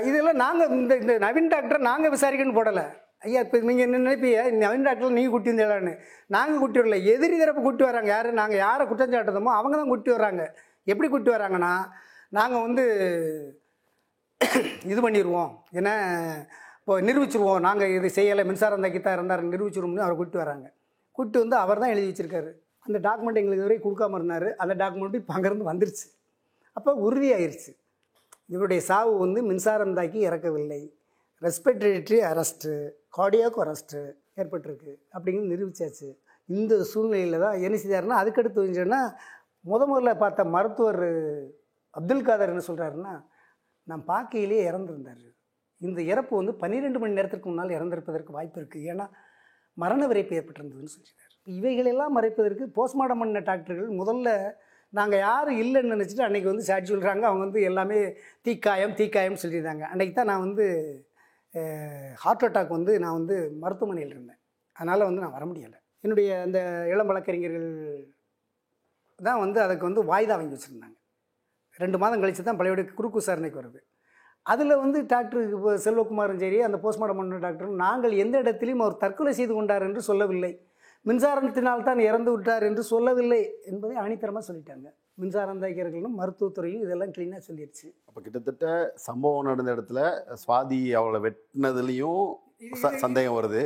இதெல்லாம் 0.10 0.40
நாங்கள் 0.44 0.72
இந்த 0.76 0.94
இந்த 1.02 1.14
நவீன் 1.26 1.52
டாக்டரை 1.54 1.80
நாங்கள் 1.88 2.14
விசாரிக்கணும்னு 2.14 2.58
போடலை. 2.60 2.86
ஐயா 3.26 3.40
இப்போ 3.46 3.58
நீங்கள் 3.70 3.86
என்ன 3.88 4.00
நினைப்பீங்க? 4.04 4.40
நவீன் 4.64 4.86
டாக்டர் 4.88 5.16
நீங்கள் 5.18 5.34
கூட்டி 5.34 5.50
வந்தீங்களான்னு 5.52 5.94
நாங்கள் 6.36 6.62
கூட்டி 6.64 6.80
வரல. 6.82 6.98
எதிரி 7.14 7.36
தரப்பு 7.42 7.62
கூட்டி 7.68 7.84
வராங்க. 7.88 8.10
யார்? 8.16 8.30
நாங்கள் 8.40 8.62
யாரை 8.66 8.84
குற்றம் 8.92 9.14
சாட்டுதோமோ 9.14 9.52
அவங்க 9.60 9.76
தான் 9.82 9.92
கூட்டி 9.94 10.12
வராங்க 10.16 10.44
எப்படி 10.92 11.08
கூட்டி 11.14 11.32
வராங்கன்னா 11.36 11.74
நாங்கள் 12.38 12.64
வந்து 12.68 12.84
இது 14.92 15.00
பண்ணிடுவோம் 15.06 15.52
ஏன்னா 15.80 15.94
இப்போ 16.80 16.96
நிரூபிச்சிருவோம். 17.08 17.62
நாங்கள் 17.68 17.94
இது 17.98 18.08
செய்யலை. 18.18 18.44
மின்சாரம் 18.50 18.86
தக்கித்தான் 18.86 19.18
இருந்தார். 19.18 19.44
நிரூபிச்சிருவோம்னு 19.54 20.06
அவரை 20.06 20.18
கூட்டி 20.22 20.38
வராங்க 20.44 20.68
கூட்டி 21.18 21.38
வந்து 21.44 21.58
அவர் 21.64 21.82
தான் 21.84 21.94
எழுதி 21.94 22.08
வச்சிருக்காரு. 22.12 22.52
அந்த 22.86 22.98
டாக்குமெண்ட் 23.08 23.40
எங்களுக்கு 23.42 23.62
இதுவரை 23.62 23.78
கொடுக்காம 23.86 24.18
இருந்தார். 24.20 24.48
அந்த 24.64 24.74
டாக்குமெண்ட் 24.82 25.20
இப்போ 25.22 25.34
அங்கேருந்து 25.36 25.72
வந்துருச்சு. 25.72 26.06
அப்போ 26.78 26.92
உறுதியாயிருச்சு. 27.08 27.72
இவருடைய 28.54 28.82
சாவு 28.90 29.14
வந்து 29.26 29.40
மின்சாரம் 29.50 29.98
தாக்கி 30.00 30.20
இறக்கவில்லை. 30.30 30.82
ரெஸ்பிரேட்டரி 31.42 32.20
அரெஸ்ட்டு 32.32 32.72
கார்டியாக் 33.18 33.60
அரெஸ்ட்டு 33.64 34.00
ஏற்பட்டிருக்கு 34.42 34.92
அப்படிங்கிறது 35.16 35.52
நிரூபிச்சாச்சு. 35.54 36.08
இந்த 36.50 36.74
சூழ்நிலையில் 36.92 37.44
தான் 37.46 37.62
என்ன 37.68 37.76
செய்தாருன்னா 37.84 38.18
அதுக்கடுத்து 38.22 38.62
வந்துச்சுன்னா 38.62 39.02
முத 39.70 39.82
முதல்ல 39.92 40.12
பார்த்த 40.24 40.42
மருத்துவர் 40.56 41.04
அப்துல் 41.98 42.28
காதர் 42.28 42.52
என்ன 42.54 42.64
சொல்கிறாருன்னா 42.68 43.14
நான் 43.88 44.04
பார்க்கையிலே 44.12 44.60
இறந்துருந்தார். 44.70 45.24
இந்த 45.82 46.00
இறப்பு 46.12 46.34
வந்து 46.40 46.54
பன்னிரெண்டு 46.62 47.00
மணி 47.02 47.18
நேரத்திற்கு 47.18 47.50
முன்னால் 47.50 47.76
இறந்திருப்பதற்கு 47.78 48.36
வாய்ப்பு 48.38 48.60
இருக்குது 48.62 48.90
ஏன்னா 48.92 49.06
மரண 49.84 50.02
விரைப்பு 50.12 50.38
ஏற்பட்டிருந்ததுன்னு 50.40 50.94
சொல்லியிருக்காரு 50.96 51.25
இவைகளெல்லாம் 51.48 52.16
மறைப்பதற்கு 52.18 52.66
போஸ்ட்மார்ட்டம் 52.78 53.22
பண்ண 53.22 53.42
டாக்டர்கள் 53.50 53.90
முதல்ல 54.02 54.30
நாங்கள் 54.94 55.22
யாரும் 55.28 55.60
இல்லைன்னு 55.64 55.94
நினச்சிட்டு 55.96 56.26
அன்றைக்கி 56.28 56.48
வந்து 56.52 56.68
சாட்சி 56.70 56.90
சொல்கிறாங்க 56.94 57.24
அவங்க 57.30 57.44
வந்து 57.46 57.62
எல்லாமே 57.70 57.98
தீக்காயம் 58.48 58.96
தீக்காயம் 59.00 59.42
சொல்லியிருந்தாங்க. 59.44 59.84
அன்றைக்கி 59.94 60.14
தான் 60.20 60.30
நான் 60.32 60.46
வந்து 60.48 60.66
ஹார்ட் 62.24 62.46
அட்டாக் 62.48 62.76
வந்து 62.78 62.94
நான் 63.04 63.18
வந்து 63.20 63.36
மருத்துவமனையில் 63.64 64.14
இருந்தேன். 64.16 64.40
அதனால் 64.76 65.08
வந்து 65.10 65.24
நான் 65.24 65.36
வர 65.38 65.46
முடியலை. 65.50 65.80
என்னுடைய 66.04 66.30
அந்த 66.46 66.60
இளம் 66.94 67.10
வழக்கறிஞர்கள் 67.10 67.70
தான் 69.20 69.42
வந்து 69.44 69.60
அதுக்கு 69.66 69.88
வந்து 69.90 70.02
வாய்தா 70.12 70.36
வாங்கி 70.38 70.56
வச்சுருந்தாங்க. 70.56 70.98
ரெண்டு 71.80 71.98
மாதம் 72.04 72.22
கழித்து 72.22 72.44
தான் 72.48 72.60
பழையபடி 72.60 72.84
குறுக்கு 73.00 73.22
விசாரணைக்கு 73.22 73.62
வருது 73.62 73.80
அதில் 74.46 74.82
வந்து 74.84 75.00
டாக்டர் 75.14 75.44
இப்போ 75.56 75.72
செல்வகுமாரும் 75.86 76.42
சரி 76.44 76.58
அந்த 76.68 76.78
போஸ்ட்மார்ட்டம் 76.84 77.20
பண்ண 77.20 77.40
டாக்டரும் 77.46 77.80
நாங்கள் 77.84 78.14
எந்த 78.24 78.36
இடத்திலையும் 78.44 78.84
அவர் 78.86 79.02
தற்கொலை 79.04 79.32
செய்து 79.40 79.54
கொண்டார் 79.58 79.86
என்று 79.88 80.02
சொல்லவில்லை. 80.10 80.52
மின்சாரத்தினால் 81.06 81.84
தான் 81.84 82.00
இறந்து 82.00 82.32
விட்டார் 82.32 82.64
என்று 82.64 82.84
சொல்லவில்லை 82.84 83.52
என்பதை 83.66 83.98
ஆணித்தரமாக 83.98 84.42
சொல்லிட்டாங்க. 84.48 84.88
மின்சாரம் 85.14 85.62
தாக்கிறர்களும் 85.62 86.16
மருத்துவத்துறையும் 86.18 86.82
இதெல்லாம் 86.82 87.12
க்ளீனாக 87.12 87.42
சொல்லிடுச்சு 87.48 87.88
அப்போ 88.06 88.22
கிட்டத்தட்ட 88.22 88.92
சம்பவம் 88.96 89.46
நடந்த 89.46 89.76
இடத்துல 89.76 90.00
சுவாதி 90.48 90.92
அவளை 90.92 91.20
வெட்டினதுலேயும் 91.22 92.24
ச- 92.82 92.96
சந்தேகம் 92.96 93.36
வருது. 93.36 93.62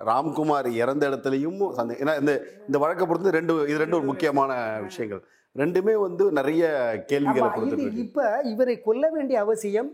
ராம்குமார் 0.00 0.66
இறந்த 0.72 1.08
இடத்துலையும் 1.08 1.72
சந்தேகம் 1.72 2.08
ஏன்னா 2.08 2.20
இந்த 2.20 2.32
இந்த 2.66 2.78
வழக்கை 2.78 3.06
பொறுத்து 3.06 3.30
ரெண்டு 3.30 3.68
இது 3.68 3.78
ரெண்டு 3.78 3.96
ஒரு 3.96 4.06
முக்கியமான 4.06 4.80
விஷயங்கள். 4.82 5.22
ரெண்டுமே 5.56 5.94
வந்து 5.96 6.32
நிறைய 6.32 6.64
கேள்விகளை 7.06 7.66
இருக்கு. 7.66 7.92
இப்போ 7.92 8.40
இவரை 8.44 8.80
கொல்ல 8.80 9.10
வேண்டிய 9.10 9.40
அவசியம் 9.40 9.90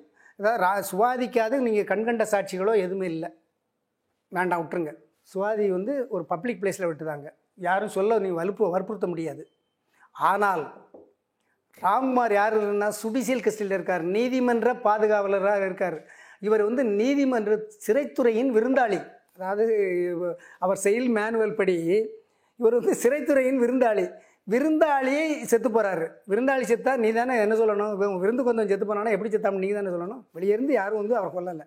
சுவாதிக்காத 0.91 1.59
நீங்கள் 1.59 1.84
கண்கண்ட 1.84 2.26
சாட்சிகளோ 2.30 2.76
எதுவுமே 2.76 3.07
இல்லை. 3.07 3.30
வேண்டாம் 4.28 4.62
விட்டுருங்க. 4.62 4.93
சுவாதி 5.33 5.66
வந்து 5.76 5.93
ஒரு 6.14 6.24
பப்ளிக் 6.33 6.61
பிளேஸில் 6.62 6.89
விட்டுதாங்க. 6.91 7.28
யாரும் 7.68 7.95
சொல்ல 7.97 8.18
நீ 8.24 8.31
வலுப்பு 8.41 8.70
வற்புறுத்த 8.74 9.07
முடியாது. 9.12 9.43
ஆனால் 10.31 10.64
ராம்குமார் 11.85 12.35
யார் 12.39 12.55
இல்லைன்னா 12.59 12.89
சுடிசியல் 13.03 13.45
கஸ்டியில் 13.45 13.76
இருக்கார். 13.76 14.03
நீதிமன்ற 14.16 14.70
பாதுகாவலராக 14.87 15.62
இருக்கார். 15.70 15.99
இவர் 16.47 16.62
வந்து 16.68 16.83
நீதிமன்ற 17.01 17.53
சிறைத்துறையின் 17.87 18.51
விருந்தாளி. 18.57 18.99
அதாவது 19.37 19.64
அவர் 20.64 20.81
செயல் 20.87 21.09
மேனுவல் 21.18 21.59
படி 21.61 21.76
இவர் 22.61 22.76
வந்து 22.78 22.95
சிறைத்துறையின் 23.03 23.61
விருந்தாளி. 23.62 24.05
விருந்தாளியே 24.53 25.22
செத்து 25.51 25.68
போகிறாரு 25.68 26.07
விருந்தாளி 26.31 26.64
செத்தா 26.70 26.93
நீ 27.03 27.09
தானே 27.18 27.35
என்ன 27.45 27.55
சொல்லணும்? 27.61 27.93
விருந்து 28.22 28.47
கொஞ்சம் 28.49 28.70
செத்து 28.70 28.87
போனானா 28.89 29.14
எப்படி 29.16 29.31
செத்தாமல் 29.35 29.62
நீங்கள் 29.64 29.78
தானே 29.81 29.93
சொல்லணும்? 29.95 30.22
வெளியே 30.37 30.55
இருந்து 30.57 30.72
யாரும் 30.81 31.01
வந்து 31.03 31.16
அவர் 31.20 31.35
கொல்லலை. 31.37 31.66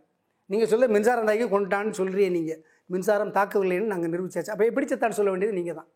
நீங்கள் 0.50 0.72
சொல்ல 0.72 0.88
மின்சாரம் 0.96 1.30
தாக்கி 1.30 1.46
கொண்டுட்டான்னு 1.54 1.98
சொல்கிறீங்க 2.00 2.34
நீங்கள் 2.40 2.62
மின்சாரம் 2.90 3.34
தாக்கவில்லைன்னு 3.38 3.92
நாங்கள் 3.94 4.12
நிரூபிச்சாச்சு. 4.14 4.54
அப்போ 4.54 4.66
எப்படி 4.70 4.86
செத்தான்னு 4.90 5.18
சொல்ல 5.20 5.32
வேண்டியது 5.34 5.58
நீங்கள் 5.60 5.78
தான் 5.80 5.90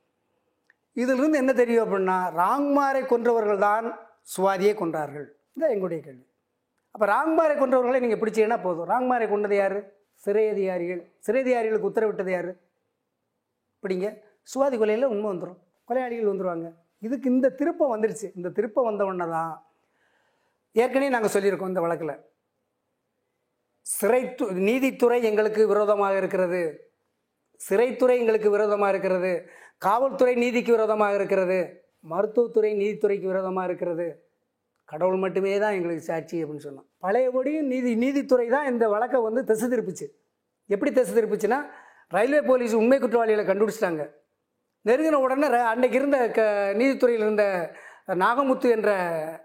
இதிலிருந்து 1.02 1.42
என்ன 1.42 1.52
தெரியும் 1.62 1.84
அப்படின்னா 1.86 2.18
ராங்மாரை 2.42 3.02
கொன்றவர்கள் 3.12 3.60
தான் 3.68 3.88
சுவாதியை 4.36 4.74
கொன்றார்கள். 4.82 5.28
இதுதான் 5.54 5.74
எங்களுடைய 5.76 6.00
கேள்வி. 6.06 6.24
அப்போ 6.96 7.06
ராங்மாரை 7.14 7.56
கொன்றவர்களை 7.58 8.00
நீங்கள் 8.04 8.22
பிடிச்சீங்கன்னா 8.22 8.60
போதும். 8.64 8.88
ராங்மாரை 8.94 9.26
கொண்டது 9.34 9.56
யார்? 9.60 9.78
சிறை 10.24 10.46
அதிகாரிகள். 10.54 11.02
சிறை 11.26 11.42
அதிகாரிகளுக்கு 11.46 11.90
உத்தரவிட்டது 11.92 12.32
யார்? 12.36 12.52
பிடிங்க. 13.84 14.08
சுவாதி 14.54 14.76
கொலையில் 14.82 15.12
உண்மை 15.14 15.28
வந்துடும் 15.32 15.60
கொலையாளிகள் 15.90 16.32
வந்துடுவாங்க 16.32 16.68
இதுக்கு 17.06 17.28
இந்த 17.34 17.48
திருப்பம் 17.60 17.94
வந்துருச்சு. 17.94 18.28
இந்த 18.38 18.50
திருப்பம் 18.58 18.88
வந்த 18.90 19.06
உடனே 19.10 19.28
தான் 19.36 19.54
ஏற்கனவே 20.76 21.10
நாங்கள் 21.16 21.34
சொல்லியிருக்கோம் 21.36 21.72
இந்த 21.74 21.82
வழக்கில். 21.86 22.16
சிறைத்து 23.88 24.52
நீதித்துறை 24.52 25.24
எங்களுக்கு 25.24 25.68
விரோதமாக 25.68 26.18
இருக்கிறது. 26.18 26.92
சிறைத்துறை 27.70 28.18
எங்களுக்கு 28.18 28.50
விரோதமாக 28.50 28.90
இருக்கிறது. 28.90 29.50
காவல்துறை 29.78 30.36
நீதிக்கு 30.36 30.72
விரோதமாக 30.72 31.16
இருக்கிறது. 31.16 31.84
மருத்துவத்துறை 32.00 32.74
நீதித்துறைக்கு 32.74 33.26
விரோதமாக 33.26 33.68
இருக்கிறது. 33.68 34.30
கடவுள் 34.84 35.16
மட்டுமே 35.16 35.60
தான் 35.60 35.74
எங்களுக்கு 35.74 36.04
சாட்சி 36.04 36.46
அப்படின்னு 36.46 36.60
சொன்னோம். 36.64 36.88
பழையபடியும் 36.98 37.68
நீதி 37.68 37.96
நீதித்துறை 37.96 38.48
தான் 38.48 38.72
இந்த 38.72 38.90
வழக்கை 38.90 39.22
வந்து 39.22 39.44
திசை 39.44 39.70
திருப்பிச்சு. 39.70 40.12
எப்படி 40.66 40.92
திசை 40.92 41.24
திருப்பிச்சுன்னா 41.24 41.66
ரயில்வே 42.08 42.42
போலீஸ் 42.42 42.74
உண்மை 42.74 43.00
குற்றவாளிகளை 43.00 43.54
கண்டுபிடிச்சிட்டாங்க. 43.54 44.10
நெருங்கின 44.86 45.12
உடனே 45.12 45.48
ர- 45.48 45.66
அன்னைக்கு 45.66 45.98
இருந்த 45.98 46.32
க 46.32 46.42
நீதித்துறையில் 46.74 47.24
இருந்த 47.24 47.72
நாகமுத்து 48.08 48.70
என்ற 48.70 48.92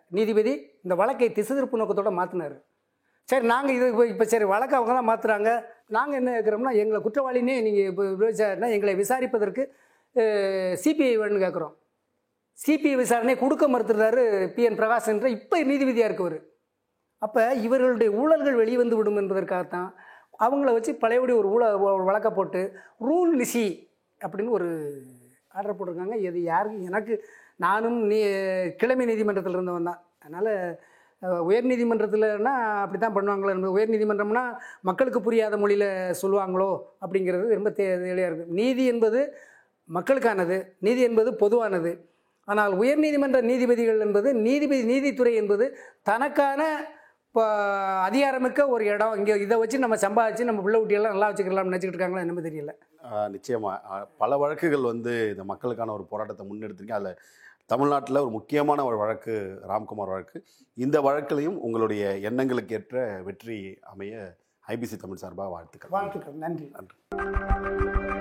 நீதிபதி 0.09 0.71
இந்த 0.83 0.95
வழக்கை 0.95 1.33
திசை 1.33 1.57
திருப்பு 1.57 1.77
நோக்கத்தோடு 1.77 2.11
மாற்றினார் 2.11 2.61
சரி 3.33 3.47
நாங்கள் 3.53 3.75
இது 3.77 3.87
இப்போ 3.93 4.05
இப்போ 4.13 4.25
சரி 4.33 4.47
வழக்கு 4.55 4.77
அவங்க 4.79 4.93
தான் 4.97 5.09
மாற்றுறாங்க 5.11 5.51
நாங்கள் 5.97 6.19
என்ன 6.21 6.33
கேட்குறோம்னா 6.35 6.73
எங்களை 6.81 6.99
குற்றவாளினே 7.05 7.55
நீங்கள் 7.67 7.89
இப்போ 7.91 8.05
விசாரினா 8.23 8.69
எங்களை 8.77 8.95
விசாரிப்பதற்கு 9.03 9.63
சிபிஐ 10.83 11.15
வேணும்னு 11.21 11.45
கேட்குறோம் 11.45 11.75
சிபிஐ 12.59 12.97
விசாரணை 13.03 13.35
கொடுக்க 13.43 13.65
மறுத்துறாரு 13.75 14.25
பி 14.57 14.67
என் 14.69 14.79
பிரகாஷ் 14.81 15.09
என்ற 15.13 15.29
இப்போ 15.37 15.63
நீதிபதியாக 15.71 16.11
இருக்கவர். 16.11 16.39
அப்போ 17.23 17.43
இவர்களுடைய 17.67 18.11
ஊழல்கள் 18.21 18.61
வெளிவந்து 18.63 18.97
விடும் 18.99 19.21
என்பதற்காகத்தான் 19.23 19.89
அவங்கள 20.45 20.71
வச்சு 20.77 20.93
பழையபடி 21.03 21.35
ஒரு 21.41 21.49
ஊழ 21.55 21.65
ஒரு 21.89 22.31
போட்டு 22.39 22.63
ரூல் 23.09 23.33
நிசி 23.41 23.67
அப்படின்னு 24.21 24.57
ஒரு 24.59 24.69
ஆர்டர் 25.55 25.77
போட்டிருக்காங்க. 25.79 26.17
இது 26.29 26.39
யாருக்கும் 26.53 26.89
எனக்கு 26.91 27.15
நானும் 27.65 27.99
நீ 28.11 28.19
கிழமை 28.81 29.05
நீதிமன்றத்தில் 29.11 29.59
இருந்தவன் 29.59 29.91
தான். 29.91 30.01
அதனால் 30.25 30.53
உயர்நீதிமன்றத்தில்னா 31.49 32.55
அப்படி 32.83 32.99
தான் 33.01 33.17
பண்ணுவாங்களோ 33.17 33.53
என்பது 33.55 33.75
உயர்நீதிமன்றம்னா 33.77 34.45
மக்களுக்கு 34.89 35.21
புரியாத 35.27 35.57
மொழியில் 35.63 35.89
சொல்லுவாங்களோ 36.23 36.71
அப்படிங்கிறது 37.03 37.59
ரொம்ப 37.59 37.73
தே 37.79 37.85
தெளிவாக 38.05 38.29
இருக்குது 38.31 38.57
நீதி 38.61 38.87
என்பது 38.93 39.21
மக்களுக்கானது 39.89 40.57
நீதி 40.87 41.03
என்பது 41.09 41.31
பொதுவானது. 41.45 41.93
ஆனால் 42.49 42.73
உயர்நீதிமன்ற 42.81 43.39
நீதிபதிகள் 43.51 44.03
என்பது 44.07 44.29
நீதிபதி 44.47 44.83
நீதித்துறை 44.93 45.33
என்பது 45.43 45.65
தனக்கான 46.11 46.61
இப்போ 47.27 47.45
அதிகாரமிக்க 48.07 48.61
ஒரு 48.75 48.85
இடம். 48.93 49.13
இங்கே 49.19 49.35
இதை 49.45 49.57
வச்சு 49.61 49.77
நம்ம 49.85 49.97
சம்பாதிச்சு 50.07 50.49
நம்ம 50.49 50.63
பிள்ளை 50.65 50.79
ஊட்டியெல்லாம் 50.83 51.15
நல்லா 51.15 51.29
வச்சுக்கலாம்னு 51.31 51.71
நினச்சிக்கிட்டு 51.71 51.99
இருக்காங்களா 51.99 52.25
என்னமே 52.25 52.43
தெரியல. 52.49 52.73
நிச்சயமாக 53.37 54.01
பல 54.23 54.37
வழக்குகள் 54.43 54.91
வந்து 54.93 55.15
இந்த 55.35 55.45
மக்களுக்கான 55.53 55.95
ஒரு 55.99 56.05
போராட்டத்தை 56.11 56.45
முன்னெடுத்திருக்கீங்க 56.51 56.99
அதில் 56.99 57.17
தமிழ்நாட்டில் 57.73 58.17
ஒரு 58.17 58.31
முக்கியமான 58.31 58.85
ஒரு 58.85 58.97
வழக்கு 58.97 59.61
ராம்குமார் 59.69 60.09
வழக்கு. 60.09 60.45
இந்த 60.75 61.01
வழக்கிலையும் 61.01 61.59
உங்களுடைய 61.59 62.19
எண்ணங்களுக்கு 62.19 62.75
ஏற்ற 62.75 63.21
வெற்றி 63.25 63.79
அமைய 63.83 64.37
ஐபிசி 64.69 64.97
தமிழ் 64.97 65.17
சார்பாக 65.17 65.51
வாழ்த்துக்கள். 65.51 65.91
வாழ்த்துக்கள். 65.91 66.35
நன்றி. 66.35 66.73
நன்றி. 66.73 68.12